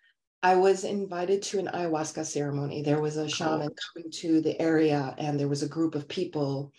I 0.42 0.56
was 0.56 0.82
invited 0.82 1.42
to 1.42 1.60
an 1.60 1.68
ayahuasca 1.68 2.26
ceremony. 2.26 2.82
There 2.82 3.00
was 3.00 3.16
a 3.16 3.28
shaman 3.28 3.70
coming 3.94 4.10
to 4.22 4.40
the 4.40 4.60
area, 4.60 5.14
and 5.18 5.38
there 5.38 5.48
was 5.48 5.62
a 5.62 5.68
group 5.68 5.94
of 5.94 6.08
people 6.08 6.72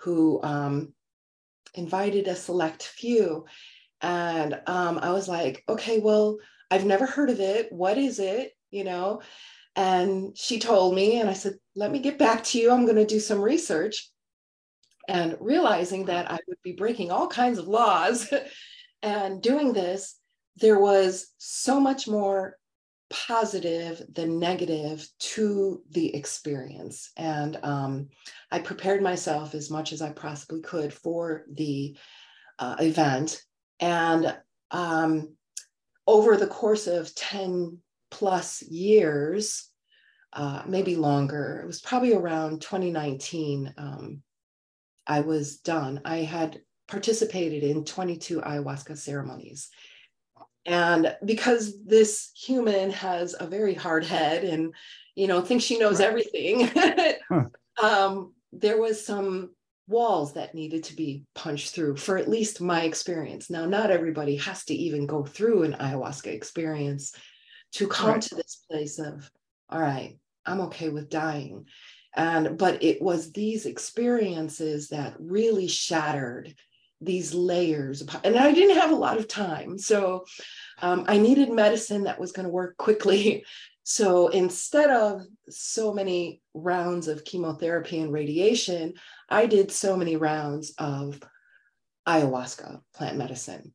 who 0.00 0.40
um, 0.42 0.94
invited 1.76 2.26
a 2.28 2.34
select 2.34 2.82
few. 2.82 3.44
And 4.00 4.60
um, 4.66 4.98
I 4.98 5.12
was 5.12 5.28
like, 5.28 5.64
okay, 5.68 5.98
well, 5.98 6.38
I've 6.70 6.84
never 6.84 7.06
heard 7.06 7.30
of 7.30 7.40
it. 7.40 7.72
What 7.72 7.98
is 7.98 8.18
it? 8.18 8.52
You 8.70 8.84
know? 8.84 9.22
And 9.74 10.36
she 10.36 10.58
told 10.58 10.94
me, 10.94 11.20
and 11.20 11.28
I 11.28 11.34
said, 11.34 11.54
let 11.74 11.92
me 11.92 11.98
get 11.98 12.18
back 12.18 12.42
to 12.44 12.58
you. 12.58 12.70
I'm 12.70 12.84
going 12.84 12.96
to 12.96 13.06
do 13.06 13.20
some 13.20 13.40
research. 13.40 14.10
And 15.08 15.36
realizing 15.38 16.06
that 16.06 16.30
I 16.30 16.38
would 16.48 16.58
be 16.64 16.72
breaking 16.72 17.12
all 17.12 17.28
kinds 17.28 17.58
of 17.58 17.68
laws 17.68 18.32
and 19.02 19.40
doing 19.40 19.72
this, 19.72 20.16
there 20.56 20.80
was 20.80 21.28
so 21.38 21.78
much 21.78 22.08
more 22.08 22.56
positive 23.08 24.02
the 24.12 24.26
negative 24.26 25.06
to 25.18 25.82
the 25.90 26.14
experience. 26.14 27.10
And 27.16 27.58
um, 27.62 28.08
I 28.50 28.58
prepared 28.58 29.02
myself 29.02 29.54
as 29.54 29.70
much 29.70 29.92
as 29.92 30.02
I 30.02 30.10
possibly 30.10 30.60
could 30.60 30.92
for 30.92 31.44
the 31.50 31.96
uh, 32.58 32.76
event. 32.80 33.42
And 33.80 34.36
um, 34.70 35.34
over 36.06 36.36
the 36.36 36.46
course 36.46 36.86
of 36.86 37.14
10 37.14 37.78
plus 38.10 38.62
years, 38.62 39.70
uh, 40.32 40.62
maybe 40.66 40.96
longer, 40.96 41.60
it 41.62 41.66
was 41.66 41.80
probably 41.80 42.14
around 42.14 42.60
2019, 42.60 43.74
um, 43.78 44.22
I 45.06 45.20
was 45.20 45.58
done. 45.58 46.00
I 46.04 46.18
had 46.18 46.60
participated 46.88 47.62
in 47.62 47.84
22 47.84 48.40
ayahuasca 48.40 48.98
ceremonies. 48.98 49.70
And 50.66 51.16
because 51.24 51.82
this 51.84 52.30
human 52.34 52.90
has 52.90 53.34
a 53.38 53.46
very 53.46 53.74
hard 53.74 54.04
head 54.04 54.44
and, 54.44 54.74
you 55.14 55.28
know, 55.28 55.40
thinks 55.40 55.64
she 55.64 55.78
knows 55.78 56.00
everything, 56.00 56.70
um, 57.82 58.34
there 58.52 58.80
was 58.80 59.04
some 59.04 59.50
walls 59.88 60.34
that 60.34 60.54
needed 60.54 60.82
to 60.84 60.96
be 60.96 61.22
punched 61.34 61.74
through 61.74 61.96
for 61.96 62.18
at 62.18 62.28
least 62.28 62.60
my 62.60 62.82
experience. 62.82 63.48
Now, 63.48 63.66
not 63.66 63.90
everybody 63.90 64.36
has 64.36 64.64
to 64.64 64.74
even 64.74 65.06
go 65.06 65.24
through 65.24 65.62
an 65.62 65.74
ayahuasca 65.74 66.26
experience 66.26 67.14
to 67.74 67.86
come 67.86 68.10
right. 68.10 68.22
to 68.22 68.34
this 68.34 68.64
place 68.68 68.98
of, 68.98 69.30
all 69.70 69.80
right, 69.80 70.18
I'm 70.44 70.60
okay 70.62 70.88
with 70.88 71.08
dying. 71.08 71.66
And 72.16 72.56
but 72.56 72.82
it 72.82 73.02
was 73.02 73.30
these 73.32 73.66
experiences 73.66 74.88
that 74.88 75.14
really 75.18 75.68
shattered 75.68 76.54
these 77.00 77.34
layers 77.34 78.02
and 78.24 78.36
i 78.36 78.52
didn't 78.52 78.76
have 78.76 78.90
a 78.90 78.96
lot 78.96 79.18
of 79.18 79.28
time 79.28 79.76
so 79.78 80.24
um, 80.80 81.04
i 81.08 81.18
needed 81.18 81.50
medicine 81.50 82.04
that 82.04 82.18
was 82.18 82.32
going 82.32 82.46
to 82.46 82.52
work 82.52 82.76
quickly. 82.76 83.44
So 83.88 84.26
instead 84.26 84.90
of 84.90 85.22
so 85.48 85.94
many 85.94 86.42
rounds 86.54 87.06
of 87.06 87.24
chemotherapy 87.24 88.00
and 88.00 88.12
radiation 88.12 88.94
i 89.30 89.46
did 89.46 89.70
so 89.70 89.96
many 89.96 90.16
rounds 90.16 90.74
of 90.76 91.20
ayahuasca 92.08 92.80
plant 92.96 93.16
medicine. 93.16 93.72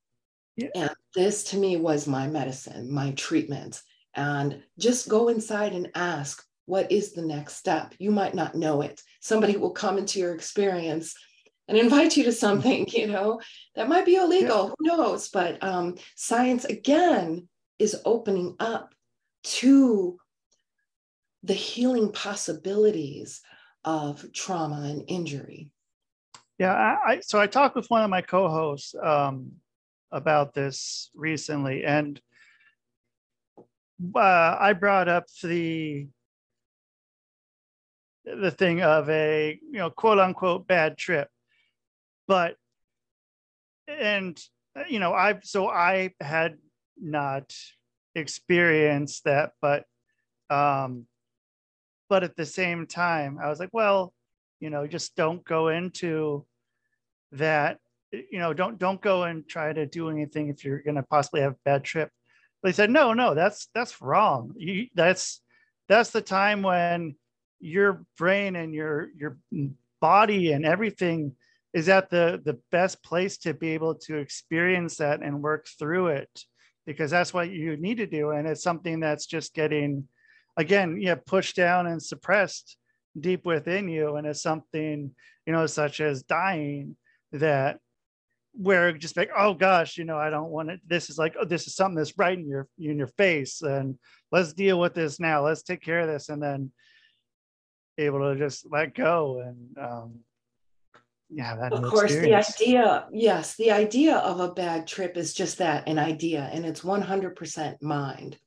Yeah. 0.58 0.68
and 0.76 0.92
this 1.16 1.46
to 1.46 1.58
me 1.58 1.78
was 1.78 2.08
my 2.08 2.28
medicine 2.28 2.92
my 2.92 3.12
treatment. 3.12 3.82
And 4.14 4.62
just 4.78 5.08
go 5.08 5.30
inside 5.30 5.72
and 5.72 5.90
ask 5.96 6.44
what 6.66 6.92
is 6.92 7.14
the 7.14 7.22
next 7.22 7.56
step? 7.56 7.94
You 7.98 8.12
might 8.12 8.34
not 8.34 8.56
know 8.56 8.82
it. 8.82 9.02
Somebody 9.20 9.58
will 9.58 9.72
come 9.72 9.98
into 9.98 10.20
your 10.20 10.34
experience 10.34 11.16
and 11.68 11.78
invite 11.78 12.18
you 12.18 12.24
to 12.26 12.32
something, 12.32 12.88
you 12.94 13.08
know, 13.08 13.42
that 13.76 13.90
might 13.90 14.06
be 14.06 14.16
illegal, 14.16 14.68
yeah. 14.68 14.74
who 14.78 14.98
knows? 14.98 15.30
But 15.30 15.64
um, 15.64 15.96
science, 16.16 16.66
again, 16.66 17.48
is 17.80 18.00
opening 18.06 18.56
up 18.60 18.94
to 19.44 20.20
the 21.44 21.54
healing 21.54 22.12
possibilities 22.12 23.42
of 23.84 24.32
trauma 24.34 24.82
and 24.84 25.04
injury. 25.08 25.70
Yeah, 26.60 26.74
I, 26.74 27.14
I 27.14 27.20
so 27.22 27.40
I 27.40 27.48
talked 27.48 27.76
with 27.76 27.90
one 27.90 28.04
of 28.04 28.12
my 28.12 28.22
co-hosts 28.22 28.94
um, 29.02 29.54
about 30.12 30.54
this 30.54 31.10
recently, 31.16 31.84
and 31.84 32.22
uh, 33.58 34.58
I 34.60 34.74
brought 34.74 35.08
up 35.08 35.26
the 35.42 36.08
the 38.24 38.52
thing 38.52 38.84
of 38.84 39.10
a 39.10 39.60
you 39.72 39.80
know 39.80 39.90
quote 39.90 40.20
unquote 40.20 40.68
bad 40.68 41.00
trip 41.00 41.30
but 42.32 42.56
and 43.90 44.40
you 44.88 45.00
know 45.00 45.12
i 45.12 45.38
so 45.44 45.68
i 45.68 46.14
had 46.22 46.58
not 46.98 47.54
experienced 48.16 49.26
that 49.26 49.52
but 49.62 49.84
um 50.50 51.06
but 52.08 52.24
at 52.24 52.38
the 52.38 52.46
same 52.46 52.88
time 52.88 53.38
i 53.44 53.50
was 53.50 53.60
like 53.60 53.74
well 53.74 54.14
you 54.62 54.70
know 54.70 54.88
just 54.88 55.14
don't 55.18 55.44
go 55.44 55.68
into 55.68 56.46
that 57.34 57.80
you 58.14 58.40
know 58.40 58.54
don't 58.54 58.80
don't 58.80 59.02
go 59.02 59.24
and 59.24 59.46
try 59.46 59.74
to 59.74 59.86
do 59.86 60.10
anything 60.10 60.48
if 60.48 60.64
you're 60.64 60.82
going 60.82 60.96
to 60.96 61.04
possibly 61.04 61.42
have 61.42 61.54
a 61.54 61.66
bad 61.66 61.84
trip. 61.84 62.10
But 62.62 62.70
he 62.70 62.74
said 62.74 62.90
no 62.90 63.14
no 63.14 63.34
that's 63.34 63.68
that's 63.74 64.02
wrong. 64.02 64.54
You, 64.56 64.88
that's 64.96 65.42
that's 65.90 66.12
the 66.12 66.22
time 66.22 66.62
when 66.62 67.16
your 67.60 68.06
brain 68.18 68.56
and 68.56 68.74
your 68.74 69.10
your 69.18 69.38
body 70.00 70.52
and 70.54 70.66
everything 70.66 71.36
is 71.74 71.86
that 71.86 72.10
the 72.10 72.42
the 72.44 72.60
best 72.72 73.04
place 73.04 73.38
to 73.38 73.54
be 73.54 73.70
able 73.70 73.96
to 73.96 74.18
experience 74.18 74.98
that 74.98 75.22
and 75.22 75.42
work 75.42 75.68
through 75.80 76.08
it 76.08 76.30
because 76.86 77.12
that's 77.12 77.34
what 77.34 77.50
you 77.50 77.78
need 77.78 77.98
to 77.98 78.08
do. 78.08 78.32
And 78.32 78.48
it's 78.48 78.64
something 78.64 79.00
that's 79.00 79.26
just 79.26 79.54
getting 79.54 80.08
again 80.58 81.00
yeah 81.00 81.16
pushed 81.16 81.56
down 81.56 81.88
and 81.88 82.02
suppressed 82.02 82.78
deep 83.20 83.46
within 83.46 83.88
you. 83.88 84.16
And 84.16 84.28
it's 84.28 84.42
something 84.42 85.12
you 85.46 85.54
know 85.54 85.66
such 85.66 86.02
as 86.02 86.24
dying 86.24 86.98
that 87.32 87.80
where 88.54 88.92
just 88.92 89.16
like 89.16 89.30
oh 89.36 89.54
gosh 89.54 89.98
you 89.98 90.04
know 90.04 90.18
i 90.18 90.30
don't 90.30 90.50
want 90.50 90.70
it. 90.72 90.82
This 90.86 91.10
is 91.10 91.18
like 91.18 91.36
oh 91.40 91.46
this 91.46 91.68
is 91.68 91.76
something 91.76 91.96
that's 91.96 92.18
right 92.18 92.38
in 92.38 92.48
your 92.48 92.68
in 92.78 92.98
your 92.98 93.08
face. 93.08 93.62
And 93.62 93.98
let's 94.32 94.54
deal 94.54 94.80
with 94.80 94.94
this 94.94 95.20
now. 95.20 95.46
Let's 95.46 95.64
take 95.64 95.82
care 95.82 96.02
of 96.02 96.08
this. 96.08 96.28
And 96.28 96.44
then 96.44 96.72
able 97.98 98.20
to 98.20 98.38
just 98.38 98.66
let 98.70 98.96
go 98.96 99.40
and 99.40 99.78
um 99.78 100.20
of 101.72 101.84
course 101.84 102.12
experience. 102.12 102.56
the 102.56 102.66
idea 102.66 103.06
yes 103.12 103.56
the 103.56 103.72
idea 103.72 104.18
of 104.18 104.40
a 104.40 104.54
bad 104.54 104.86
trip 104.86 105.18
is 105.18 105.34
just 105.34 105.58
that 105.58 105.88
an 105.88 105.98
idea 105.98 106.50
and 106.52 106.66
it's 106.66 106.82
100% 106.82 107.82
mind 107.82 108.38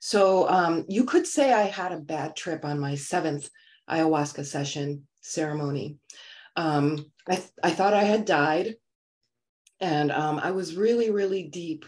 so 0.00 0.48
um, 0.48 0.84
you 0.88 1.04
could 1.04 1.26
say 1.26 1.52
i 1.52 1.62
had 1.62 1.92
a 1.92 1.98
bad 2.00 2.34
trip 2.34 2.64
on 2.64 2.78
my 2.78 2.94
seventh 2.94 3.48
ayahuasca 3.90 4.44
session 4.44 5.06
ceremony 5.20 5.98
um, 6.56 7.04
I, 7.28 7.36
th- 7.36 7.48
I 7.62 7.70
thought 7.70 7.94
i 7.94 8.04
had 8.04 8.24
died 8.24 8.76
and 9.80 10.10
um, 10.10 10.40
i 10.42 10.50
was 10.52 10.76
really 10.76 11.10
really 11.10 11.44
deep 11.44 11.84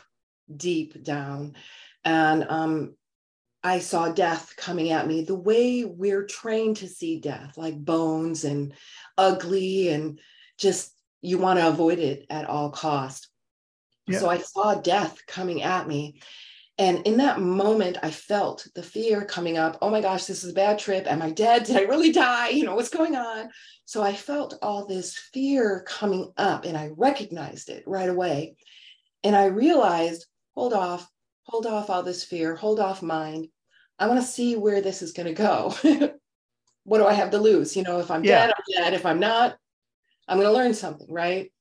deep 0.54 1.02
down 1.02 1.54
and 2.04 2.44
um, 2.48 2.94
I 3.64 3.78
saw 3.78 4.12
death 4.12 4.52
coming 4.58 4.90
at 4.90 5.06
me 5.06 5.24
the 5.24 5.34
way 5.34 5.86
we're 5.86 6.26
trained 6.26 6.76
to 6.78 6.86
see 6.86 7.18
death, 7.18 7.56
like 7.56 7.82
bones 7.82 8.44
and 8.44 8.74
ugly 9.16 9.88
and 9.88 10.20
just 10.64 10.92
you 11.20 11.38
want 11.38 11.58
to 11.58 11.68
avoid 11.68 11.98
it 11.98 12.26
at 12.28 12.46
all 12.46 12.70
cost. 12.70 13.28
Yeah. 14.06 14.18
So 14.18 14.28
I 14.28 14.38
saw 14.38 14.74
death 14.74 15.20
coming 15.26 15.62
at 15.62 15.86
me. 15.86 16.20
And 16.76 17.06
in 17.06 17.18
that 17.18 17.40
moment, 17.40 17.98
I 18.02 18.10
felt 18.10 18.66
the 18.74 18.82
fear 18.82 19.24
coming 19.24 19.56
up. 19.56 19.78
Oh 19.80 19.90
my 19.90 20.00
gosh, 20.00 20.24
this 20.24 20.42
is 20.42 20.50
a 20.50 20.54
bad 20.54 20.78
trip. 20.78 21.06
Am 21.06 21.22
I 21.22 21.30
dead? 21.30 21.64
Did 21.64 21.76
I 21.76 21.82
really 21.82 22.10
die? 22.10 22.48
You 22.48 22.64
know, 22.64 22.74
what's 22.74 22.88
going 22.88 23.14
on? 23.14 23.50
So 23.84 24.02
I 24.02 24.12
felt 24.12 24.58
all 24.60 24.84
this 24.84 25.16
fear 25.16 25.84
coming 25.86 26.32
up 26.36 26.64
and 26.64 26.76
I 26.76 26.90
recognized 26.96 27.68
it 27.68 27.84
right 27.86 28.08
away. 28.08 28.56
And 29.22 29.36
I 29.36 29.46
realized, 29.46 30.26
hold 30.54 30.72
off, 30.72 31.08
hold 31.44 31.66
off 31.66 31.90
all 31.90 32.02
this 32.02 32.24
fear, 32.24 32.56
hold 32.56 32.80
off 32.80 33.02
mind. 33.02 33.48
I 33.98 34.08
want 34.08 34.20
to 34.20 34.26
see 34.26 34.56
where 34.56 34.80
this 34.80 35.00
is 35.00 35.12
going 35.12 35.28
to 35.28 35.34
go. 35.34 35.74
what 36.84 36.98
do 36.98 37.06
I 37.06 37.12
have 37.12 37.30
to 37.30 37.38
lose? 37.38 37.76
You 37.76 37.84
know, 37.84 38.00
if 38.00 38.10
I'm 38.10 38.24
yeah. 38.24 38.46
dead, 38.46 38.54
I'm 38.56 38.82
dead. 38.82 38.94
If 38.94 39.06
I'm 39.06 39.20
not, 39.20 39.56
I'm 40.28 40.38
going 40.38 40.48
to 40.48 40.54
learn 40.54 40.74
something, 40.74 41.06
right? 41.10 41.52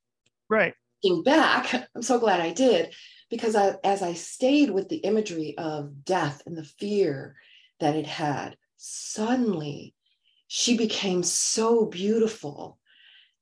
Right. 0.49 0.73
Looking 1.03 1.23
back, 1.23 1.73
I'm 1.95 2.01
so 2.01 2.19
glad 2.19 2.39
I 2.39 2.51
did 2.51 2.93
because 3.29 3.55
I, 3.55 3.75
as 3.83 4.01
I 4.01 4.13
stayed 4.13 4.69
with 4.69 4.89
the 4.89 4.97
imagery 4.97 5.55
of 5.57 6.05
death 6.05 6.41
and 6.45 6.57
the 6.57 6.63
fear 6.63 7.35
that 7.79 7.95
it 7.95 8.07
had, 8.07 8.55
suddenly 8.77 9.93
she 10.47 10.77
became 10.77 11.23
so 11.23 11.85
beautiful. 11.85 12.77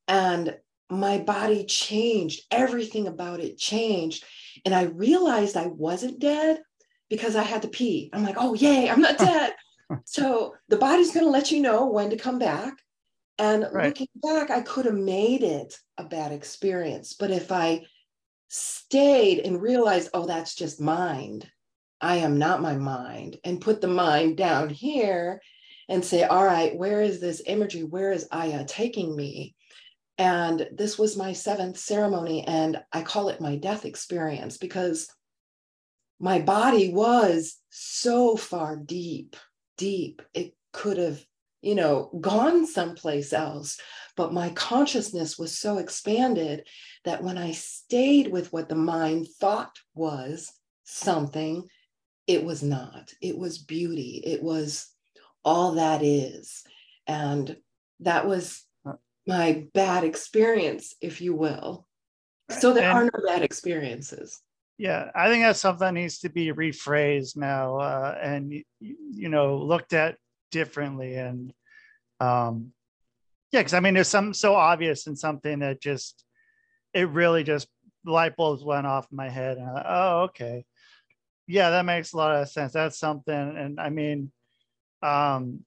And 0.07 0.57
my 0.89 1.17
body 1.19 1.65
changed, 1.65 2.41
everything 2.51 3.07
about 3.07 3.39
it 3.39 3.57
changed. 3.57 4.24
And 4.65 4.74
I 4.74 4.84
realized 4.84 5.57
I 5.57 5.67
wasn't 5.67 6.19
dead 6.19 6.61
because 7.09 7.36
I 7.36 7.43
had 7.43 7.63
to 7.63 7.67
pee. 7.67 8.09
I'm 8.13 8.24
like, 8.24 8.36
oh, 8.38 8.53
yay, 8.53 8.89
I'm 8.89 9.01
not 9.01 9.17
dead. 9.17 9.53
so 10.05 10.55
the 10.69 10.78
body's 10.78 11.11
going 11.11 11.26
to 11.26 11.32
let 11.32 11.51
you 11.51 11.61
know 11.61 11.88
when 11.88 12.09
to 12.09 12.17
come 12.17 12.39
back. 12.39 12.76
And 13.38 13.67
right. 13.71 13.88
looking 13.88 14.07
back, 14.15 14.51
I 14.51 14.61
could 14.61 14.86
have 14.86 14.95
made 14.95 15.43
it 15.43 15.75
a 15.97 16.03
bad 16.03 16.32
experience. 16.32 17.13
But 17.13 17.32
if 17.32 17.51
I 17.51 17.86
stayed 18.49 19.39
and 19.39 19.61
realized, 19.61 20.09
oh, 20.13 20.25
that's 20.25 20.55
just 20.55 20.82
mind, 20.82 21.49
I 22.01 22.17
am 22.17 22.38
not 22.38 22.61
my 22.61 22.75
mind, 22.75 23.38
and 23.43 23.61
put 23.61 23.82
the 23.82 23.88
mind 23.88 24.38
down 24.38 24.69
here 24.69 25.41
and 25.88 26.03
say, 26.03 26.23
all 26.23 26.43
right, 26.43 26.75
where 26.75 27.01
is 27.01 27.19
this 27.19 27.41
imagery? 27.45 27.84
Where 27.84 28.11
is 28.11 28.27
Aya 28.32 28.65
taking 28.65 29.15
me? 29.15 29.55
And 30.17 30.67
this 30.71 30.99
was 30.99 31.17
my 31.17 31.34
seventh 31.34 31.77
ceremony, 31.77 32.45
and 32.45 32.82
I 32.91 33.01
call 33.01 33.29
it 33.29 33.41
my 33.41 33.55
death 33.55 33.86
experience 33.86 34.57
because 34.57 35.09
my 36.19 36.39
body 36.39 36.93
was 36.93 37.57
so 37.69 38.36
far 38.36 38.75
deep, 38.75 39.36
deep. 39.77 40.21
It 40.34 40.53
could 40.73 40.97
have 40.97 41.25
you 41.62 41.76
know, 41.76 42.09
gone 42.20 42.66
someplace 42.66 43.34
else. 43.34 43.80
But 44.18 44.34
my 44.34 44.49
consciousness 44.49 45.38
was 45.38 45.57
so 45.57 45.78
expanded 45.78 46.68
that 47.05 47.24
when 47.24 47.38
I 47.38 47.51
stayed 47.51 48.28
with 48.28 48.51
what 48.51 48.70
the 48.70 48.76
mind 48.76 49.28
thought 49.39 49.78
was 49.95 50.51
something, 50.84 51.68
it 52.28 52.43
was 52.43 52.62
not. 52.64 53.14
It 53.22 53.38
was 53.38 53.57
beauty. 53.57 54.22
It 54.26 54.43
was 54.43 54.88
all 55.45 55.74
that 55.74 56.03
is. 56.03 56.64
And 57.07 57.55
that 58.01 58.28
was 58.28 58.64
my 59.28 59.66
bad 59.74 60.03
experience, 60.03 60.95
if 61.01 61.22
you 61.22 61.36
will. 61.36 61.88
So 62.49 62.74
there 62.74 62.89
And- 62.89 62.97
are 62.97 63.03
no 63.05 63.26
bad 63.28 63.43
experiences. 63.43 64.41
Yeah, 64.78 65.12
I 65.14 65.30
think 65.30 65.43
that's 65.43 65.59
something 65.59 65.86
that 65.86 65.93
needs 65.93 66.18
to 66.20 66.30
be 66.30 66.47
rephrased 66.51 67.38
now 67.38 67.78
uh, 67.78 68.18
and 68.20 68.51
you 68.80 69.30
know 69.30 69.59
looked 69.59 69.93
at 69.93 70.18
differently. 70.51 71.15
And 71.15 71.53
um, 72.19 72.73
yeah, 73.51 73.61
because 73.61 73.73
I 73.73 73.79
mean, 73.79 73.93
there's 73.93 74.07
some 74.07 74.33
so 74.33 74.55
obvious 74.55 75.07
and 75.07 75.17
something 75.17 75.59
that 75.59 75.81
just 75.81 76.23
it 76.93 77.09
really 77.09 77.43
just 77.43 77.67
light 78.05 78.35
bulbs 78.35 78.63
went 78.63 78.87
off 78.87 79.07
my 79.11 79.29
head. 79.29 79.57
And 79.57 79.67
thought, 79.67 79.85
oh, 79.87 80.21
okay, 80.23 80.65
yeah, 81.47 81.71
that 81.71 81.85
makes 81.85 82.13
a 82.13 82.17
lot 82.17 82.35
of 82.35 82.49
sense. 82.49 82.73
That's 82.73 82.99
something. 82.99 83.33
And 83.33 83.79
I 83.79 83.89
mean, 83.89 84.31
um, 85.01 85.61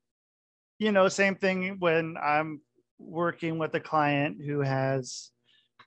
you 0.78 0.92
know, 0.92 1.08
same 1.08 1.36
thing 1.36 1.76
when 1.78 2.16
I'm 2.22 2.60
working 2.98 3.58
with 3.58 3.74
a 3.74 3.80
client 3.80 4.42
who 4.44 4.60
has, 4.60 5.30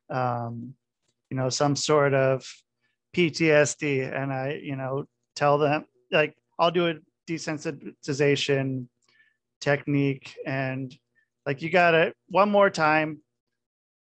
um, 0.10 0.74
you 1.30 1.38
know, 1.38 1.50
some 1.50 1.76
sort 1.76 2.14
of 2.14 2.46
PTSD, 3.16 4.14
and 4.16 4.32
I, 4.32 4.60
you 4.62 4.76
know, 4.76 5.06
tell 5.36 5.58
them 5.58 5.86
like 6.12 6.36
I'll 6.60 6.72
do 6.72 6.88
a 6.88 6.94
desensitization 7.28 8.88
technique, 9.62 10.36
and 10.46 10.96
like 11.46 11.62
you 11.62 11.70
got 11.70 11.94
it 11.94 12.16
one 12.30 12.50
more 12.50 12.70
time, 12.70 13.20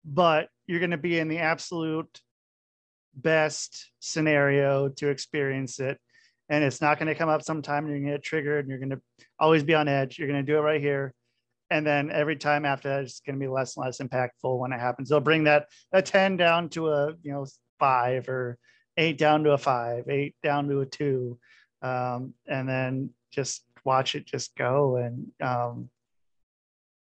but 0.05 0.49
you're 0.67 0.81
going 0.81 0.91
to 0.91 0.97
be 0.97 1.19
in 1.19 1.29
the 1.29 1.39
absolute 1.39 2.21
best 3.15 3.91
scenario 4.01 4.89
to 4.89 5.09
experience 5.09 5.79
it. 5.81 5.99
And 6.49 6.65
it's 6.65 6.81
not 6.81 6.99
going 6.99 7.09
to 7.09 7.15
come 7.15 7.29
up 7.29 7.43
sometime 7.43 7.87
you're 7.87 7.99
going 7.99 8.07
to 8.07 8.13
get 8.13 8.23
triggered 8.23 8.61
and 8.61 8.69
you're 8.69 8.79
going 8.79 8.91
to 8.91 9.01
always 9.39 9.63
be 9.63 9.75
on 9.75 9.89
edge 9.89 10.19
you're 10.19 10.29
going 10.29 10.45
to 10.45 10.53
do 10.53 10.59
it 10.59 10.63
right 10.63 10.81
here. 10.81 11.15
And 11.71 11.87
then 11.87 12.11
every 12.11 12.37
time 12.37 12.65
after 12.65 12.89
that 12.91 13.05
it's 13.05 13.21
going 13.21 13.39
to 13.39 13.41
be 13.41 13.49
less 13.49 13.77
and 13.77 13.85
less 13.85 13.99
impactful 13.99 14.59
when 14.59 14.73
it 14.73 14.81
happens. 14.81 15.09
They'll 15.09 15.21
bring 15.21 15.45
that 15.45 15.69
a 15.93 16.03
10 16.03 16.37
down 16.37 16.69
to 16.71 16.89
a 16.91 17.15
you 17.23 17.33
know 17.33 17.47
five 17.79 18.29
or 18.29 18.59
eight 18.97 19.19
down 19.19 19.45
to 19.45 19.53
a 19.53 19.59
five 19.59 20.09
eight 20.09 20.35
down 20.43 20.69
to 20.69 20.81
a 20.81 20.87
two 20.87 21.39
um, 21.83 22.35
and 22.47 22.69
then 22.69 23.11
just 23.31 23.65
watch 23.85 24.15
it 24.15 24.25
just 24.25 24.55
go 24.57 24.97
and 24.97 25.27
um, 25.43 25.89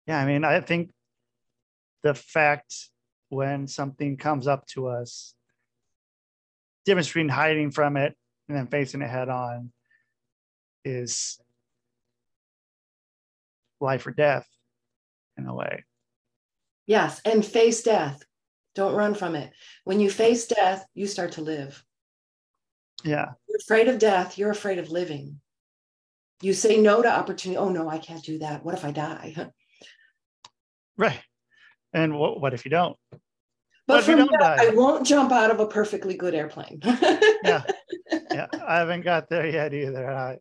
yeah 0.07 0.19
i 0.19 0.25
mean 0.25 0.43
i 0.43 0.59
think 0.59 0.91
the 2.03 2.13
fact 2.13 2.89
when 3.29 3.67
something 3.67 4.17
comes 4.17 4.47
up 4.47 4.65
to 4.65 4.87
us 4.87 5.35
difference 6.85 7.07
between 7.07 7.29
hiding 7.29 7.71
from 7.71 7.97
it 7.97 8.15
and 8.47 8.57
then 8.57 8.67
facing 8.67 9.01
it 9.01 9.09
head 9.09 9.29
on 9.29 9.71
is 10.83 11.39
life 13.79 14.05
or 14.05 14.11
death 14.11 14.47
in 15.37 15.45
a 15.45 15.53
way. 15.53 15.83
Yes. 16.87 17.21
And 17.25 17.45
face 17.45 17.83
death. 17.83 18.23
Don't 18.75 18.95
run 18.95 19.13
from 19.13 19.35
it. 19.35 19.51
When 19.83 19.99
you 19.99 20.09
face 20.09 20.47
death, 20.47 20.85
you 20.93 21.07
start 21.07 21.33
to 21.33 21.41
live. 21.41 21.83
Yeah. 23.03 23.31
You're 23.47 23.57
afraid 23.59 23.87
of 23.87 23.99
death, 23.99 24.37
you're 24.37 24.51
afraid 24.51 24.79
of 24.79 24.89
living. 24.91 25.39
You 26.41 26.53
say 26.53 26.77
no 26.81 27.01
to 27.01 27.11
opportunity. 27.11 27.57
Oh, 27.57 27.69
no, 27.69 27.87
I 27.89 27.99
can't 27.99 28.23
do 28.23 28.39
that. 28.39 28.65
What 28.65 28.73
if 28.73 28.83
I 28.83 28.91
die? 28.91 29.35
Right. 30.97 31.19
And 31.93 32.17
what, 32.17 32.41
what 32.41 32.53
if 32.53 32.65
you 32.65 32.71
don't? 32.71 32.97
But 33.11 33.19
What 33.87 33.99
if 34.01 34.07
you 34.07 34.15
don't 34.15 34.31
die? 34.39 34.57
I 34.59 34.69
won't 34.69 35.05
jump 35.05 35.31
out 35.31 35.51
of 35.51 35.59
a 35.59 35.67
perfectly 35.67 36.15
good 36.15 36.33
airplane. 36.35 36.79
Yeah. 37.43 37.63
Yeah. 38.31 38.45
I 38.67 38.77
haven't 38.77 39.01
got 39.01 39.27
there 39.29 39.47
yet 39.47 39.73
either. 39.73 40.07
I 40.11 40.37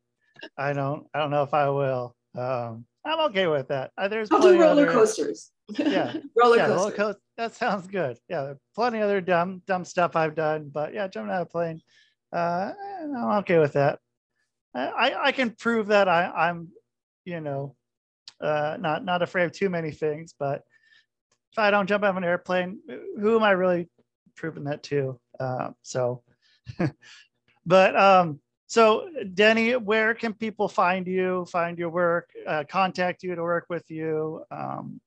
I 0.59 0.75
don't 0.75 1.07
I 1.15 1.19
don't 1.21 1.31
know 1.31 1.45
if 1.45 1.55
I 1.55 1.71
will. 1.71 2.15
Um 2.37 2.85
I'm 3.07 3.21
okay 3.31 3.47
with 3.47 3.69
that. 3.69 3.91
Uh, 3.97 4.09
there's 4.09 4.31
I'll 4.31 4.41
do 4.43 4.61
roller 4.61 4.83
other- 4.83 4.93
coasters. 4.93 5.51
Yeah. 5.79 6.13
roller 6.37 6.57
yeah, 6.59 6.67
roller 6.67 6.91
coasters. 6.91 6.97
coaster. 6.97 7.21
That 7.39 7.55
sounds 7.55 7.87
good. 7.87 8.19
Yeah, 8.29 8.53
plenty 8.75 9.01
other 9.01 9.23
dumb 9.23 9.63
dumb 9.67 9.87
stuff 9.87 10.15
I've 10.15 10.35
done, 10.35 10.69
but 10.73 10.93
yeah, 10.93 11.09
jumping 11.09 11.33
out 11.33 11.41
of 11.41 11.47
a 11.47 11.51
plane, 11.51 11.81
uh, 12.33 12.72
I'm 13.03 13.39
okay 13.39 13.59
with 13.59 13.74
that. 13.74 13.99
I 14.74 14.87
I- 14.89 15.24
I 15.26 15.33
can 15.33 15.51
prove 15.51 15.89
that 15.89 16.09
I 16.09 16.31
I'm, 16.31 16.68
you 17.24 17.41
know, 17.41 17.76
uh, 18.41 18.76
not 18.81 19.05
not 19.05 19.22
afraid 19.22 19.45
of 19.45 19.53
too 19.53 19.70
many 19.70 19.91
things, 19.91 20.35
but 20.39 20.62
if 21.53 21.59
I 21.59 21.70
don't 21.70 21.87
jump 21.89 22.05
out 22.05 22.11
of 22.11 22.16
an 22.16 22.24
airplane, 22.24 22.78
who 23.18 23.37
am 23.37 23.43
I 23.43 23.51
really 23.53 23.89
proving 24.37 24.64
that 24.64 24.83
to? 24.85 25.18
Uh, 25.39 25.70
so, 25.83 26.22
but 27.66 27.97
um, 27.97 28.41
so 28.66 29.09
Deni, 29.24 29.83
where 29.83 30.14
can 30.14 30.33
people 30.33 30.68
find 30.68 31.07
you, 31.07 31.45
find 31.47 31.76
your 31.78 31.91
work, 31.91 32.31
uh, 32.47 32.64
contact 32.68 33.22
you 33.24 33.35
to 33.35 33.43
work 33.43 33.66
with 33.68 33.91
you? 33.91 34.45
Um, 34.51 35.01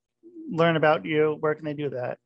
learn 0.52 0.76
about 0.76 1.06
you, 1.06 1.38
where 1.40 1.56
can 1.56 1.64
they 1.64 1.74
do 1.74 1.90
that? 1.92 2.18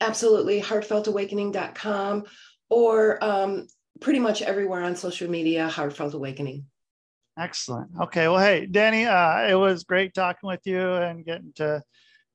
Absolutely. 0.00 0.60
Heartfeltawakening.com 0.60 2.24
or 2.70 3.24
um, 3.24 3.68
pretty 4.00 4.18
much 4.18 4.42
everywhere 4.42 4.82
on 4.82 4.96
social 4.96 5.30
media, 5.30 5.68
Heartfelt 5.68 6.14
Awakening. 6.14 6.66
Excellent. 7.38 7.90
Okay. 8.00 8.28
Well, 8.28 8.38
hey, 8.38 8.66
Deni, 8.70 9.06
uh, 9.06 9.50
it 9.50 9.54
was 9.54 9.84
great 9.84 10.14
talking 10.14 10.48
with 10.48 10.60
you 10.64 10.80
and 10.80 11.24
getting 11.24 11.52
to 11.56 11.82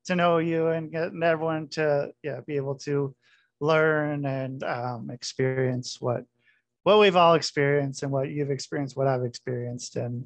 to 0.05 0.15
know 0.15 0.39
you 0.39 0.67
and 0.67 0.91
getting 0.91 1.21
everyone 1.23 1.67
to 1.69 2.11
yeah 2.23 2.39
be 2.45 2.55
able 2.55 2.75
to 2.75 3.15
learn 3.61 4.25
and 4.25 4.63
um, 4.63 5.09
experience 5.09 5.97
what 5.99 6.23
what 6.83 6.99
we've 6.99 7.15
all 7.15 7.35
experienced 7.35 8.03
and 8.03 8.11
what 8.11 8.29
you've 8.29 8.51
experienced, 8.51 8.97
what 8.97 9.07
I've 9.07 9.23
experienced, 9.23 9.95
and 9.95 10.25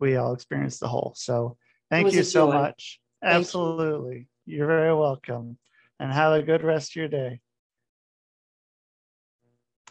we 0.00 0.16
all 0.16 0.32
experienced 0.32 0.80
the 0.80 0.88
whole. 0.88 1.12
So 1.16 1.56
thank 1.90 2.12
you 2.12 2.22
so 2.22 2.46
joy. 2.46 2.54
much. 2.54 3.00
Thank 3.22 3.32
you. 3.32 3.38
Absolutely. 3.38 4.28
You're 4.46 4.66
very 4.66 4.94
welcome. 4.94 5.58
And 6.00 6.12
have 6.12 6.32
a 6.32 6.42
good 6.42 6.64
rest 6.64 6.92
of 6.92 6.96
your 6.96 7.08
day. 7.08 7.40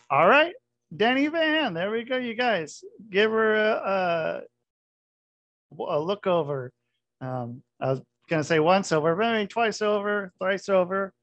All 0.09 0.27
right. 0.27 0.53
Deni 0.95 1.31
Van, 1.31 1.73
there 1.73 1.89
we 1.89 2.03
go, 2.03 2.17
you 2.17 2.33
guys. 2.33 2.83
Give 3.09 3.31
her 3.31 3.55
a, 3.55 4.43
a, 5.79 5.83
a 5.83 5.99
look 5.99 6.27
over. 6.27 6.73
Um, 7.21 7.63
I 7.79 7.91
was 7.91 8.01
gonna 8.29 8.43
say 8.43 8.59
once 8.59 8.91
over, 8.91 9.15
but 9.15 9.31
maybe 9.31 9.47
twice 9.47 9.81
over, 9.81 10.33
thrice 10.39 10.67
over, 10.67 11.13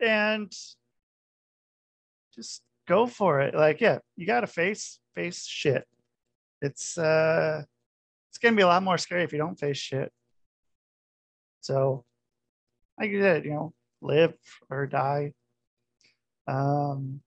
and 0.00 0.52
just 2.34 2.62
go 2.88 3.06
for 3.06 3.40
it. 3.40 3.54
Like, 3.54 3.80
yeah, 3.80 3.98
you 4.16 4.26
gotta 4.26 4.48
face 4.48 4.98
face 5.14 5.46
shit. 5.46 5.84
It's 6.60 6.98
uh, 6.98 7.62
it's 8.30 8.38
gonna 8.38 8.56
be 8.56 8.62
a 8.62 8.66
lot 8.66 8.82
more 8.82 8.98
scary 8.98 9.22
if 9.22 9.32
you 9.32 9.38
don't 9.38 9.58
face 9.58 9.78
shit. 9.78 10.10
So, 11.60 12.04
like 12.98 13.10
you 13.10 13.20
said, 13.20 13.44
You 13.44 13.50
know, 13.52 13.72
live 14.02 14.34
or 14.68 14.86
die. 14.86 15.34
Um, 16.48 17.20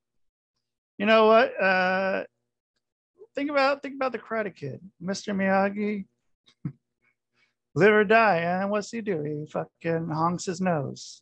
you 1.04 1.08
know 1.08 1.26
what? 1.26 1.62
Uh, 1.62 2.24
think 3.36 3.50
about 3.50 3.82
think 3.82 3.96
about 3.96 4.14
the 4.14 4.20
Karate 4.20 4.56
Kid, 4.56 4.80
Mr. 5.04 5.36
Miyagi. 5.36 6.06
Live 7.76 7.94
or 7.94 8.06
die, 8.06 8.38
and 8.38 8.70
what's 8.70 8.90
he 8.90 9.02
do? 9.02 9.22
He 9.22 9.46
fucking 9.52 10.08
honks 10.08 10.46
his 10.46 10.62
nose. 10.62 11.22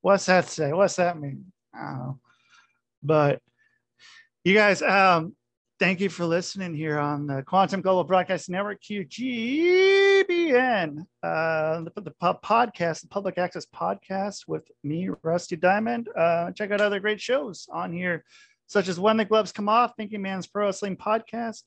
What's 0.00 0.24
that 0.24 0.48
say? 0.48 0.72
What's 0.72 0.96
that 0.96 1.20
mean? 1.20 1.52
I 1.74 1.78
don't 1.82 1.98
know. 1.98 2.20
But 3.02 3.42
you 4.44 4.54
guys, 4.54 4.80
um, 4.80 5.36
thank 5.78 6.00
you 6.00 6.08
for 6.08 6.24
listening 6.24 6.72
here 6.74 6.98
on 6.98 7.26
the 7.26 7.42
Quantum 7.42 7.82
Global 7.82 8.04
Broadcast 8.04 8.48
Network, 8.48 8.80
QGBN, 10.44 11.06
uh, 11.22 11.80
the, 11.82 12.00
the 12.02 12.10
podcast, 12.10 13.02
the 13.02 13.08
public 13.08 13.38
access 13.38 13.66
podcast 13.66 14.46
with 14.46 14.70
me, 14.82 15.08
Rusty 15.22 15.56
Diamond. 15.56 16.08
Uh, 16.14 16.50
check 16.50 16.70
out 16.70 16.80
other 16.80 17.00
great 17.00 17.20
shows 17.20 17.66
on 17.72 17.92
here, 17.92 18.24
such 18.66 18.88
as 18.88 19.00
When 19.00 19.16
the 19.16 19.24
Gloves 19.24 19.52
Come 19.52 19.68
Off, 19.68 19.94
Thinking 19.96 20.22
Man's 20.22 20.46
Pro 20.46 20.66
Wrestling 20.66 20.96
Podcast. 20.96 21.62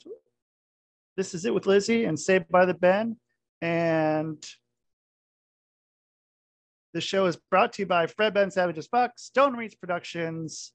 This 1.16 1.34
is 1.34 1.46
it 1.46 1.54
with 1.54 1.66
Lizzie 1.66 2.06
and 2.06 2.20
Saved 2.20 2.50
by 2.50 2.66
the 2.66 2.74
Ben. 2.74 3.18
And 3.62 4.46
the 6.94 7.02
show 7.02 7.26
is 7.26 7.38
brought 7.50 7.74
to 7.74 7.82
you 7.82 7.88
by 7.88 8.06
Fred 8.06 8.36
Ben 8.36 8.52
Savage's 8.52 8.86
as 8.86 8.88
Fuck, 8.88 9.14
Stone 9.18 9.56
Reach 9.56 9.80
Productions, 9.80 10.74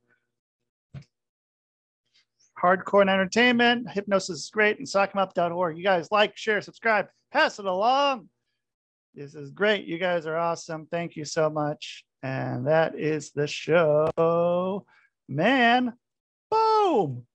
Hardcore 2.60 3.02
and 3.02 3.10
Entertainment, 3.10 3.90
Hypnosis 3.90 4.40
is 4.40 4.50
Great, 4.50 4.78
and 4.78 4.88
Sock'emUp.org. 4.88 5.76
You 5.76 5.84
guys 5.84 6.10
like, 6.10 6.36
share, 6.36 6.60
subscribe, 6.60 7.06
pass 7.32 7.58
it 7.58 7.64
along. 7.64 8.28
This 9.14 9.34
is 9.34 9.50
great. 9.50 9.86
You 9.86 9.98
guys 9.98 10.26
are 10.26 10.36
awesome. 10.36 10.86
Thank 10.90 11.16
you 11.16 11.24
so 11.24 11.48
much. 11.50 12.04
And 12.22 12.66
that 12.66 12.98
is 12.98 13.32
the 13.32 13.46
show. 13.46 14.86
Man, 15.28 15.94
boom. 16.50 17.26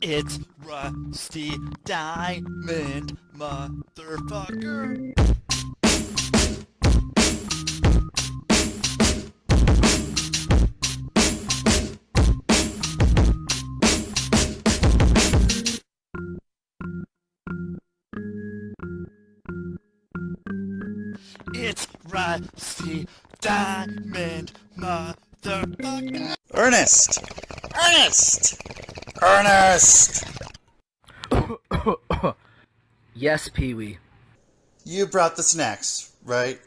It's 0.00 0.38
Rusty 0.64 1.52
Diamond, 1.84 3.18
motherfucker. 3.36 5.12
It's 21.54 21.86
Rusty 22.08 23.06
Diamond, 23.40 24.52
motherfucker. 24.78 26.34
Ernest! 26.54 27.22
Ernest! 27.74 28.62
Ernest! 29.22 30.41
Yes, 33.14 33.48
Pee 33.48 33.74
Wee. 33.74 33.98
You 34.84 35.06
brought 35.06 35.36
the 35.36 35.42
snacks, 35.42 36.12
right? 36.24 36.60